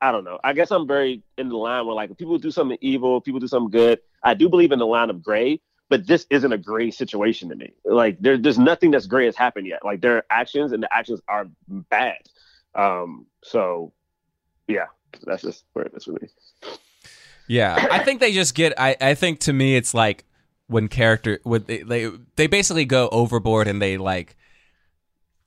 [0.00, 0.38] I don't know.
[0.42, 3.40] I guess I'm very in the line where like if people do something evil, people
[3.40, 4.00] do something good.
[4.22, 7.56] I do believe in the line of gray, but this isn't a gray situation to
[7.56, 7.72] me.
[7.84, 9.84] Like there, there's nothing that's gray has happened yet.
[9.84, 12.18] Like their actions, and the actions are bad.
[12.74, 13.92] Um, so
[14.66, 14.86] yeah,
[15.24, 16.28] that's just where it is with me.
[17.46, 18.78] Yeah, I think they just get.
[18.78, 20.24] I, I think to me, it's like
[20.66, 24.36] when character when they, they they basically go overboard and they like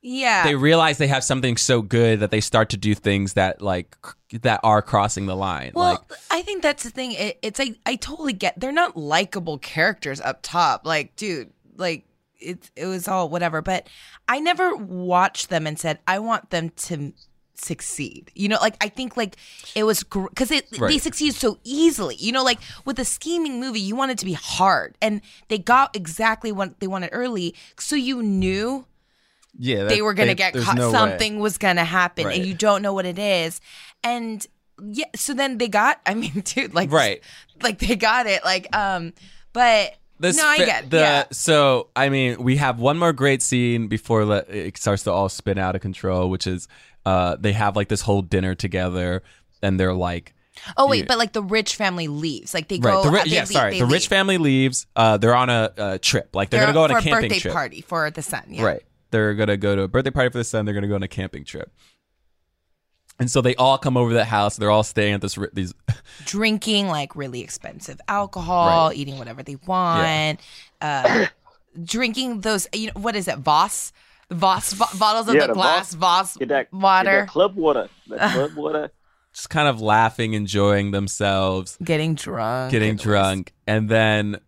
[0.01, 0.43] Yeah.
[0.43, 3.95] they realize they have something so good that they start to do things that like
[4.41, 5.73] that are crossing the line.
[5.75, 7.11] Well, like I think that's the thing.
[7.11, 10.85] It, it's like I totally get they're not likable characters up top.
[10.87, 12.05] Like, dude, like
[12.41, 13.61] it it was all whatever.
[13.61, 13.87] But
[14.27, 17.13] I never watched them and said I want them to
[17.55, 18.31] succeed.
[18.35, 19.35] You know, like I think like
[19.75, 22.15] it was because it they succeed so easily.
[22.15, 25.57] You know, like with a scheming movie, you want it to be hard, and they
[25.57, 28.85] got exactly what they wanted early, so you knew
[29.57, 30.75] yeah, they were gonna they- get caught.
[30.77, 30.91] no way.
[30.97, 32.37] Something was gonna happen, Right.
[32.37, 33.59] and you don't know what it is.
[34.03, 34.45] And
[34.83, 35.99] yeah, so then they got.
[36.05, 37.21] I mean, dude, like Right.
[37.61, 38.43] like they got it.
[38.43, 39.13] Like, um,
[39.53, 40.89] but This no, I fi- get it.
[40.91, 41.23] the yeah.
[41.31, 45.27] so I mean we have one more great scene before le- it starts to all
[45.29, 46.67] spin out of control, which is
[47.05, 49.23] uh they have like this whole dinner together
[49.61, 50.33] and they're like
[50.77, 52.53] Oh wait, but like the rich family leaves.
[52.53, 52.89] Like they go.
[52.89, 53.91] right the ri- they yeah leave- sorry the leave.
[53.93, 56.89] rich family leaves uh they're on a, uh trip like they're, They're gonna go on
[56.91, 58.43] for a camping birthday trip party for the son.
[58.49, 58.63] Yeah.
[58.63, 61.03] right they're gonna go to a birthday party for the son they're gonna go on
[61.03, 61.71] a camping trip
[63.21, 65.73] and so they all come over to the house they're all staying at this these
[66.25, 68.97] Drinking like really expensive alcohol, Right.
[68.97, 70.39] eating whatever they want,
[70.81, 71.27] uh,
[71.83, 72.67] drinking those.
[72.73, 73.37] You know what is it?
[73.39, 73.93] Voss.
[74.29, 77.09] Voss bo- bottles of Yeah, the, the glass Voss Get that water.
[77.11, 77.89] Get that club water.
[78.07, 78.91] That club water.
[79.33, 82.71] just kind of laughing enjoying themselves getting drunk.
[82.71, 84.39] getting It was- drunk and then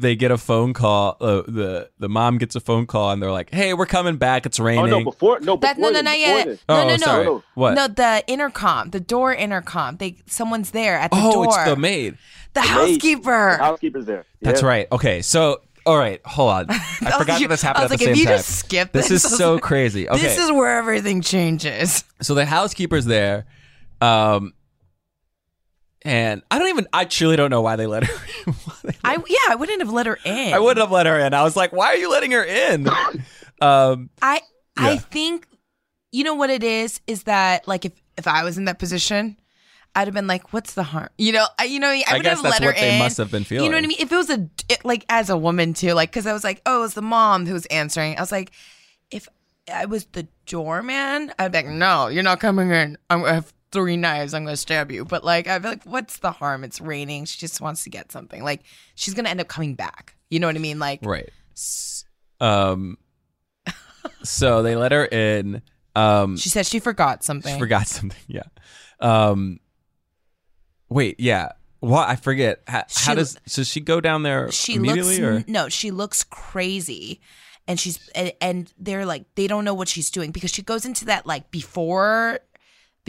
[0.00, 3.30] they get a phone call uh, the the mom gets a phone call and they're
[3.32, 5.04] like hey we're coming back it's raining." Oh no!
[5.04, 6.46] Before no, That, no, no, not yet.
[6.46, 6.60] this.
[6.68, 6.96] No, Oh, no, no.
[6.96, 7.42] sorry.
[7.54, 7.74] What?
[7.74, 9.96] No, the intercom, the door intercom.
[9.98, 11.46] They, someone's there at the oh door.
[11.46, 12.18] Oh, it's the maid
[12.54, 12.68] The Maid.
[12.68, 13.56] housekeeper.
[13.58, 14.24] The housekeeper's there.
[14.42, 14.68] that's Yeah.
[14.68, 17.82] right okay so all right hold on i was forgot like- that this I was
[17.84, 20.20] at like, the if you time just skip this this, is so like, crazy okay
[20.20, 22.04] This is where everything changes.
[22.20, 23.46] so the housekeeper's there
[24.00, 24.52] um
[26.02, 28.14] and i don't even i truly don't know why they let her
[28.46, 28.54] in.
[28.84, 30.52] They I yeah, I wouldn't have let her in.
[30.54, 31.34] I wouldn't have let her in.
[31.34, 32.88] I was like, why are you letting her in?
[33.60, 34.40] um, I
[34.76, 34.98] I Yeah.
[35.00, 35.46] think
[36.12, 39.36] you know what it is is that like if if I was in that position,
[39.94, 42.22] I'd have been like, "What's the harm?" You know, I, you know, I, I would
[42.22, 42.98] guess have that's let her what they in.
[42.98, 43.66] must have been feeling.
[43.66, 43.96] You know what I mean?
[44.00, 46.62] If it was a it, like as a woman too, like because I was like,
[46.66, 48.50] "Oh, it was the mom who was answering." I was like,
[49.10, 49.28] if
[49.72, 52.96] I was the doorman, I'd be like, "No, you're not coming in.
[53.10, 54.34] I'm, I have three knives.
[54.34, 56.64] I'm gonna stab you." But like, I'd be like, "What's the harm?
[56.64, 57.24] It's raining.
[57.24, 58.42] She just wants to get something.
[58.42, 58.62] Like,
[58.94, 60.14] she's gonna end up coming back.
[60.28, 60.78] You know what I mean?
[60.78, 61.28] Like, right.
[62.40, 62.98] Um,
[64.22, 65.62] so they let her in.
[65.94, 67.52] Um, she said she forgot something.
[67.52, 68.18] she forgot something.
[68.28, 68.42] Yeah.
[69.00, 69.60] Um,
[70.88, 71.18] wait.
[71.18, 71.52] Yeah.
[71.80, 72.08] What?
[72.08, 72.62] I forget.
[72.66, 75.50] How, how does does she go down there she immediately looks or?
[75.50, 77.20] no she looks crazy
[77.66, 80.84] and she's and, and they're like they don't know what she's doing because she goes
[80.84, 82.40] into that like before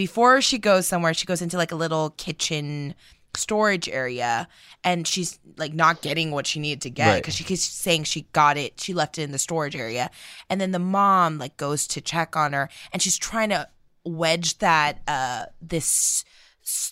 [0.06, 2.95] before she goes somewhere she goes into like a little kitchen
[3.36, 4.48] storage area
[4.84, 7.22] and she's like not getting what she needed to get Right.
[7.22, 10.10] because she keeps saying she got it she left it in the storage area
[10.49, 13.68] and then the mom like goes to check on her and she's trying to
[14.03, 16.26] wedge that uh this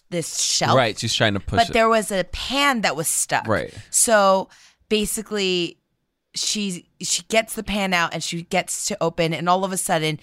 [0.09, 0.97] this shelf Right.
[0.97, 1.73] She's trying to push but it.
[1.73, 3.47] there was a pan that was stuck.
[3.47, 3.73] Right.
[3.91, 4.49] So
[4.89, 5.77] basically,
[6.35, 9.77] she she gets the pan out and she gets to open, and all of a
[9.77, 10.19] sudden,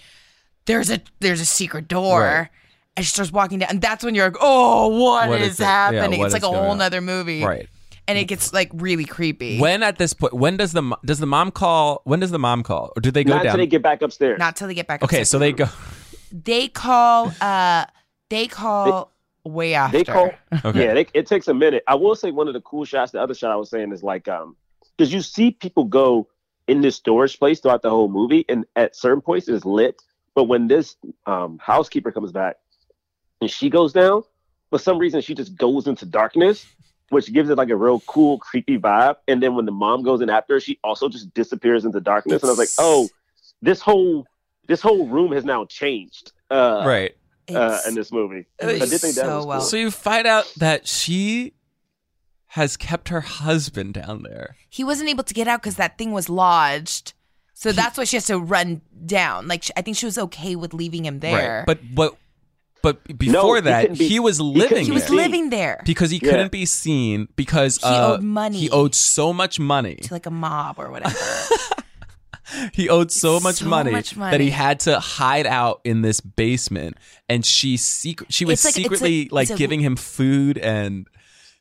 [0.66, 2.20] there's a there's a secret door.
[2.20, 2.48] Right.
[2.96, 5.60] And she starts walking down, and that's when you're like, "Oh, What what is is,
[5.60, 5.64] it?
[5.64, 6.78] Yeah, happening?" what it's like is a going whole on?
[6.78, 7.68] nother movie, Right.
[8.08, 9.58] And it gets like really creepy.
[9.58, 12.02] When at this point, when does the mo- does the mom call?
[12.04, 13.46] When does the mom call, or do they go Not down?
[13.46, 14.38] until they get back upstairs.
[14.38, 15.02] Not till they get back.
[15.02, 15.30] okay, upstairs.
[15.30, 15.66] so they go.
[16.32, 17.32] they call.
[17.40, 17.84] uh
[18.30, 19.12] They call
[19.44, 19.98] way after.
[19.98, 20.30] They call.
[20.64, 20.84] Okay.
[20.84, 21.82] Yeah, they, it takes a minute.
[21.88, 23.12] I will say one of the cool shots.
[23.12, 24.56] The other shot I was saying is like, um,
[24.96, 26.28] because you see people go
[26.68, 30.00] in this storage place throughout the whole movie, and at certain points it's lit.
[30.34, 30.94] But when this
[31.26, 32.56] um housekeeper comes back
[33.40, 34.22] and she goes down,
[34.70, 36.66] for some reason she just goes into darkness,
[37.10, 39.16] which gives it like a real cool, creepy vibe.
[39.28, 42.42] And then when the mom goes in after her, she also just disappears into darkness.
[42.42, 43.08] And I was like, oh,
[43.62, 44.26] this whole
[44.66, 46.32] this whole room has now changed.
[46.50, 47.16] Uh, right.
[47.54, 48.46] uh, in this movie.
[48.62, 49.58] I did think that so was well.
[49.58, 49.66] cool.
[49.66, 51.54] So you find out that she
[52.48, 54.56] has kept her husband down there.
[54.70, 57.12] he wasn't able to get out because that thing was lodged
[57.52, 59.48] So that's why she has to run down.
[59.48, 61.58] Like I think she was okay with leaving him there.
[61.58, 61.66] Right.
[61.66, 62.16] But but
[62.82, 65.16] but before he that, couldn't be- he was living couldn't he was there.
[65.16, 66.30] living there because he Yeah.
[66.30, 68.58] couldn't be seen because He uh, owed money.
[68.58, 69.96] He owed so much money.
[69.96, 71.16] to like a mob or whatever.
[72.72, 76.20] He owed so much, So money, much that he had to hide out in this
[76.20, 76.96] basement.
[77.28, 80.56] And she secret she was It's like- it's a- secretly like a- giving him food
[80.56, 81.08] and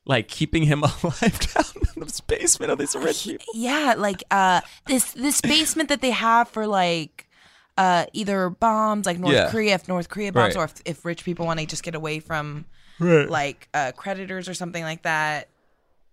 [0.05, 1.65] like keeping him alive down
[1.95, 3.45] in this basement of these rich people.
[3.55, 7.27] yeah, like uh this this basement that they have for like
[7.77, 9.49] uh either bombs like North Yeah.
[9.49, 10.61] Korea if North Korea bombs Right.
[10.61, 12.65] or if, if rich people want to just get away from
[12.99, 13.29] Right.
[13.29, 15.49] like uh creditors or something like that.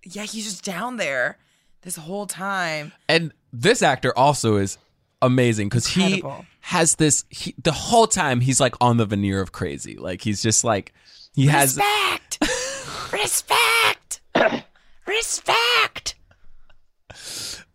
[0.05, 1.39] Yeah, he's just down there
[1.82, 2.93] this whole time.
[3.09, 4.78] And this actor also is
[5.20, 6.22] amazing because he
[6.60, 9.97] has this he, the whole time he's like on the veneer of crazy.
[9.97, 10.93] Like he's just like
[11.34, 12.39] he has Respect.
[13.12, 14.20] Respect.
[15.06, 16.14] Respect.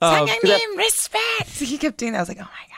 [0.02, 1.50] um, sajangnim, respect.
[1.60, 2.20] He kept doing that.
[2.20, 2.77] I was like, oh my god.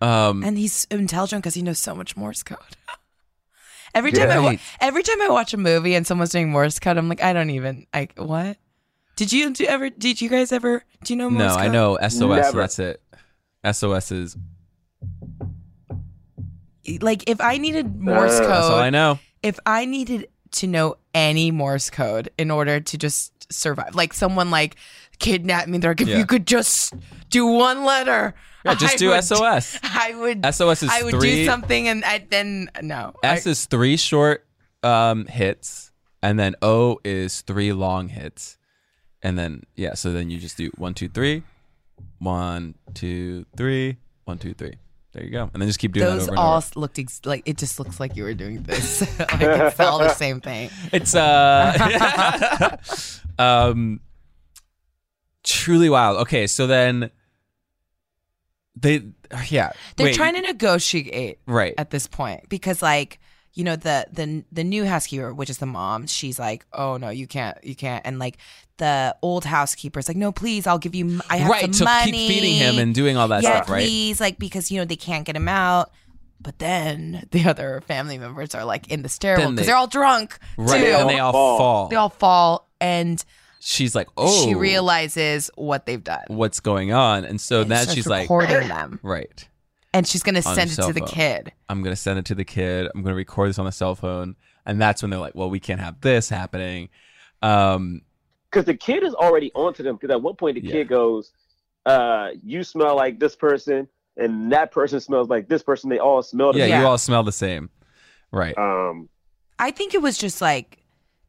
[0.00, 2.58] Um And he's intelligent because he knows so much Morse code.
[3.94, 4.60] every time I wa- Right.
[4.80, 7.50] every time I watch a movie and someone's doing Morse code, I'm like, I don't
[7.50, 8.56] even like what.
[9.16, 9.90] Did you do ever?
[9.90, 10.82] Did you guys ever?
[11.04, 11.64] Do you know Morse no, code?
[11.64, 12.18] I know SOS.
[12.18, 12.58] So Never.
[12.58, 13.00] that's it.
[13.72, 14.36] SOS is
[17.00, 19.18] Like, if I needed Morse code, that's all I know.
[19.42, 24.50] if I needed to know any Morse code in order to just survive, like someone
[24.50, 24.76] like
[25.18, 26.18] kidnapped me, they're like, if Yeah.
[26.18, 26.92] you could just
[27.30, 28.34] do one letter,
[28.64, 29.78] Yeah, just I do would- SOS.
[29.82, 30.54] I would.
[30.54, 33.12] SOS is I would three- do something, and I then no.
[33.22, 34.46] S I- is three short
[34.82, 35.92] um, hits,
[36.22, 38.56] and then O is three long hits,
[39.22, 39.94] and then yeah.
[39.94, 41.42] So then you just do one, two, three,
[42.18, 44.76] one, two, three, one, two, three.
[45.12, 46.66] There you go, and then just keep doing those that over and all over.
[46.74, 49.00] looked ex- like it just looks like you were doing this.
[49.18, 50.70] like it's all the same thing.
[50.92, 52.76] It's uh,
[53.38, 54.00] um,
[55.44, 56.18] truly wild.
[56.22, 57.10] Okay, so then
[58.76, 59.02] they
[59.48, 63.18] yeah They're wait, trying to negotiate right at this point because like
[63.52, 67.08] you know the the the new housekeeper which is the mom she's like oh no
[67.10, 68.36] you can't you can't and like
[68.78, 71.84] the old housekeeper's like no please i'll give you m- i have right some to
[71.84, 74.78] money keep feeding him and doing all that yeah stuff right please like because you
[74.80, 75.92] know they can't get him out
[76.40, 79.76] but then the other family members are like in the stairwell because they- they, are
[79.76, 80.86] all drunk right too.
[80.86, 81.58] and they all Fall.
[81.58, 81.88] fall.
[81.88, 83.24] they all fall and
[83.66, 84.44] She's like oh.
[84.44, 86.24] she realizes what they've done.
[86.26, 87.24] What's going on?
[87.24, 89.00] And so and now she's like recording them.
[89.02, 89.48] Right.
[89.94, 91.50] And she's gonna send it to cell the kid.
[91.70, 92.90] I'm gonna send it to the kid.
[92.94, 94.36] I'm gonna record this on the cell phone.
[94.66, 96.90] And that's when they're like well we can't have this happening.
[97.40, 98.02] Um
[98.50, 99.96] because the kid is already onto them.
[99.96, 100.72] Because at one point the Yeah.
[100.72, 101.32] kid goes,
[101.86, 103.88] uh, "You smell like this person,
[104.18, 105.88] and that person smells like this person.
[105.88, 107.70] They all smell the yeah, same." you all smell the same.
[108.30, 108.56] Right.
[108.58, 109.08] Um,
[109.58, 110.84] I think it was just like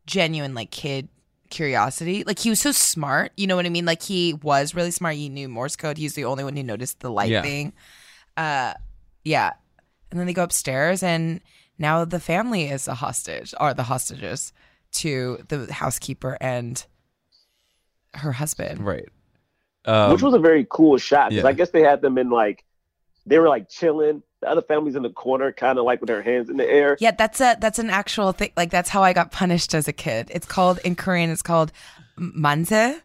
[0.05, 1.07] genuine like kid
[1.55, 2.23] curiosity.
[2.25, 3.85] Like he was so smart, you know what I mean?
[3.85, 5.15] Like he was really smart.
[5.15, 5.97] He knew Morse code.
[5.97, 7.41] He's the only one who noticed the light Yeah.
[7.41, 7.73] thing.
[8.37, 8.73] Uh
[9.23, 9.53] yeah.
[10.11, 11.41] And then they go upstairs and
[11.79, 14.53] now the family is a hostage or the hostages
[14.93, 16.85] to the housekeeper and
[18.13, 18.85] her husband.
[18.85, 19.09] right
[19.85, 21.49] um, which was a very cool shot because yeah.
[21.49, 22.63] I guess they had them in like
[23.25, 26.22] they were like chilling The other families in the corner, kind of like with their
[26.22, 26.96] hands in the air.
[26.98, 28.52] Yeah, that's a that's an actual thing.
[28.56, 30.30] Like that's how I got punished as a kid.
[30.32, 31.30] It's called in Korean.
[31.30, 31.72] It's called
[32.16, 33.02] manse.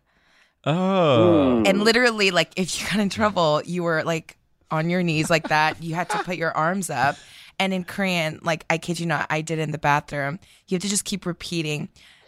[0.66, 4.38] oh And literally, like, if you got in trouble, you were like
[4.72, 5.82] on your knees like that.
[5.84, 7.16] You had to put your arms up.
[7.60, 10.40] And in Korean, like, I kid you not, I did in the bathroom.
[10.68, 11.88] You have to just keep repeating,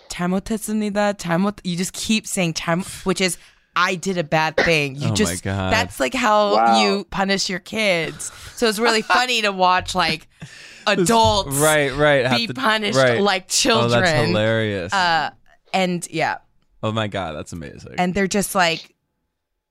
[0.10, 1.60] 잘못했습니다, 잘못.
[1.64, 3.38] You just keep saying 잘못, which is,
[3.75, 4.97] I did a bad thing.
[4.97, 5.73] You Oh my just, God.
[5.73, 6.81] that's like how Wow.
[6.83, 8.31] you punish your kids.
[8.57, 10.29] So it's really funny to watch, like,
[10.87, 13.21] adults right right be to- punished right.
[13.21, 14.03] like oh children.
[14.03, 15.31] that's hilarious Uh,
[15.73, 16.39] and yeah,
[16.83, 18.92] oh my god that's amazing and they're just like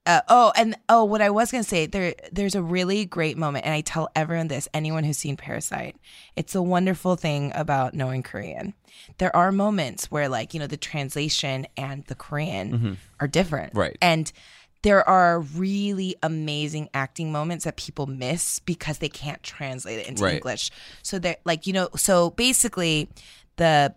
[0.06, 3.66] uh, oh and oh what i was gonna say there there's a really great moment
[3.66, 5.96] and i tell everyone this anyone who's seen parasite
[6.36, 8.74] it's a wonderful thing about knowing korean
[9.20, 13.80] there are moments where like you know the translation and the korean are different Mm-hmm.
[13.80, 13.98] Right.
[14.02, 14.32] and
[14.84, 20.24] there are really amazing acting moments that people miss because they can't translate it into
[20.24, 20.34] Right.
[20.36, 20.72] english
[21.04, 23.08] so they're like you know so basically
[23.58, 23.94] the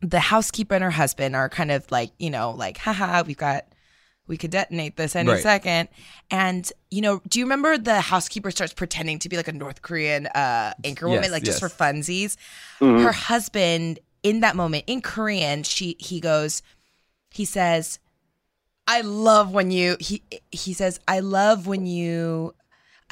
[0.00, 3.66] the housekeeper and her husband are kind of like, you know, like, haha, we've got,
[4.32, 5.42] we could detonate this any Right.
[5.42, 5.90] second.
[6.30, 9.82] And, you know, do you remember the housekeeper starts pretending to be like a North
[9.82, 12.36] Korean uh, anchor woman, Yes, like just for funsies?
[12.80, 16.62] Her husband, in that moment, in Korean, she he goes,
[17.30, 17.98] he says,
[18.86, 22.54] I love when you, he, he says, I love when you,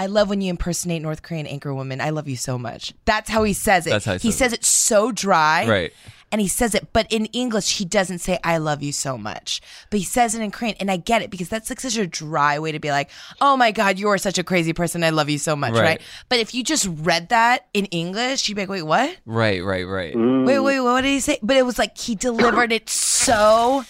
[0.01, 2.01] I love when you impersonate North Korean anchor woman.
[2.01, 2.95] I love you so much.
[3.05, 3.91] That's how he says it.
[3.91, 5.93] That's how he says says it so dry right
[6.33, 9.61] and he says it, but in English he doesn't say "I love you so much,"
[9.91, 12.07] but he says it in Korean, and I get it because that's like such a
[12.07, 13.11] dry way to be like,
[13.43, 15.05] "Oh my God, you are such a crazy person.
[15.05, 15.83] I love you so much," Right.
[15.83, 16.01] right?
[16.29, 19.17] But if you just read that in English, you'd be like, "Wait, what?
[19.27, 20.15] Right, right, right.
[20.15, 20.47] Mm.
[20.47, 23.85] Wait, wait, what did he say?" But it was like he delivered it so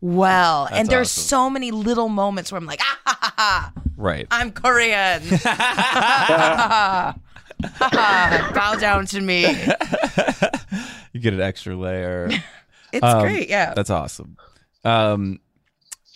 [0.00, 1.22] well, That's and there's awesome.
[1.28, 4.26] so many little moments where I'm like, "Ah ha ha ha." Right.
[4.30, 5.22] I'm Korean.
[7.80, 9.42] Bow down to me.
[11.12, 12.30] you get an extra layer.
[12.92, 13.74] It's Um, great, yeah.
[13.74, 14.36] That's awesome.
[14.84, 15.40] Um,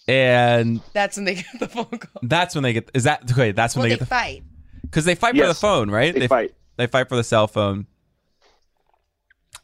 [0.09, 2.20] and That's when they get the phone call.
[2.23, 2.90] that's when they get.
[2.94, 3.52] Is that okay?
[3.52, 4.43] That's when Well, they they get the fight.
[4.82, 6.15] because they fight for the phone, right?
[6.15, 6.55] they fight.
[6.77, 7.86] They fight for the cell phone.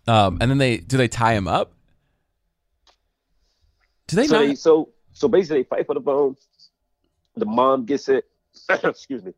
[0.06, 1.72] Um, and then they do they tie him up?
[4.10, 4.46] Do they so, not?
[4.46, 6.36] they, so so basically they fight for the phone.
[7.36, 8.24] The mom gets it.
[8.84, 9.32] excuse me.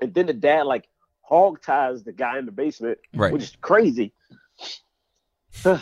[0.00, 0.88] And then the dad like
[1.22, 3.32] hog ties the guy in the basement, Right.
[3.32, 4.12] which is crazy.
[5.64, 5.80] and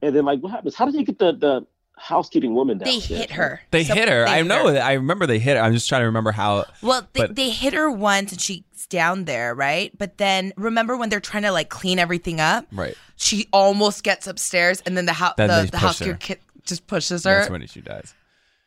[0.00, 0.74] then like what happens?
[0.74, 1.66] How did they get the the
[1.98, 2.86] housekeeping woman down?
[2.86, 3.60] They hit her.
[3.70, 4.24] They So hit her.
[4.26, 4.68] they I hit know.
[4.72, 4.78] her.
[4.80, 5.62] I remember they hit her.
[5.62, 6.64] I'm just trying to remember how.
[6.82, 9.96] Well, they, but- they hit her once and she's down there, right?
[9.96, 12.66] But then remember when they're trying to like clean everything up?
[12.72, 12.94] Right.
[13.16, 16.36] She almost gets upstairs and then the house Then the, the housekeeper ki-
[16.66, 17.38] just pushes her.
[17.38, 18.14] That's when she dies.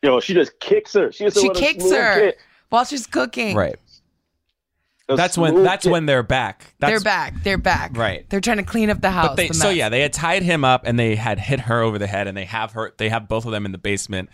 [0.01, 1.11] Yo, she just kicks her.
[1.11, 2.39] She, just she kicks her kick.
[2.69, 3.55] while she's cooking.
[3.55, 3.76] Right.
[5.09, 5.63] A That's when.
[5.63, 5.91] That's kick.
[5.91, 6.73] when they're back.
[6.80, 7.34] That's, they're back.
[7.43, 7.97] They're back.
[7.97, 8.30] Right.
[8.30, 9.30] They're trying to clean up the house.
[9.30, 11.81] But they, the so yeah, they had tied him up and they had hit her
[11.81, 12.93] over the head, and they have her.
[12.97, 14.30] They have both of them in the basement,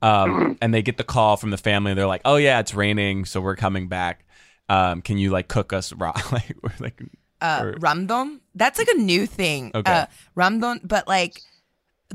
[0.00, 1.92] um, and they get the call from the family.
[1.94, 4.24] They're like, "Oh yeah, it's raining, so we're coming back.
[4.68, 6.12] Um, can you like cook us raw?
[6.32, 7.02] like, we're like,
[7.42, 8.40] uh, or- ramdon.
[8.54, 9.72] That's like a new thing.
[9.74, 9.92] Okay.
[9.92, 10.06] Uh,
[10.36, 11.42] ramdon, but like,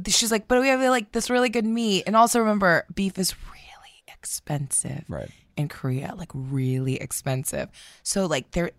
[0.07, 3.35] she's like, but we have like this really good meat, and also remember, beef is
[3.51, 5.29] really expensive right?
[5.55, 7.69] in Korea, like really expensive.
[8.03, 8.71] So like, they're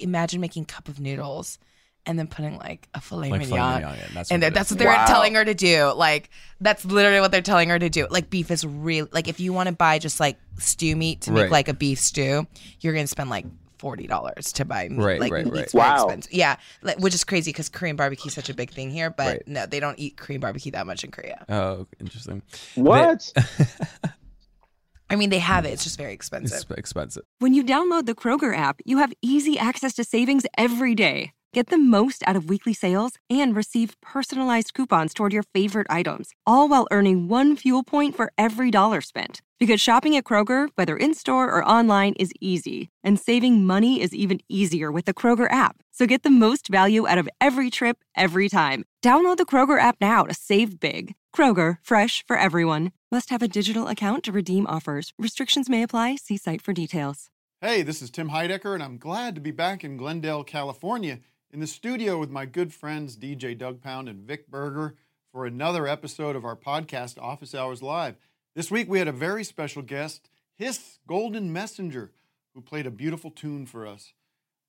[0.00, 1.58] imagine making cup of noodles.
[2.04, 4.52] And then putting like a filet Like filet mignon, mignon, yeah, that's and what then
[4.52, 5.04] it that's what they're Wow.
[5.06, 5.92] telling her to do.
[5.92, 6.30] Like
[6.60, 8.08] that's literally what they're telling her to do.
[8.10, 11.30] Like beef is really Like if you want to buy just like stew meat to
[11.30, 12.44] make like a beef stew,
[12.80, 13.44] you're gonna spend like
[13.82, 14.98] forty dollars to buy meat.
[15.04, 15.70] Right, like right, meat's right.
[15.72, 16.04] very Wow.
[16.04, 16.32] expensive.
[16.32, 19.26] Yeah, like, which is crazy because Korean barbecue is such a big thing here, but
[19.26, 19.42] Right.
[19.48, 21.44] no, they don't eat Korean barbecue that much in Korea.
[21.48, 22.42] Oh, interesting.
[22.76, 23.32] What?
[25.10, 25.70] I mean, they have it.
[25.70, 26.62] It's just very expensive.
[26.62, 27.24] It's expensive.
[27.40, 31.32] When you download the Kroger app, you have easy access to savings every day.
[31.54, 36.30] Get the most out of weekly sales and receive personalized coupons toward your favorite items,
[36.46, 39.42] all while earning one fuel point for every dollar spent.
[39.60, 44.14] Because shopping at Kroger, whether in store or online, is easy, and saving money is
[44.14, 45.76] even easier with the Kroger app.
[45.92, 48.86] So get the most value out of every trip, every time.
[49.04, 51.14] Download the Kroger app now to save big.
[51.36, 52.92] Kroger, fresh for everyone.
[53.10, 55.12] Must have a digital account to redeem offers.
[55.18, 56.16] Restrictions may apply.
[56.16, 57.28] See site for details.
[57.60, 61.20] Hey, this is Tim Heidecker, and I'm glad to be back in Glendale, California,
[61.52, 64.94] in the studio with my good friends DJ Doug Pound and Vic Berger
[65.30, 68.16] for another episode of our podcast, Office Hours Live.
[68.54, 72.10] This week we had a very special guest, His Golden Messenger,
[72.54, 74.14] who played a beautiful tune for us.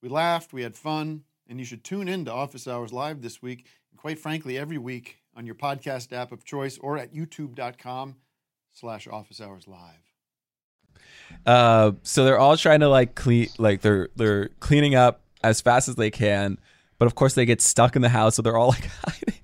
[0.02, 3.40] We laughed, we had fun, and you should tune in to Office Hours Live this
[3.40, 8.16] week, and quite frankly, every week on your podcast app of choice or at youtube.com
[8.72, 10.12] slash office hours live.
[11.46, 15.88] Uh, so they're all trying to like clean, like they're they're cleaning up as fast
[15.88, 16.58] as they can,
[17.04, 19.34] but of course they get stuck in the house, so they're all like hiding.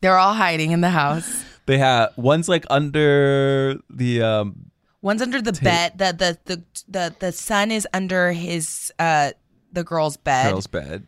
[0.00, 1.44] They're all hiding in the house.
[1.66, 4.70] They have one's like under the um
[5.02, 5.98] One's under the bed.
[5.98, 9.32] The, the the the the son is under his uh
[9.70, 11.06] the girl's bed, girl's bed.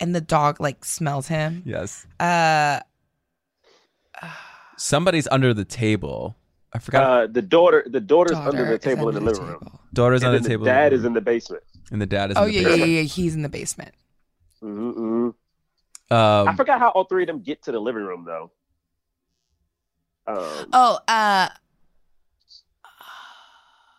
[0.00, 1.60] and the dog like smells him.
[1.66, 2.80] Yes, Uh,
[4.78, 6.36] somebody's under the table.
[6.72, 7.02] I forgot.
[7.04, 9.78] Uh, the daughter, the daughter's daughter under the is table in under the living room.
[9.92, 10.64] Daughter's and on the the table.
[10.64, 11.64] dad is in the basement.
[11.90, 12.38] and the dad is.
[12.38, 13.02] Oh in the yeah, yeah, yeah, yeah.
[13.02, 13.92] He's in the basement.
[14.62, 15.30] Mm-hmm.
[16.14, 18.50] Um, I forgot how all three of them get to the living room though.
[20.26, 21.48] Um, Oh, uh,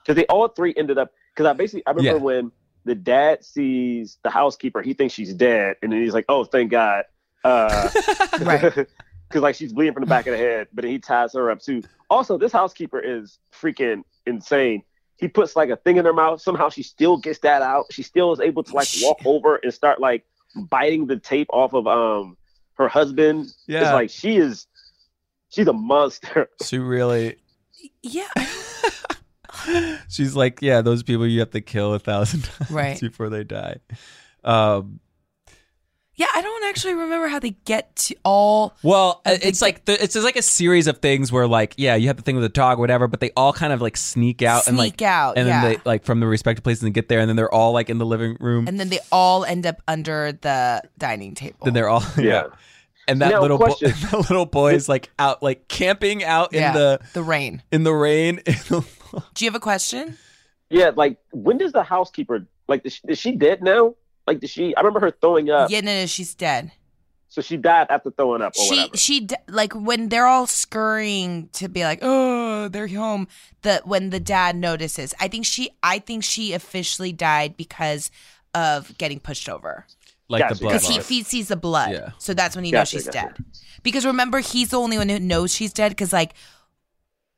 [0.03, 1.11] because they all three ended up.
[1.33, 2.23] Because I basically I remember Yeah.
[2.23, 2.51] when
[2.85, 6.71] the dad sees the housekeeper, he thinks she's dead, and then he's like, "Oh, thank
[6.71, 7.05] God,"
[7.43, 7.89] uh,
[8.39, 8.87] Right.
[9.29, 11.49] Because like she's bleeding from the back of the head, but then he ties her
[11.49, 11.81] up too.
[12.07, 14.83] Also, this housekeeper is freaking insane.
[15.17, 16.39] He puts like a thing in her mouth.
[16.39, 17.85] Somehow she still gets that out.
[17.89, 20.23] She still is able to like walk over and start like
[20.55, 22.37] biting the tape off of um
[22.75, 23.47] her husband.
[23.67, 23.81] Yeah.
[23.81, 24.67] It's like she is
[25.49, 26.49] she's a monster.
[26.63, 27.37] she really.
[28.01, 28.27] yeah,
[30.09, 32.99] She's like, yeah, those people you have to kill a thousand times Right.
[32.99, 33.77] before they die.
[34.43, 34.99] Um,
[36.15, 36.27] yeah.
[36.35, 38.75] I don't actually remember how they get to all.
[38.83, 41.47] Well, I uh, think it's like the, it's just like a series of things where
[41.47, 43.81] like yeah, you have the thing with the dog, whatever, but they all kind of
[43.81, 45.61] like sneak out and like Sneak out, and yeah.
[45.61, 47.89] then they like from the respective places and get there, and then they're all like
[47.89, 48.67] in the living room.
[48.67, 51.57] and then they all end up under the dining table.
[51.63, 52.47] then they're all Yeah.
[53.07, 53.91] and that Now, little boy, question.
[54.11, 57.61] that little boy is like out, like camping out in Yeah, the the rain.
[57.71, 58.39] in the rain.
[59.33, 60.17] Do you have a question?
[60.69, 63.93] Yeah, like when does the housekeeper like is she, is she dead now?
[64.27, 64.75] Like did she?
[64.75, 65.69] I remember her throwing up.
[65.69, 66.71] yeah, no, no, she's dead.
[67.29, 68.97] So she died after throwing up or she whatever.
[68.97, 73.27] she like when they're all scurrying to be like oh they're home
[73.63, 78.11] the when the dad notices i think she i think she officially died because
[78.53, 79.87] of getting pushed over
[80.29, 80.69] like Gotcha, the blood.
[80.73, 82.11] because he, he sees the blood Yeah.
[82.19, 83.33] so that's when he knows she's gotcha.
[83.35, 83.45] dead
[83.81, 86.35] because remember he's the only one who knows she's dead because like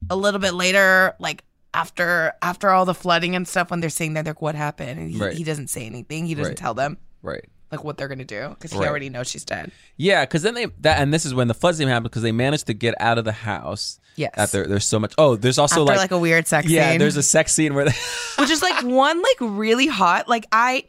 [0.09, 1.45] a little bit later like
[1.75, 5.11] after after all the flooding and stuff when they're saying that like what happened and
[5.11, 5.33] he, Right.
[5.35, 6.57] he doesn't say anything he doesn't Right.
[6.57, 7.43] tell them right.
[7.71, 8.87] like what they're gonna do because he Right.
[8.87, 11.81] already knows she's dead Yeah, because then they that and this is when the floods
[11.81, 13.99] even happened because they managed to get out of the house.
[14.15, 14.31] Yes.
[14.37, 15.13] After there's so much.
[15.17, 16.75] Oh, there's also after like, like, a weird sex scene.
[16.77, 17.91] yeah, scene there's a sex scene where they,
[18.39, 20.85] which is like one like really hot like i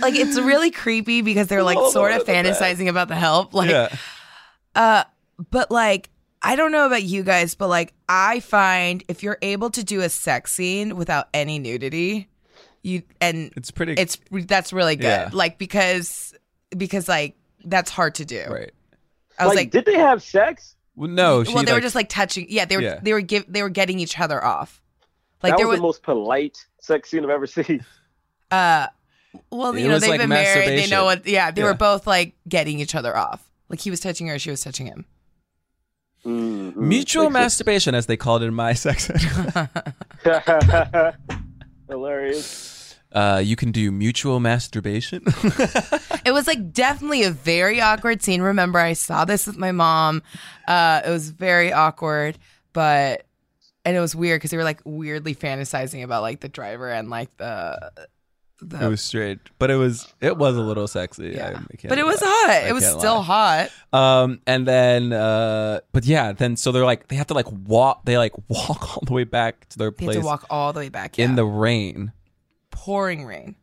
[0.00, 3.70] like it's really creepy because they're like Oh, sort of fantasizing about the help like
[3.70, 3.88] yeah.
[4.76, 5.02] uh
[5.50, 6.08] but like
[6.42, 10.00] i don't know about you guys but like i find if you're able to do
[10.00, 12.28] a sex scene without any nudity
[12.82, 13.92] you and It's pretty.
[13.94, 15.30] it's that's really good Yeah.
[15.32, 16.34] like because
[16.76, 18.70] because like that's hard to do right.
[19.38, 20.76] i was like, like, did they have sex?
[20.96, 23.00] Well, no, she well they were just like touching yeah they were Yeah.
[23.02, 24.82] they were give they were getting each other off
[25.42, 27.84] like that there was was the most polite sex scene I've ever seen.
[28.50, 28.88] Uh,
[29.50, 30.68] well, It you know, they've like been married.
[30.78, 31.26] They know what.
[31.26, 31.68] Yeah, they Yeah.
[31.68, 33.42] were both like getting each other off.
[33.70, 35.06] Like he was touching her, she was touching him.
[36.24, 39.18] Mm, mm, mutual makes masturbation, as they called it in my section.
[39.18, 39.68] sense.
[41.88, 42.96] Hilarious.
[43.12, 45.22] uh, you can do mutual masturbation.
[46.22, 48.42] It was like definitely a very awkward scene.
[48.42, 50.22] Remember, I saw this with my mom.
[50.68, 52.38] Uh, it was very awkward,
[52.74, 53.24] but
[53.86, 57.08] and it was weird because they were like weirdly fantasizing about like the driver and
[57.08, 57.90] like the.
[58.62, 61.32] The it was straight, but it was it was a little sexy.
[61.36, 61.48] yeah.
[61.56, 62.28] I- I but it was lie.
[62.28, 62.50] hot.
[62.50, 63.68] I It was still lie.
[63.92, 63.98] hot.
[64.24, 68.04] Um, and then, uh, but yeah, then so they're like they have to like walk.
[68.04, 70.72] They like walk all the way back to their They place had to walk all
[70.72, 71.36] the way back in yeah.
[71.36, 72.12] the rain.
[72.70, 73.56] pouring rain,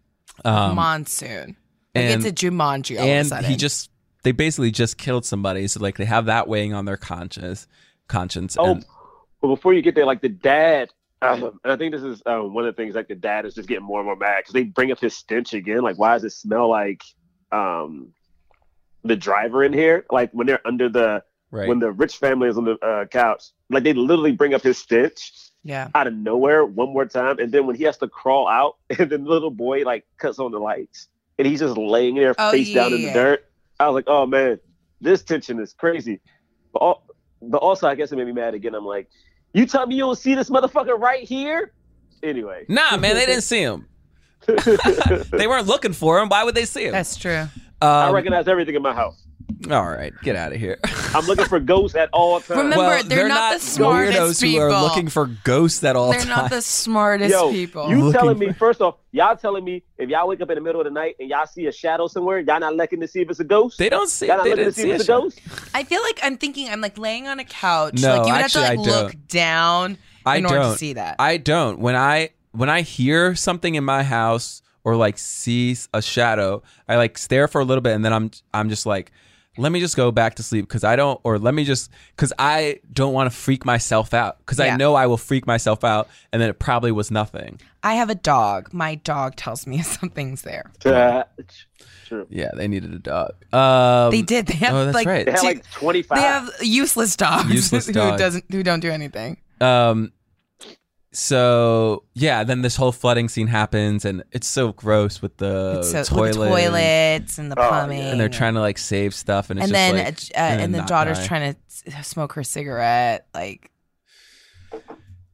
[0.45, 1.55] Um, monsoon.
[1.95, 3.49] Like and- it's a Jumanji all of a and sudden.
[3.49, 3.89] he just
[4.23, 7.67] they basically just killed somebody, so like they have that weighing on their conscience.
[8.07, 8.57] Conscience.
[8.59, 8.85] Oh, and-
[9.41, 10.89] but before you get there, like the dad,
[11.21, 12.95] um, and I think this is um, one of the things.
[12.95, 15.15] Like the dad is just getting more and more mad because they bring up his
[15.15, 15.81] stench again.
[15.81, 17.03] Like, why does it smell like
[17.51, 18.09] um,
[19.03, 20.05] the driver in here?
[20.11, 21.67] Like when they're under the right.
[21.67, 24.77] when the rich family is on the uh, couch, like they literally bring up his
[24.77, 25.89] stench yeah.
[25.95, 29.09] out of nowhere one more time, and then when he has to crawl out, and
[29.09, 31.07] then the little boy like cuts on the lights,
[31.39, 33.07] and he's just laying there Oh, face down in yeah.
[33.07, 33.45] the dirt.
[33.79, 34.59] I was like, oh man,
[35.01, 36.19] this tension is crazy.
[36.73, 37.03] But, al-
[37.41, 38.75] but also, I guess it made me mad again.
[38.75, 39.09] I'm like,
[39.59, 41.73] you tell me you don't see this motherfucker right here?
[42.23, 43.85] Anyway, nah, man, they didn't see him.
[45.31, 46.29] They weren't looking for him.
[46.29, 46.91] Why would they see him?
[46.93, 47.47] That's true.
[47.81, 49.26] I Um, recognize everything in my house.
[49.71, 50.77] All right, get out of here.
[51.15, 52.49] I'm looking for ghosts at all times.
[52.57, 54.81] Remember, well, they're not the smartest weirdos who are people.
[54.83, 56.29] looking for ghosts at all They're times.
[56.29, 57.89] not the smartest Yo, people.
[57.89, 60.55] you Looking telling me for- first off, y'all telling me if y'all wake up in
[60.55, 63.07] the middle of the night and y'all see a shadow somewhere, y'all not looking to
[63.07, 63.77] see if it's a ghost?
[63.77, 64.27] They don't see.
[64.27, 65.21] Y'all not They looking to didn't see see if a it's a shadow.
[65.23, 65.39] ghost?
[65.73, 68.01] I feel like I'm thinking I'm like laying on a couch.
[68.01, 69.27] No, like you would actually, have I to like look don't.
[69.29, 71.15] down I in order don't to see that.
[71.19, 71.79] I don't.
[71.79, 76.97] When I when I hear something in my house or like see a shadow, I
[76.97, 79.11] like stare for a little bit and then I'm I'm just like,
[79.57, 82.33] let me just go back to sleep because I don't, or let me just because
[82.37, 84.73] I don't want to freak myself out because Yeah.
[84.73, 87.59] I know I will freak myself out and then it probably was nothing.
[87.83, 88.73] I have a dog.
[88.73, 90.71] My dog tells me if something's there.
[92.05, 92.25] True.
[92.29, 93.31] Yeah, they needed a dog.
[93.53, 94.47] Um, They did.
[94.47, 95.25] They have oh, that's like right.
[95.25, 96.15] They had two- like 25.
[96.17, 98.17] they have useless dogs, Useless who dogs.
[98.19, 99.37] doesn't who don't do anything.
[99.59, 100.13] Um,
[101.19, 106.03] so yeah, then this whole flooding scene happens, and it's so gross with the so,
[106.03, 107.69] toilet, with the toilets and the Oh, yeah.
[107.69, 110.61] plumbing, and they're trying to like save stuff, and it's and just then like, uh,
[110.61, 111.25] and the daughter's die.
[111.25, 113.25] trying to smoke her cigarette.
[113.33, 113.71] Like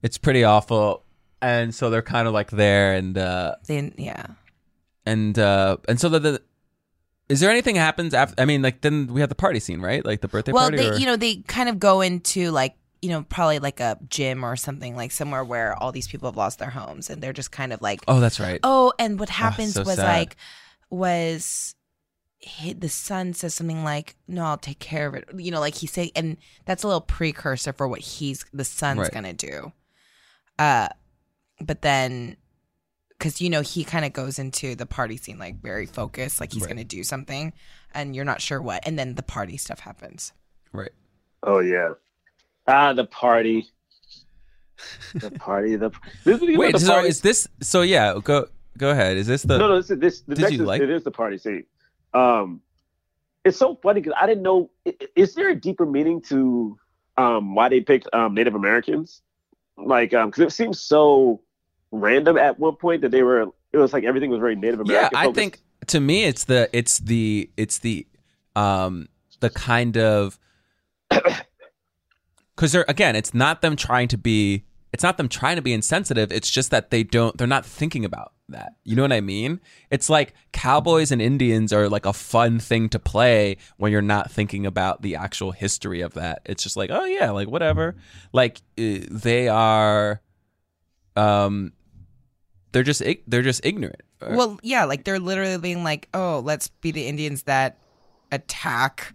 [0.01, 1.03] It's pretty awful,
[1.41, 4.27] and so they're kind of like there, and uh, they, yeah.
[5.05, 6.41] and uh, and so the, the
[7.27, 8.41] is there anything happens after?
[8.41, 10.05] I mean, like then we have the party scene, right?
[10.05, 10.77] Like the birthday well, party.
[10.77, 14.43] they you know they kind of go into like you know probably like a gym
[14.45, 17.51] or something like somewhere where all these people have lost their homes and they're just
[17.51, 18.59] kind of like oh, that's right.
[18.63, 20.05] Oh, and what happens so was sad.
[20.07, 20.35] like
[20.89, 21.75] was
[22.37, 25.75] he, the son says something like, "No, I'll take care of it." You know, like
[25.75, 29.11] he say, and that's a little precursor for what he's the son's Right.
[29.11, 29.71] gonna do.
[30.59, 30.89] Uh,
[31.61, 32.35] but then,
[33.09, 36.51] because you know he kind of goes into the party scene like very focused, like
[36.53, 36.69] he's Right.
[36.69, 37.53] gonna do something,
[37.93, 40.33] and you're not sure what, and then the party stuff happens.
[40.73, 40.91] Right.
[41.43, 41.93] Oh yeah.
[42.67, 43.67] Ah, the party.
[45.15, 45.75] The party.
[45.77, 45.91] The
[46.25, 47.07] this is Wait, the so party.
[47.07, 47.47] is this?
[47.61, 49.15] So yeah, go go ahead.
[49.15, 49.57] Is this the?
[49.57, 49.75] no, no.
[49.77, 50.21] This is this.
[50.21, 51.63] The Did you is, like- it is the party scene.
[52.13, 52.61] Um,
[53.45, 54.71] it's so funny because I didn't know.
[55.15, 56.77] Is there a deeper meaning to
[57.17, 59.21] um, why they picked um, Native Americans?
[59.77, 61.41] Like, um, because it seems so
[61.91, 63.47] random at one point that they were.
[63.71, 65.09] It was like everything was very Native American.
[65.13, 65.19] Yeah.
[65.19, 65.35] I focused.
[65.35, 68.05] think to me it's the it's the it's the
[68.55, 69.07] um
[69.39, 70.37] the kind of
[72.55, 75.73] because they're again it's not them trying to be it's not them trying to be
[75.73, 76.31] insensitive.
[76.31, 78.73] It's just that they don't they're not thinking about that.
[78.83, 79.59] You know what i mean?
[79.89, 84.31] It's like cowboys and indians are like a fun thing to play when you're not
[84.31, 86.43] thinking about the actual history of that.
[86.45, 87.95] It's just like oh yeah like whatever.
[88.31, 90.21] Like uh, they are
[91.15, 91.73] um
[92.71, 94.01] they're just they're just ignorant.
[94.19, 97.77] Well, yeah, like they're literally being like, "Oh, let's be the Indians that
[98.31, 99.13] attack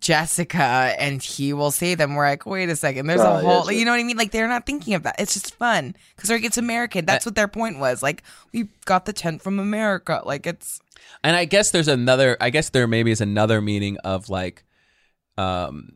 [0.00, 3.48] Jessica, and he will say them." We're like, "Wait a second, there's Oh, a yeah,
[3.48, 3.72] whole," sure.
[3.72, 4.16] you know what I mean?
[4.16, 5.16] Like they're not thinking of that.
[5.18, 7.04] It's just fun because like, it's American.
[7.06, 8.02] That's what their point was.
[8.02, 10.22] Like we got the tent from America.
[10.24, 10.80] Like it's
[11.24, 12.36] And I guess there's another.
[12.40, 14.64] I guess there maybe is another meaning of like,
[15.38, 15.92] um,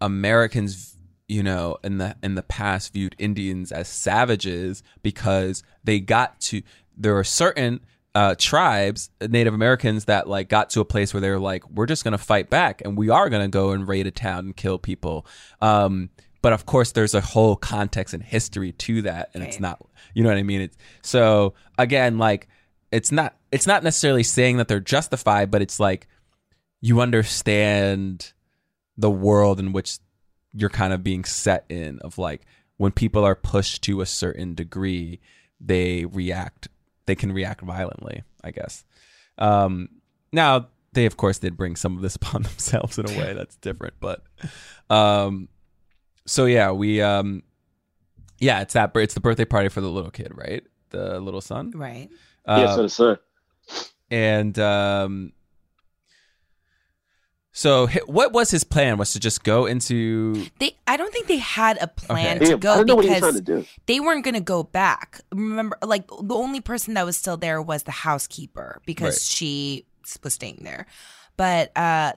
[0.00, 0.96] Americans,
[1.28, 6.62] you know, in the in the past viewed Indians as savages because they got to.
[6.96, 7.80] There are certain
[8.14, 11.86] uh, tribes, Native Americans, that like got to a place where they were like, we're
[11.86, 14.78] just gonna fight back, and we are gonna go and raid a town and kill
[14.78, 15.26] people.
[15.60, 16.10] Um,
[16.42, 19.80] but of course, there's a whole context and history to that, and it's not.
[20.12, 20.60] You know what I mean?
[20.60, 22.48] It's so again, like
[22.92, 26.06] it's not it's not necessarily saying that they're justified, but it's like
[26.80, 28.32] you understand
[28.96, 29.98] the world in which
[30.52, 32.42] you're kind of being set in of like
[32.76, 35.20] when people are pushed to a certain degree,
[35.60, 36.68] they react
[37.06, 38.84] they can react violently, I guess.
[39.38, 39.88] Um
[40.32, 43.56] now they of course did bring some of this upon themselves in a way that's
[43.56, 44.22] different, but
[44.90, 45.48] um
[46.26, 47.42] so yeah, we um
[48.38, 50.62] yeah, it's that it's the birthday party for the little kid, right?
[50.90, 51.72] The little son.
[51.74, 52.08] right.
[52.46, 53.18] yeah, Uh, so the son.
[54.10, 55.32] and um
[57.56, 61.38] so what was his plan was to just go into They, I don't think they
[61.38, 62.46] had a plan Okay.
[62.46, 63.64] to Yeah, I go don't know what he because trying to do.
[63.86, 65.20] they weren't going to go back.
[65.32, 69.20] Remember, like the only person that was still there was the housekeeper because Right.
[69.22, 69.86] she
[70.22, 70.86] was staying there.
[71.36, 72.12] But uh,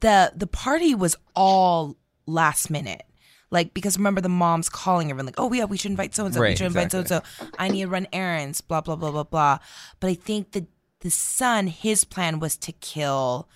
[0.00, 1.96] the the party was all
[2.26, 3.04] last minute.
[3.50, 6.34] Like because remember the mom's calling everyone like, oh yeah, we should invite so and
[6.34, 7.22] so, we should invite so and so.
[7.58, 9.58] I need to run errands, blah blah blah blah blah.
[10.00, 10.66] But I think the
[11.00, 13.48] the son, his plan was to kill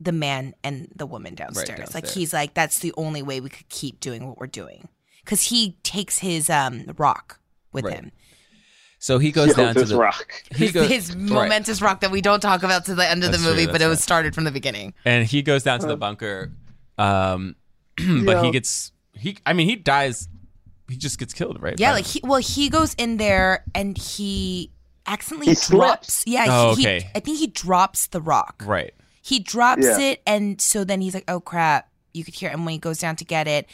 [0.00, 1.68] the man and the woman downstairs.
[1.68, 2.14] Like downstairs.
[2.14, 4.88] he's like, that's the only way we could keep doing what we're doing.
[5.24, 7.38] Because he takes his um rock
[7.72, 7.94] with Right.
[7.96, 8.12] him.
[8.98, 10.32] so he goes down to the rock.
[10.54, 11.18] he His, goes his right.
[11.44, 13.70] momentous rock that we don't talk about to the end of That's the true, movie,
[13.72, 14.94] but it was started from the beginning.
[15.04, 16.52] and he goes down to the bunker
[16.98, 17.56] um
[18.24, 20.28] but he gets he I mean he dies
[20.88, 21.78] he just gets killed, right?
[21.78, 24.72] Yeah, like he well, he goes in there and he
[25.06, 26.12] accidentally He drops.
[26.14, 26.24] slips.
[26.26, 27.00] Yeah, Oh, he, okay.
[27.00, 28.62] he, I think he drops the rock.
[28.66, 28.92] right.
[29.22, 29.98] He drops Yeah.
[29.98, 32.54] it, and so then he's like, "Oh crap!" You could hear, it.
[32.54, 33.66] and when he goes down to get it,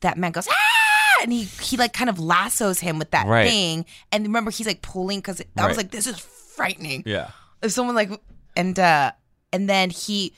[0.00, 3.48] that man goes, "Ah!" and he he like kind of lassos him with that Right.
[3.48, 3.86] thing.
[4.12, 5.68] And remember, he's like pulling because I Right.
[5.68, 7.30] was like, "This is frightening." Yeah.
[7.62, 8.10] If someone like,
[8.56, 9.12] and uh,
[9.52, 10.34] and then he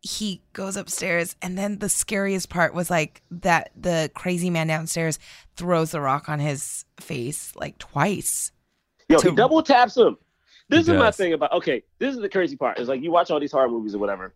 [0.00, 5.18] he goes upstairs, and then the scariest part was like that the crazy man downstairs
[5.56, 8.52] throws the rock on his face like twice.
[9.08, 10.16] Yo, to- he double taps him.
[10.68, 11.82] This He is my thing about okay.
[11.98, 12.78] This is the crazy part.
[12.78, 14.34] It's like you watch all these horror movies or whatever,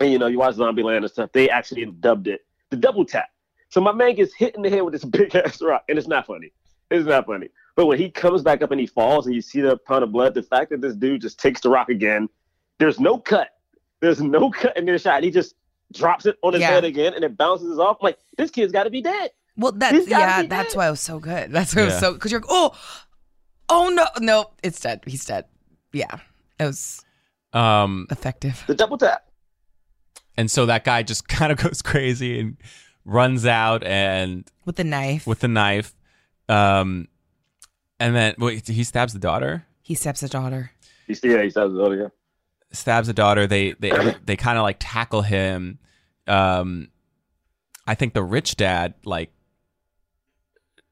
[0.00, 1.30] and you know you watch Zombieland and stuff.
[1.32, 3.28] They actually dubbed it the double tap.
[3.68, 6.08] So my man gets hit in the head with this big ass rock, and it's
[6.08, 6.52] not funny.
[6.90, 7.48] It's not funny.
[7.76, 10.12] But when he comes back up and he falls, and you see the pound of
[10.12, 12.28] blood, the fact that this dude just takes the rock again,
[12.78, 13.48] there's no cut.
[14.00, 15.22] There's no cut in this shot.
[15.22, 15.54] He just
[15.92, 16.70] drops it on his Yeah.
[16.70, 17.98] head again, and it bounces off.
[18.00, 19.30] I'm like this kid's got to be dead.
[19.56, 20.76] Well, that's yeah, that's dead.
[20.78, 21.52] why it was so good.
[21.52, 22.76] That's why it was so because you're like, oh,
[23.68, 25.02] oh no, no, it's dead.
[25.06, 25.44] He's dead.
[25.92, 26.18] Yeah,
[26.58, 27.04] it was
[27.52, 28.62] Um effective.
[28.66, 29.24] The double tap.
[30.36, 32.56] and so that guy just kind of goes crazy and
[33.04, 35.26] runs out and with the knife.
[35.26, 35.94] with the knife
[36.48, 37.06] um
[38.00, 40.70] and then wait he stabs the daughter he stabs the daughter.
[41.06, 42.08] You see, yeah, he says, "Oh yeah."
[42.72, 43.90] stabs the daughter they they
[44.24, 45.78] they kind of like tackle him
[46.26, 46.88] um
[47.86, 49.30] i think the rich dad like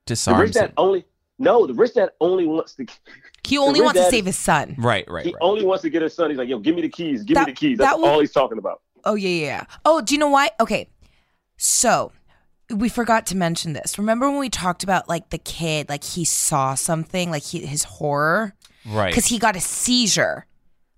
[0.07, 1.05] The disarms rich dad him only
[1.43, 1.67] no.
[1.67, 2.87] The rich dad only wants to.
[3.45, 4.77] He only wants to dad- save his son.
[4.79, 6.31] right right He right only wants to get his son.
[6.31, 7.25] He's like, yo, give me the keys.
[7.25, 7.77] Give That- me the keys.
[7.79, 8.83] That's that will- all he's talking about.
[9.05, 9.65] Oh yeah, yeah, yeah.
[9.85, 10.51] Oh, do you know why?
[10.61, 10.89] Okay,
[11.57, 12.13] so
[12.71, 13.99] we forgot to mention this.
[13.99, 17.83] Remember when we talked about like the kid, like he saw something, like he, his
[17.85, 18.55] horror,
[18.87, 20.47] right because he got a seizure.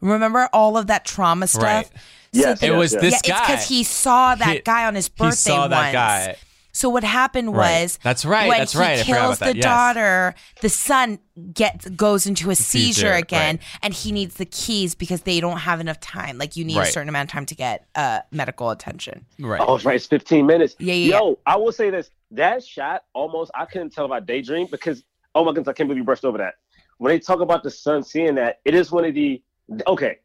[0.03, 1.63] Remember all of that trauma stuff?
[1.63, 1.91] Right.
[2.33, 3.01] Yes, it yes, was yes.
[3.03, 5.69] this yeah, guy it's because he saw that He- guy on his birthday he saw
[5.69, 5.93] that once.
[5.95, 6.37] guy
[6.75, 7.83] So what happened Right.
[7.85, 9.65] was That's right, When that's he right, I forgot kills about that, the yes.
[9.65, 11.19] daughter, the son
[11.53, 13.79] gets goes into a Seizure, seizure again, right.
[13.83, 16.37] and he needs the keys because they don't have enough time.
[16.37, 19.25] Like you need a certain amount of time to get uh, medical attention.
[19.39, 19.61] Right.
[19.65, 19.97] Oh, it's right.
[19.97, 20.77] It's 15 minutes.
[20.79, 22.11] Yeah, yeah, Yo, I will say this.
[22.33, 25.99] That shot almost, I couldn't tell about Daydream because, oh my goodness, I can't believe
[25.99, 26.55] you brushed over that.
[26.99, 29.41] When they talk about the son seeing that, it is one of the,
[29.87, 30.19] okay,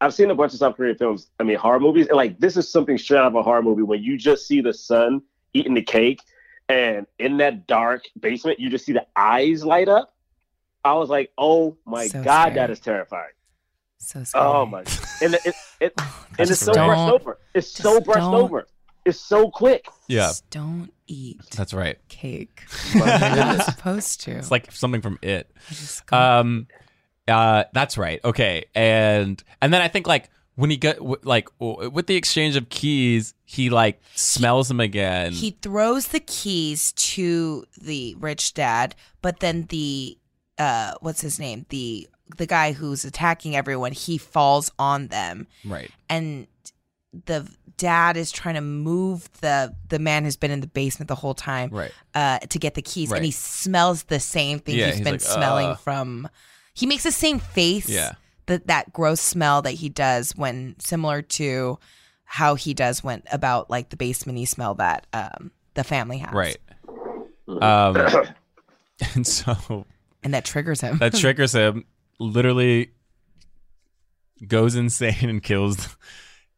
[0.00, 2.56] I've seen a bunch of South Korean films, I mean, horror movies, and like this
[2.56, 5.22] is something straight out of a horror movie when you just see the son
[5.56, 6.20] eating the cake
[6.68, 10.14] and in that dark basement, you just see the eyes light up.
[10.84, 12.54] I was like, oh my So God, scary.
[12.56, 13.30] that is terrifying.
[13.98, 14.44] So scary.
[14.44, 14.80] Oh my!
[15.22, 15.92] And it, it, it
[16.38, 17.38] and it's so brushed over.
[17.54, 18.66] It's so brushed don't- over.
[19.04, 19.86] It's so quick.
[20.08, 20.26] Yeah.
[20.26, 21.96] Just don't eat That's right.
[22.08, 22.64] cake.
[22.92, 24.32] You're not supposed to.
[24.32, 25.48] It's like something from it.
[26.10, 26.66] Um,
[27.28, 28.20] uh, that's right.
[28.24, 32.68] Okay, and and then I think like when he got like with the exchange of
[32.68, 35.32] keys, he like smells them again.
[35.32, 40.18] he throws the keys to the rich dad, but then the
[40.58, 41.64] uh what's his name?
[41.68, 45.90] The the guy who's attacking everyone, he falls on them right.
[46.08, 46.48] and
[47.24, 51.14] the dad is trying to move the the man who's been in the basement the
[51.14, 51.92] whole time Right.
[52.14, 53.18] uh to get the keys Right.
[53.18, 56.28] and he smells the same thing Yeah, he's he's been like, smelling "Ugh." from
[56.74, 58.12] he makes the same face Yeah.
[58.46, 61.78] That that gross smell that he does when similar to
[62.24, 66.58] how he does when about like the basement smell that um the family has Right.
[67.48, 67.96] Um,
[69.14, 69.84] and so
[70.22, 71.84] and that triggers him that triggers him.
[72.18, 72.92] Literally
[74.46, 75.96] goes insane and kills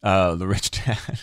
[0.03, 0.97] uh, the rich dad.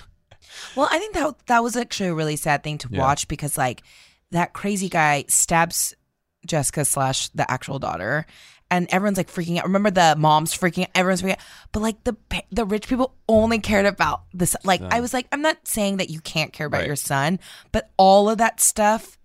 [0.75, 3.01] Well, I think that that was actually a really sad thing to Yeah.
[3.01, 3.83] watch because like
[4.31, 5.95] that crazy guy stabs
[6.47, 8.27] Jessica slash the actual daughter,
[8.71, 9.65] and everyone's like freaking out.
[9.65, 11.39] Remember the mom's freaking out, everyone's freaking out,
[11.73, 12.17] but like the
[12.51, 14.57] the rich people only cared about this.
[14.65, 16.87] Like I was like, I'm not saying that you can't care about Right.
[16.87, 17.39] your son,
[17.73, 19.19] but all of that stuff.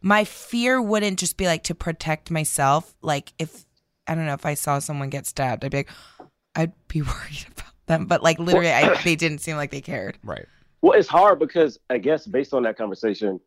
[0.00, 2.94] My fear wouldn't just be like to protect myself.
[3.02, 3.64] Like if
[4.08, 5.90] I don't know if I saw someone get stabbed, I'd be like,
[6.56, 8.06] I'd be worried about them.
[8.06, 10.18] But like literally, I, they didn't seem like they cared.
[10.24, 10.46] Right.
[10.80, 13.38] Well, it's hard because I guess based on that conversation,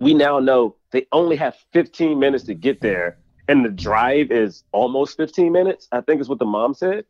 [0.00, 3.18] we now know they only have 15 minutes to get there,
[3.48, 5.88] and the drive is almost 15 minutes.
[5.92, 7.04] I think is what the mom said.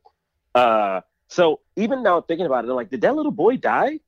[0.55, 4.01] Uh, so even now thinking about it, I'm like, did that little boy die?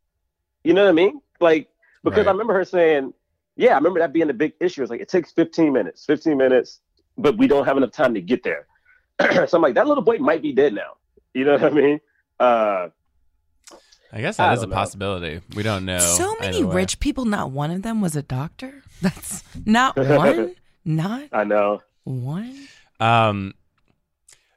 [0.65, 1.21] You know what I mean?
[1.41, 1.69] Like
[2.05, 3.13] because I remember her saying,
[3.57, 4.83] yeah, I remember that being the big issue.
[4.83, 6.81] It's like it takes 15 minutes, 15 minutes,
[7.17, 8.67] but we don't have enough time to get there.
[9.47, 10.95] so I'm like, that little boy might be dead now.
[11.35, 12.01] You know what I mean?
[12.39, 12.89] Uh,
[14.13, 14.75] I guess I that is a know.
[14.75, 15.41] possibility.
[15.55, 15.99] We don't know.
[15.99, 18.83] So many rich people, not one of them was a doctor.
[19.03, 21.83] That's not one, not I know.
[22.09, 22.69] One.
[23.01, 23.55] Um,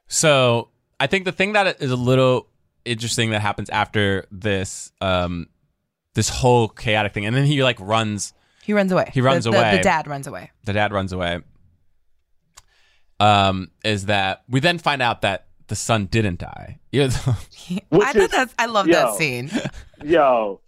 [0.08, 0.68] so
[0.98, 2.48] I think the thing that is a little
[2.84, 5.46] interesting that happens after this, um,
[6.14, 8.32] this whole chaotic thing, and then he like runs.
[8.64, 9.10] He runs away.
[9.12, 9.76] He runs The- the- away.
[9.76, 10.50] The dad runs away.
[10.64, 11.40] The dad runs away.
[13.20, 16.80] Um, is that we then find out that the son didn't die.
[16.92, 17.36] Even though-
[18.00, 18.54] I is- thought that's.
[18.58, 18.92] I love yo.
[18.94, 19.50] that scene.
[20.04, 20.60] Yo,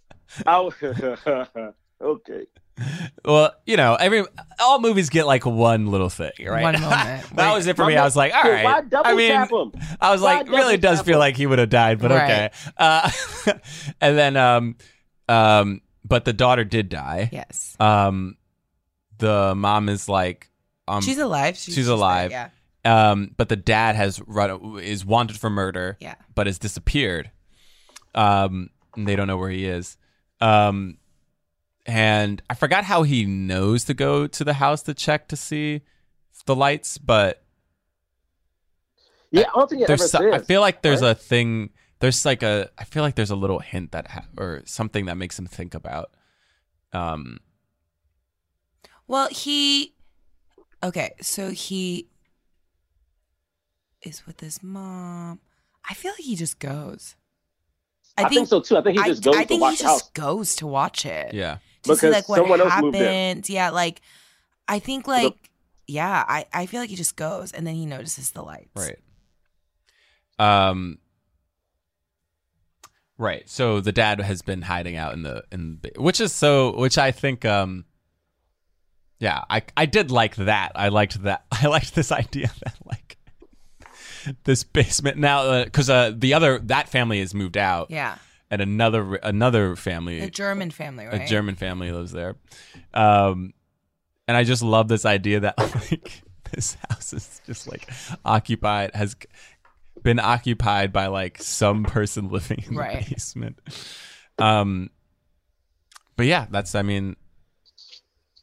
[0.45, 0.57] I
[2.01, 2.45] okay.
[3.23, 4.23] Well, you know, every
[4.59, 6.61] all movies get like one little thing, right?
[6.63, 7.23] One moment.
[7.35, 7.95] that was it for me.
[7.95, 8.63] I was like, all right.
[8.63, 8.65] right.
[8.65, 9.71] why double I mean, tap him?
[10.01, 11.19] I was Why like, really does feel him?
[11.19, 12.49] like he would have died, but okay.
[12.77, 13.09] Uh,
[14.01, 14.75] and then, um,
[15.29, 17.29] um, but the daughter did die.
[17.31, 17.75] Yes.
[17.79, 18.37] Um,
[19.17, 20.49] the mom is like,
[20.87, 21.57] um, she's alive.
[21.57, 22.31] She's, she's alive.
[22.31, 22.49] yeah.
[22.83, 25.97] Um, but the dad has run is wanted for murder.
[25.99, 26.15] Yeah.
[26.35, 27.31] But has disappeared.
[28.13, 29.97] Um, and they don't know where he is.
[30.41, 30.97] Um,
[31.85, 35.81] and I forgot how he knows to go to the house to check to see
[36.45, 37.43] the lights, but
[39.31, 41.11] Yeah, I don't think it ever there's so- I feel like there's right?
[41.11, 41.71] a thing.
[41.99, 42.69] There's like a.
[42.77, 45.73] I feel like there's a little hint that ha- or something that makes him think
[45.73, 46.11] about.
[46.93, 47.39] Um.
[49.07, 49.93] Well, he.
[50.83, 52.09] Okay, so he
[54.03, 55.39] is with his mom.
[55.89, 57.15] I feel like he just goes.
[58.17, 58.77] I think so, too.
[58.77, 60.09] I think he just goes I to think watch he the just house.
[60.11, 61.33] goes to watch it.
[61.33, 61.57] Yeah.
[61.85, 63.43] To see Because like what someone else moved in.
[63.47, 64.01] Yeah, like
[64.67, 65.51] I think like
[65.87, 68.69] yeah, I I feel like he just goes and then he notices the lights.
[68.75, 68.99] Right.
[70.39, 70.99] Um.
[73.17, 73.49] Right.
[73.49, 76.97] So the dad has been hiding out in the in the, which is so which
[76.97, 77.85] I think um.
[79.19, 80.73] Yeah, I I did like that.
[80.75, 81.45] I liked that.
[81.51, 83.17] I liked this idea that like
[84.43, 87.91] this basement now because uh, the other that family has moved out.
[87.91, 88.17] Yeah.
[88.51, 91.21] And another another family A German family, right?
[91.21, 92.35] a German family lives there.
[92.93, 93.53] Um,
[94.27, 95.57] and I just love this idea that
[95.91, 96.21] like
[96.53, 97.89] this house is just like
[98.23, 99.15] occupied has
[100.03, 103.03] been occupied by like some person living in Right.
[103.05, 103.59] the basement.
[104.37, 104.91] Um,
[106.15, 107.15] But yeah, that's I mean,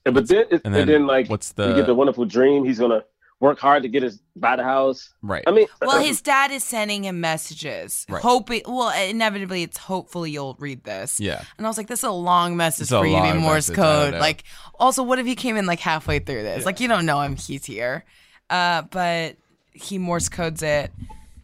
[0.05, 2.65] And- But then, and And then, then like, what's you the- get the wonderful dream.
[2.65, 3.05] He's gonna
[3.43, 5.10] work hard to get his buy the house.
[5.20, 5.43] right.
[5.47, 8.23] I mean, Well, his dad is sending him messages, Right.
[8.23, 8.62] hoping.
[8.66, 11.19] Well, inevitably, it's hopefully you'll read this.
[11.19, 11.43] Yeah.
[11.59, 13.69] And I was like, this is a long message It's for you to be Morse
[13.69, 14.14] message, code.
[14.14, 14.44] Like,
[14.78, 16.64] also, what if he came in like halfway through this?
[16.64, 18.05] Like, you don't know him; he's here.
[18.48, 19.36] Uh, but
[19.73, 20.93] he Morse codes it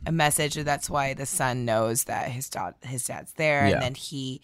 [0.06, 3.74] a message, and that's why the son knows that his dad his dad's there, Yeah.
[3.74, 4.40] and then he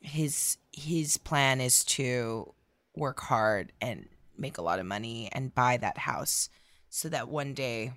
[0.00, 2.54] his his plan is to
[2.94, 4.06] work hard and
[4.38, 6.48] make a lot of money and buy that house
[6.94, 7.92] so that one day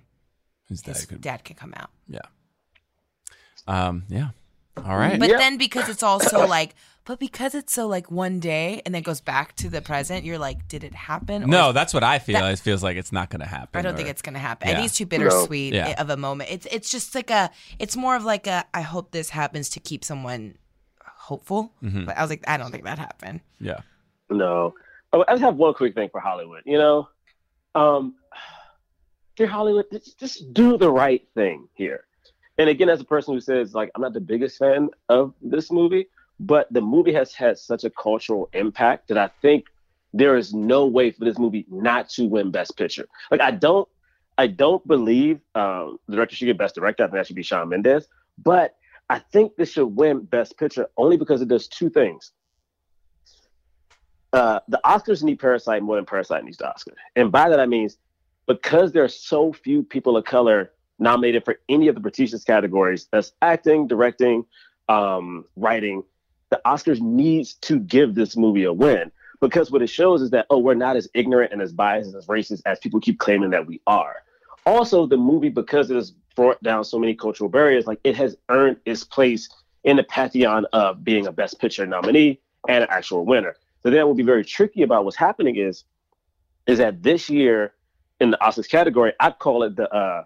[0.68, 1.90] His dad his could- dad can come out.
[2.08, 2.20] Yeah.
[3.68, 4.04] Um.
[4.08, 4.28] Yeah.
[4.76, 5.18] All right.
[5.18, 6.74] But then because it's also like,
[7.04, 10.38] but because it's so like one day and then goes back to the present, you're
[10.38, 11.44] like, did it happen?
[11.44, 12.38] Or no, that's what I feel.
[12.40, 13.78] that- it feels like it's not going to happen.
[13.78, 14.68] I don't think it's gonna happen.
[14.68, 14.78] Yeah.
[14.78, 15.78] It needs too bittersweet No.
[15.78, 16.00] Yeah.
[16.00, 16.50] of a moment.
[16.50, 17.50] It's it's just like a.
[17.78, 18.64] It's more of like a.
[18.74, 20.56] I hope this happens to keep someone
[21.02, 21.72] hopeful.
[21.82, 22.06] Mhm.
[22.06, 23.40] But I was like, I don't think that happened.
[23.60, 23.80] Yeah.
[24.30, 24.74] No.
[25.12, 26.62] Oh, I just have one quick thing for Hollywood.
[26.66, 27.08] You know,
[27.74, 28.14] um,
[29.36, 32.04] dear Hollywood, just, just do the right thing here.
[32.58, 35.70] And again, as a person who says like I'm not the biggest fan of this
[35.70, 36.08] movie,
[36.40, 39.66] but the movie has had such a cultural impact that I think
[40.14, 43.06] there is no way for this movie not to win Best Picture.
[43.30, 43.86] Like I don't,
[44.38, 47.04] I don't believe um, the director should get Best Director.
[47.04, 48.08] I think that should be Sam Mendes.
[48.42, 48.76] But
[49.08, 52.32] I think this should win Best Picture only because it does two things
[54.36, 56.92] uh, the Oscars need Parasite more than Parasite needs the Oscar.
[57.16, 57.88] And by that I mean
[58.46, 63.08] because there are so few people of color nominated for any of the prestigious categories,
[63.12, 64.44] that's acting, directing,
[64.88, 66.02] um, writing,
[66.50, 69.10] the Oscars needs to give this movie a win.
[69.40, 72.16] Because what it shows is that, oh, we're not as ignorant and as biased and
[72.16, 74.22] as racist as people keep claiming that we are.
[74.64, 78.36] Also, the movie, because it has brought down so many cultural barriers, like it has
[78.48, 79.48] earned its place
[79.84, 83.54] in the pantheon of being a Best Picture nominee and an actual winner.
[83.82, 85.84] So then what will be very tricky about what's happening is,
[86.66, 87.72] is that this year
[88.20, 90.24] in the Oscars category, I'd call it the uh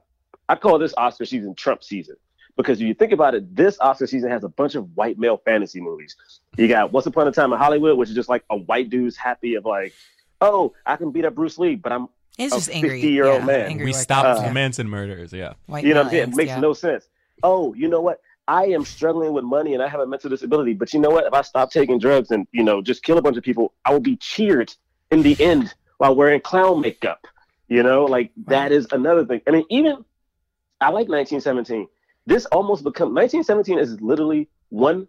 [0.49, 2.17] I call this Oscar season Trump season.
[2.57, 5.41] Because if you think about it, this Oscar season has a bunch of white male
[5.45, 6.17] fantasy movies.
[6.59, 9.17] You got Once Upon a Time in Hollywood, which is just like a white dude's
[9.17, 9.95] happy of like,
[10.41, 13.27] oh, I can beat up Bruce Lee, but I'm It's a just angry, 50 year
[13.27, 13.61] old yeah, man.
[13.67, 14.49] angry we white stopped guy.
[14.49, 15.33] the Manson murders.
[15.33, 15.55] Yeah.
[15.67, 16.31] White you know what I'm saying?
[16.31, 16.61] It makes yeah.
[16.61, 17.09] no sense.
[17.43, 18.21] Oh, you know what?
[18.49, 20.75] I am struggling with money and I have a mental disability.
[20.75, 21.25] But you know what?
[21.27, 23.93] If I stop taking drugs and, you know, just kill a bunch of people, I
[23.93, 24.75] will be cheered
[25.13, 27.27] in the end while wearing clown makeup.
[27.71, 29.41] You know, like that is another thing.
[29.47, 30.05] I mean, even
[30.81, 31.87] I like 1917.
[32.27, 35.07] This almost become 1917 is literally one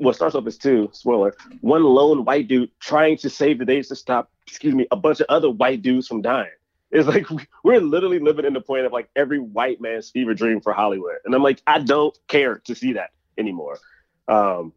[0.00, 3.82] well, starts off as two, spoiler, one lone white dude trying to save the day
[3.82, 6.48] to stop, excuse me, a bunch of other white dudes from dying.
[6.90, 7.26] It's like
[7.62, 11.16] we're literally living in the point of like every white man's fever dream for Hollywood.
[11.24, 13.78] And I'm like, I don't care to see that anymore.
[14.26, 14.72] Um,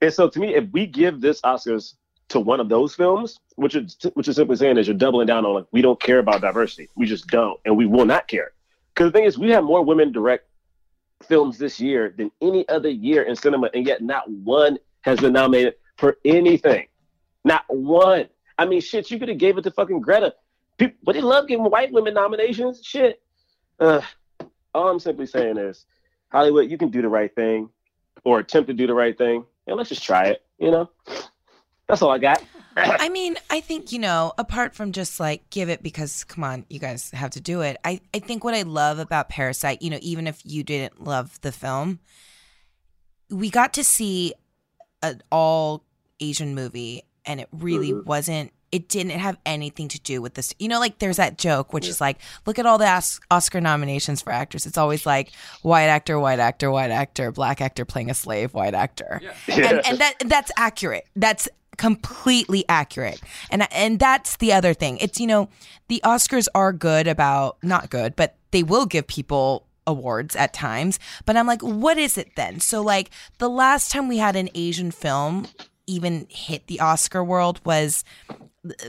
[0.00, 1.94] and so to me, if we give this Oscars
[2.32, 5.44] to one of those films, which is which is simply saying is you're doubling down
[5.44, 6.88] on like we don't care about diversity.
[6.96, 8.52] We just don't, and we will not care.
[8.94, 10.48] Because the thing is, we have more women direct
[11.22, 15.34] films this year than any other year in cinema, and yet not one has been
[15.34, 16.88] nominated for anything.
[17.44, 18.28] Not one.
[18.58, 20.34] I mean, shit, you could have gave it to fucking Greta.
[20.78, 22.80] People, but they love giving white women nominations.
[22.82, 23.20] Shit.
[23.78, 24.00] Uh,
[24.74, 25.84] all I'm simply saying is,
[26.30, 27.68] Hollywood, you can do the right thing,
[28.24, 30.42] or attempt to do the right thing, and let's just try it.
[30.58, 30.90] You know,
[31.88, 32.42] that's all I got.
[32.76, 36.64] I mean, I think, you know, apart from just like give it because come on,
[36.70, 37.76] you guys have to do it.
[37.84, 41.40] I, I think what I love about Parasite, you know, even if you didn't love
[41.42, 42.00] the film,
[43.30, 44.32] we got to see
[45.02, 45.84] an all
[46.20, 48.08] Asian movie and it really mm-hmm.
[48.08, 50.54] wasn't it didn't have anything to do with this.
[50.58, 54.22] You know, like there's that joke, which is like, look at all the Oscar nominations
[54.22, 54.64] for actors.
[54.64, 55.30] It's always like
[55.60, 59.98] white actor, white actor, white actor, black actor playing a slave, white actor, and, and
[59.98, 61.04] that that's accurate.
[61.14, 63.20] That's completely accurate.
[63.50, 64.98] And and that's the other thing.
[64.98, 65.48] It's you know,
[65.88, 70.98] the Oscars are good about not good, but they will give people awards at times.
[71.24, 72.60] But I'm like, what is it then?
[72.60, 75.48] So like the last time we had an Asian film
[75.86, 78.04] even hit the Oscar world was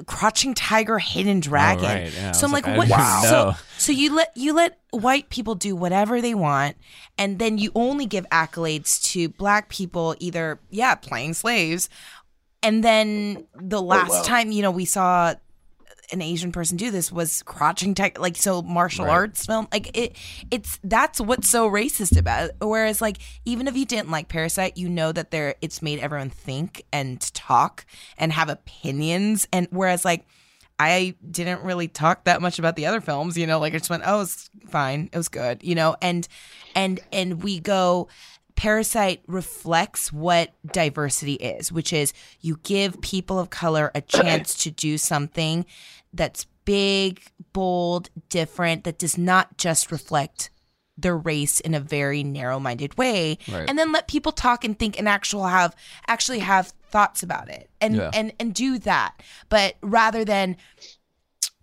[0.06, 1.84] Crouching Tiger, Hidden Dragon.
[1.84, 2.88] right, yeah, so I'm like, like, what?
[2.90, 6.78] didn't So, so you let you let white people do whatever they want,
[7.18, 11.90] and then you only give accolades to black people, either yeah, playing slaves,
[12.64, 14.24] and then the oh, last wow.
[14.24, 15.34] time you know we saw
[16.12, 19.12] an Asian person do this was Crouching Tiger, like so martial Right.
[19.12, 19.68] arts film.
[19.72, 20.16] Like it,
[20.52, 22.56] it's that's what's so racist about it.
[22.60, 26.30] Whereas like even if you didn't like Parasite, you know that there it's made everyone
[26.30, 27.86] think and talk
[28.18, 29.48] and have opinions.
[29.52, 30.26] And whereas like
[30.80, 33.90] I didn't really talk that much about the other films, you know, like I just
[33.90, 36.28] went, oh, it's fine, it was good, you know, and
[36.76, 38.08] and and we go
[38.56, 44.72] Parasite reflects what diversity is, which is you give people of color a chance to
[44.72, 45.66] do something
[46.14, 47.22] that's big,
[47.52, 50.50] bold, different, that does not just reflect
[50.96, 53.68] their race in a very narrow-minded way Right.
[53.68, 55.76] and then let people talk and think and actual have
[56.08, 58.12] actually have thoughts about it and Yeah.
[58.14, 59.16] and and do that
[59.50, 60.56] but rather than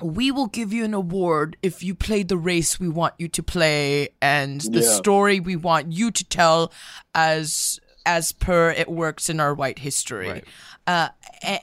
[0.02, 3.42] we will give you an award if you play the race we want you to
[3.42, 4.92] play and the Yeah.
[4.92, 6.72] story we want you to tell
[7.14, 10.42] as as per it works in our white history
[10.86, 11.08] uh,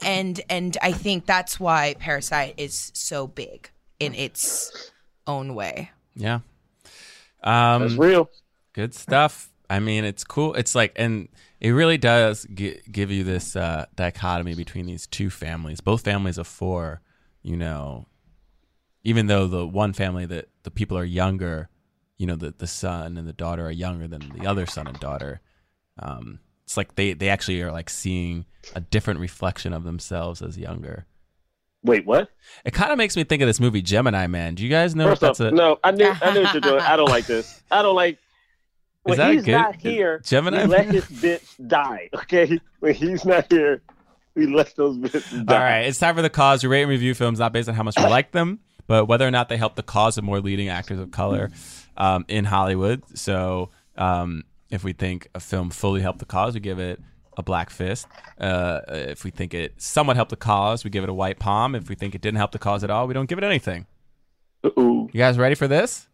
[0.04, 3.70] and and i think that's why parasite is so big
[4.00, 4.92] in its
[5.26, 6.40] own way Yeah.
[7.44, 8.30] Um, That's real.
[8.74, 9.50] Good stuff.
[9.70, 10.54] I mean, it's cool.
[10.56, 11.28] It's like, and
[11.60, 16.38] it really does gi- give you this uh, dichotomy between these two families, both families
[16.38, 17.02] of four,
[17.44, 18.08] you know,
[19.04, 21.70] even though the one family that the people are younger,
[22.18, 25.00] you know, the, the son and the daughter are younger than the other son and
[25.00, 25.42] daughter.
[26.00, 28.46] Um, it's like they, they actually are like seeing
[28.76, 31.06] a different reflection of themselves as younger.
[31.84, 32.30] Wait, what?
[32.66, 34.56] It kind of makes me think of this movie Gemini Man.
[34.56, 36.54] Do you guys know First if that's off, a no, I knew I knew what
[36.54, 36.82] you're doing.
[36.82, 37.62] I don't like this.
[37.72, 38.18] I don't like
[39.04, 39.52] when that he's good?
[39.54, 40.20] not here.
[40.26, 42.10] Gemini we let his bits die.
[42.16, 43.82] Okay, when he's not here,
[44.36, 45.56] we let those bits die.
[45.56, 46.64] All right, it's time for the cause.
[46.64, 49.28] We rate and review films not based on how much we like them, but whether
[49.28, 51.52] or not they help the cause of more leading actors of color
[51.98, 53.04] um, in Hollywood.
[53.18, 57.00] So, um, if we think a film fully helped the cause, we give it
[57.38, 58.08] a black fist.
[58.40, 61.76] Uh, if we think it somewhat helped the cause, we give it a white palm.
[61.76, 63.86] If we think it didn't help the cause at all, we don't give it anything.
[64.64, 65.10] Uh-oh.
[65.14, 66.08] You guys ready for this?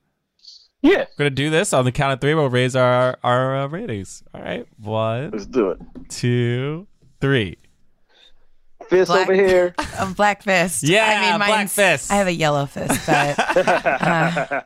[0.82, 1.06] Yeah.
[1.18, 2.34] We're gonna do this on the count of three.
[2.36, 4.22] We'll raise our our uh, ratings.
[4.34, 5.32] All right, one.
[5.32, 5.80] Let's do it.
[6.10, 6.88] Two,
[7.22, 7.58] three.
[8.90, 9.74] Fist Black- over here.
[10.00, 12.12] a black fist Yeah, i mean black fist.
[12.12, 14.62] i have a yellow fist but uh,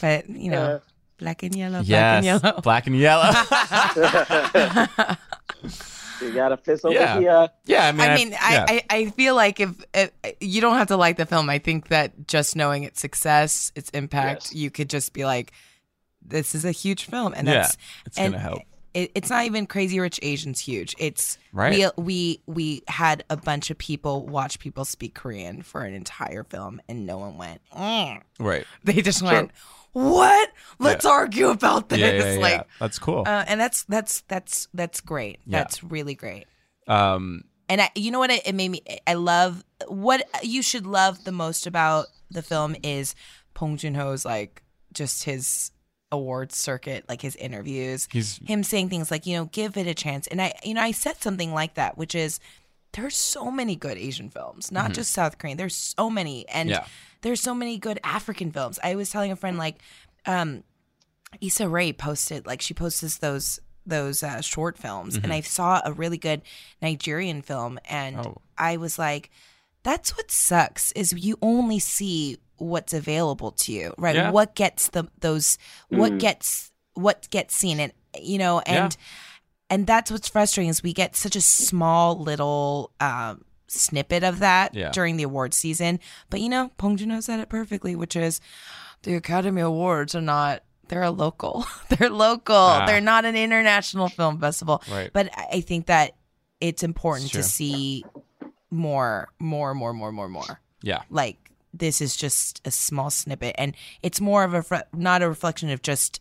[0.00, 0.80] but you know
[1.18, 3.30] black and yellow black and yellow black and yellow.
[6.20, 7.18] You got a fist over Yeah.
[7.18, 7.48] here.
[7.66, 8.66] Yeah, I mean, I mean, I, yeah.
[8.68, 10.10] I, I feel like if, if
[10.40, 13.90] you don't have to like the film, I think that just knowing its success, its
[13.90, 15.52] impact, you could just be like,
[16.24, 17.66] "This is a huge film," and Yeah,
[18.06, 18.62] it's and gonna help.
[18.94, 20.94] It, it's not even Crazy Rich Asians huge.
[20.98, 21.90] It's Right.
[21.98, 26.44] we we we had a bunch of people watch people speak Korean for an entire
[26.44, 27.60] film, and no one went.
[27.76, 28.64] "Mm." right.
[28.84, 29.50] They just went,
[29.92, 30.50] "What?
[30.78, 31.10] Let's Yeah.
[31.10, 32.40] argue about this." Yeah, yeah, yeah.
[32.40, 33.24] Like, That's cool.
[33.26, 35.40] uh, and that's that's that's that's great.
[35.46, 35.58] Yeah.
[35.58, 36.46] That's really great.
[36.88, 38.30] um, And I, you know what?
[38.30, 38.82] It, it made me.
[39.06, 43.14] I love what you should love the most about the film is
[43.54, 44.62] Bong Joon-ho's like
[44.92, 45.70] just his
[46.14, 48.08] awards circuit, like his interviews.
[48.10, 50.26] He's- him saying things like, you know, give it a chance.
[50.28, 52.40] And I, you know, I said something like that, which is
[52.92, 54.94] there's so many good Asian films, not Mhm.
[54.94, 55.56] just South Korean.
[55.58, 56.86] There's so many, and Yeah.
[57.22, 58.78] there's so many good African films.
[58.84, 59.80] I was telling a friend like,
[60.26, 60.62] um,
[61.40, 65.24] Issa Rae posted like she posts those those uh, short films, Mhm.
[65.24, 66.40] and I saw a really good
[66.80, 68.40] Nigerian film, and Oh.
[68.56, 69.30] I was like,
[69.82, 74.16] "That's what sucks is you only see what's available to you, right?
[74.16, 74.30] Yeah.
[74.30, 75.58] What gets the those
[75.88, 76.20] what Mhm.
[76.20, 78.96] gets what gets seen, and you know, and
[79.70, 84.74] and that's what's frustrating is we get such a small little um, snippet of that
[84.74, 84.90] Yeah.
[84.90, 85.98] during the award season.
[86.30, 88.40] But you know, Bong Joon-ho said it perfectly, which is
[89.02, 90.62] the Academy Awards are not.
[90.88, 91.66] They're a local.
[91.88, 92.54] They're local.
[92.54, 92.84] Ah.
[92.86, 94.82] They're not an international film festival.
[94.90, 95.10] Right.
[95.12, 96.14] But I I think that
[96.60, 98.04] it's important It's to see
[98.70, 100.60] more, more, more, more, more, more.
[100.82, 101.02] Yeah.
[101.10, 101.43] Like
[101.76, 105.70] this is just a small snippet, and it's more of a fre- not a reflection
[105.70, 106.20] of just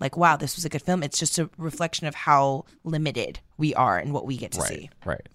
[0.00, 1.02] like wow, this was a good film.
[1.02, 4.68] It's just a reflection of how limited we are and what we get to right.
[4.68, 5.28] see, Right.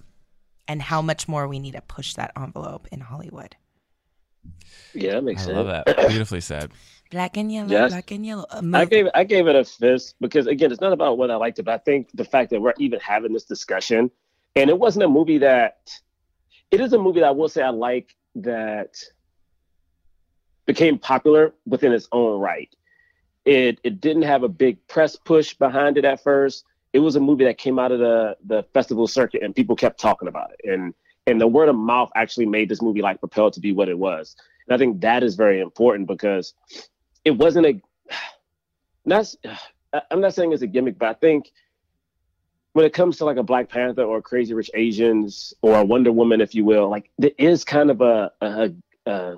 [0.67, 3.55] and how much more we need to push that envelope in Hollywood.
[4.93, 5.55] Yeah, that makes I sense.
[5.55, 5.85] love that.
[6.09, 6.71] Beautifully said.
[7.11, 7.91] Black and yellow, Yes.
[7.91, 8.45] black and yellow.
[8.51, 11.31] A I movie- gave I gave it a fist because again, it's not about what
[11.31, 14.11] I liked it, but I think the fact that we're even having this discussion,
[14.55, 15.89] and it wasn't a movie that
[16.71, 18.97] it is a movie that I will say I like that
[20.67, 22.69] became popular within its own right.
[23.45, 26.65] It it didn't have a big press push behind it at first.
[26.93, 29.99] It was a movie that came out of the the festival circuit and people kept
[29.99, 30.69] talking about it.
[30.69, 30.93] And
[31.25, 33.97] and the word of mouth actually made this movie like propelled to be what it
[33.97, 34.35] was.
[34.67, 36.53] And I think that is very important because
[37.25, 37.81] it wasn't a
[39.05, 39.33] not
[40.11, 41.51] I'm not saying it's a gimmick, but I think
[42.73, 46.11] when it comes to like a Black Panther or Crazy Rich Asians or a Wonder
[46.11, 48.71] Woman, if you will, like there is kind of a, a,
[49.07, 49.35] a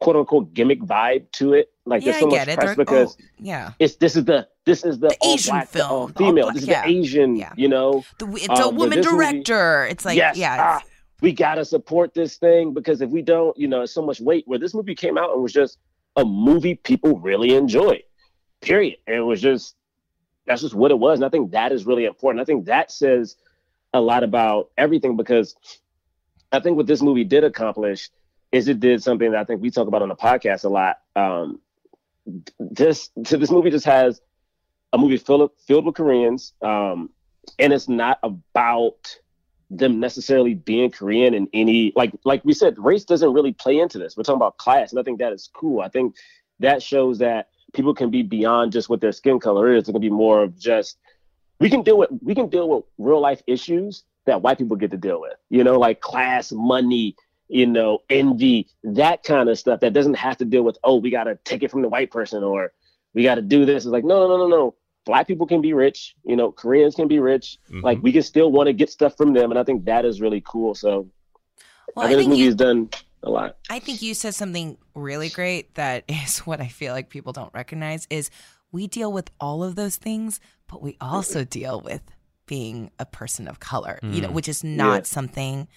[0.00, 1.70] quote unquote gimmick vibe to it.
[1.86, 2.54] Like Yeah, there's so much it.
[2.58, 3.72] press They're- because oh, yeah.
[3.78, 6.44] it's this is the this is the, all Asian black, the all film, all female.
[6.46, 6.82] black- this is yeah.
[6.82, 7.52] the Asian, yeah.
[7.56, 8.02] you know.
[8.18, 9.86] The- it's a Um, but woman this movie- director.
[9.86, 10.82] It's like yes, yeah, ah,
[11.20, 14.44] we gotta support this thing because if we don't, you know, it's so much weight.
[14.46, 15.78] Where this movie came out and was just
[16.16, 18.02] a movie people really enjoyed.
[18.60, 18.96] Period.
[19.06, 19.74] And it was just
[20.46, 21.18] that's just what it was.
[21.18, 22.40] And I think that is really important.
[22.40, 23.36] I think that says
[23.92, 25.54] a lot about everything because
[26.52, 28.10] I think what this movie did accomplish
[28.54, 30.98] is it did something that I think we talk about on the podcast a lot.
[31.16, 31.60] Um,
[32.60, 34.20] this this movie just has
[34.92, 37.10] a movie filled filled with Koreans, um,
[37.58, 39.18] and it's not about
[39.70, 43.98] them necessarily being Korean in any like like we said, race doesn't really play into
[43.98, 44.16] this.
[44.16, 45.80] We're talking about class, and I think that is cool.
[45.80, 46.14] I think
[46.60, 49.88] that shows that people can be beyond just what their skin color is.
[49.88, 50.98] It can be more of just
[51.58, 54.92] we can deal with we can deal with real life issues that white people get
[54.92, 55.34] to deal with.
[55.50, 57.16] You know, like class, money,
[57.48, 61.10] you know, envy, that kind of stuff that doesn't have to deal with, oh, we
[61.10, 62.72] got to take it from the white person or
[63.14, 63.84] we got to do this.
[63.84, 64.74] It's like, no, no, no, no, no.
[65.04, 67.58] Black people can be rich, you know, Koreans can be rich.
[67.70, 67.80] Mm-hmm.
[67.84, 69.50] Like we can still want to get stuff from them.
[69.50, 70.74] And I think that is really cool.
[70.74, 71.08] So
[71.94, 72.88] Well, I I think this think movie you- has done
[73.22, 73.56] a lot.
[73.68, 77.52] I think you said something really great that is what I feel like people don't
[77.52, 78.30] recognize is
[78.72, 82.00] we deal with all of those things, but we also deal with
[82.46, 84.32] being a person of color, you know, Mm.
[84.32, 85.02] which is not Yeah.
[85.04, 85.68] something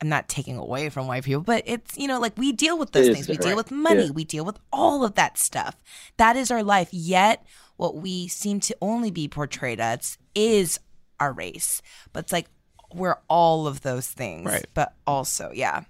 [0.00, 2.92] I'm not taking away from white people, but it's, you know, like we deal with
[2.92, 3.28] those things.
[3.28, 4.10] We deal with money, Yeah.
[4.10, 5.76] we deal with all of that stuff.
[6.16, 6.88] That is our life.
[6.92, 7.44] Yet
[7.76, 10.80] what we seem to only be portrayed as is
[11.20, 11.82] our race.
[12.12, 12.46] But it's like
[12.94, 14.46] we're all of those things.
[14.46, 14.66] Right.
[14.72, 15.82] But also, yeah.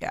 [0.00, 0.10] Yeah.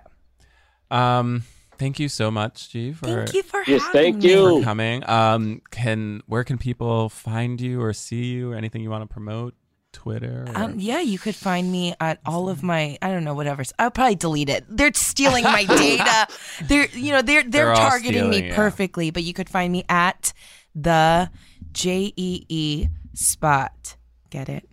[0.89, 1.43] Um,
[1.77, 4.29] thank you so much, Jee, for Thank you for Yes, having thank me.
[4.31, 4.59] you.
[4.59, 5.09] for coming.
[5.09, 9.13] Um, can where can people find you or see you or anything you want to
[9.13, 9.53] promote?
[9.97, 10.45] Twitter.
[10.47, 10.57] Or...
[10.57, 13.63] Um, yeah, you could find me at all of my I don't know whatever.
[13.79, 14.63] I'll probably delete it.
[14.69, 16.27] They're stealing my data.
[16.63, 18.55] They're you know they're they're, They're all targeting me stealing, yeah.
[18.55, 19.09] perfectly.
[19.09, 20.33] But you could find me at
[20.75, 21.31] the
[21.71, 23.97] J E E spot.
[24.29, 24.69] Get it?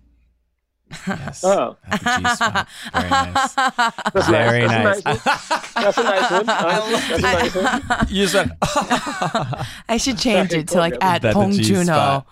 [1.06, 1.42] Yes.
[1.42, 1.78] Oh.
[1.88, 2.68] At the G spot.
[2.92, 3.54] Very nice.
[4.12, 5.04] That's Very nice.
[5.04, 5.24] nice.
[5.74, 6.46] That's a nice one.
[6.46, 8.06] That's a nice one.
[8.10, 8.52] you just went.
[9.88, 12.26] I should change it to like at Pong G Juno.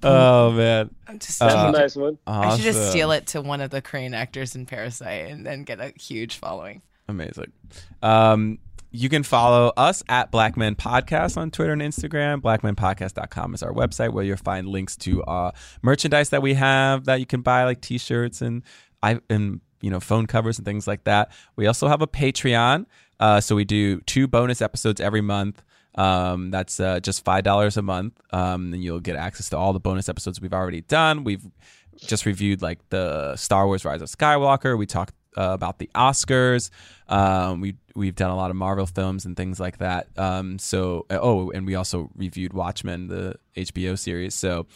[0.00, 0.12] Spot.
[0.12, 2.18] Oh man, Just That's a nice one.
[2.26, 5.64] I should just steal it to one of the Korean actors in Parasite and then
[5.64, 6.82] get a huge following.
[7.08, 7.52] Amazing.
[8.02, 8.58] Um,
[8.90, 12.40] you can follow us at Black Men Podcast on Twitter and Instagram.
[12.40, 15.52] BlackmenPodcast.com is our website where you'll find links to uh,
[15.82, 18.62] merchandise that we have that you can buy, like T-shirts and
[19.02, 21.30] I and you know phone covers and things like that.
[21.56, 22.86] We also have a Patreon,
[23.20, 25.62] uh, so we do two bonus episodes every month.
[25.98, 29.72] Um, that's uh, just five dollars a month, um, and you'll get access to all
[29.72, 31.24] the bonus episodes we've already done.
[31.24, 31.44] We've
[31.96, 34.78] just reviewed like the Star Wars Rise of Skywalker.
[34.78, 36.70] We talked uh, about the Oscars.
[37.08, 40.06] Um, we we've done a lot of Marvel films and things like that.
[40.16, 44.34] Um, so oh, and we also reviewed Watchmen, the HBO series.
[44.34, 44.66] So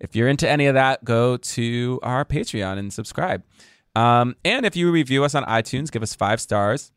[0.00, 3.44] if you're into any of that, go to our Patreon and subscribe.
[3.94, 6.90] Um, and if you review us on iTunes, give us five stars.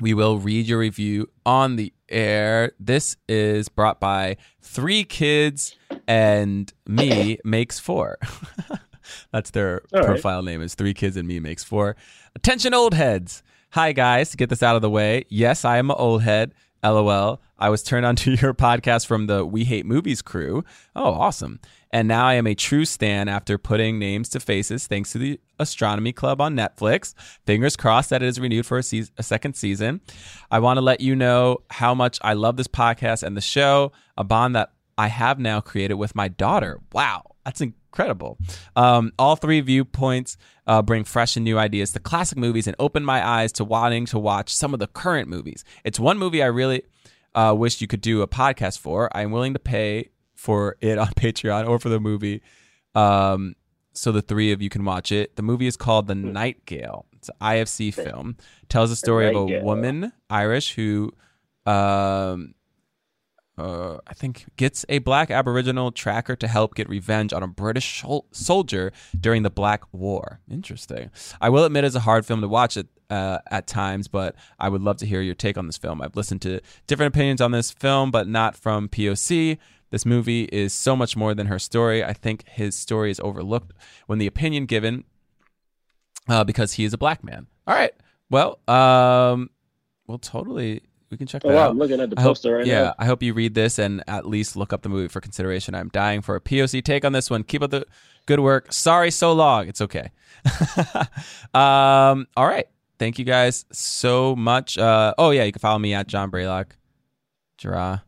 [0.00, 2.72] We will read your review on the air.
[2.78, 5.76] This is brought by Three Kids
[6.06, 8.18] and Me Makes Four.
[9.32, 10.06] That's their All right.
[10.06, 11.96] profile name is Three Kids and Me Makes Four.
[12.36, 13.42] Attention, old heads.
[13.70, 14.30] Hi, guys.
[14.30, 16.54] To get this out of the way, yes, I am an old head.
[16.82, 17.40] LOL.
[17.58, 20.64] I was turned onto your podcast from the We Hate Movies crew.
[20.94, 21.60] Oh, awesome.
[21.90, 25.40] And now I am a true stan after putting names to faces thanks to the
[25.58, 27.14] Astronomy Club on Netflix.
[27.46, 30.00] Fingers crossed that it is renewed for a, seas- a second season.
[30.50, 33.92] I want to let you know how much I love this podcast and the show,
[34.16, 36.80] a bond that I have now created with my daughter.
[36.92, 38.36] Wow, that's incredible.
[38.76, 40.36] Um, all three viewpoints
[40.68, 44.04] uh, bring fresh and new ideas to classic movies and open my eyes to wanting
[44.06, 45.64] to watch some of the current movies.
[45.82, 46.82] It's one movie I really
[47.34, 49.08] uh, wish you could do a podcast for.
[49.16, 52.42] I'm willing to pay for it on Patreon or for the movie.
[52.94, 53.56] Um,
[53.94, 55.36] so the three of you can watch it.
[55.36, 57.06] The movie is called The Nightingale.
[57.14, 58.36] It's an IFC film.
[58.68, 61.12] Tells the story of a woman, Irish, who
[61.66, 62.54] um,
[63.58, 68.04] uh, I think gets a black Aboriginal tracker to help get revenge on a British
[68.30, 70.40] soldier during the Black War.
[70.50, 71.10] Interesting.
[71.40, 74.68] I will admit it's a hard film to watch at, uh, at times, but I
[74.68, 76.00] would love to hear your take on this film.
[76.00, 79.58] I've listened to different opinions on this film, but not from POC.
[79.90, 82.04] This movie is so much more than her story.
[82.04, 83.72] I think his story is overlooked
[84.06, 85.04] when the opinion given
[86.28, 87.46] uh, because he is a black man.
[87.66, 87.92] All right.
[88.30, 89.50] Well, um,
[90.06, 90.82] well, totally.
[91.10, 91.70] We can check Oh, that wow, out.
[91.70, 92.82] I'm looking at the I hope- poster right yeah, now.
[92.84, 95.74] Yeah, I hope you read this and at least look up the movie for consideration.
[95.74, 97.44] I'm dying for a POC take on this one.
[97.44, 97.86] Keep up the
[98.26, 98.72] good work.
[98.72, 99.68] Sorry, so long.
[99.68, 100.10] It's okay.
[101.54, 102.66] um, all right.
[102.98, 104.76] Thank you guys so much.
[104.76, 106.72] Uh, oh yeah, you can follow me at John Braylock.
[107.56, 108.02] Jerah.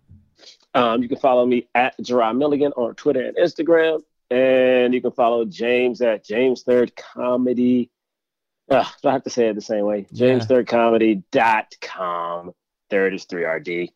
[0.74, 4.01] Um, you can follow me at Jerah Milligan on Twitter and Instagram.
[4.31, 7.90] And you can follow James at James Third Comedy.
[8.68, 10.06] Do I have to say it the same way?
[10.12, 10.47] James
[12.91, 13.12] Third Comedy.
[13.12, 13.89] Third is 3RD.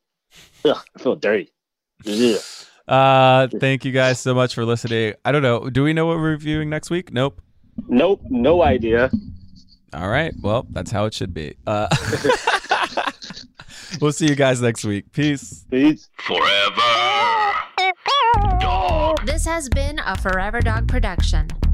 [0.65, 1.53] Ugh, I feel dirty.
[2.07, 2.41] Ugh.
[2.87, 5.15] Uh, thank you guys so much for listening.
[5.25, 5.71] I don't know.
[5.71, 7.12] Do we know what we're reviewing next week?
[7.12, 7.41] Nope.
[7.89, 9.11] Nope, no idea.
[9.93, 10.35] All right.
[10.43, 11.57] Well, that's how it should be.
[11.66, 11.89] Uh,
[14.01, 15.11] we'll see you guys next week.
[15.12, 15.65] Peace.
[15.71, 16.09] Peace.
[16.19, 16.83] Forever.
[19.25, 21.49] This has been a Forever Dog production.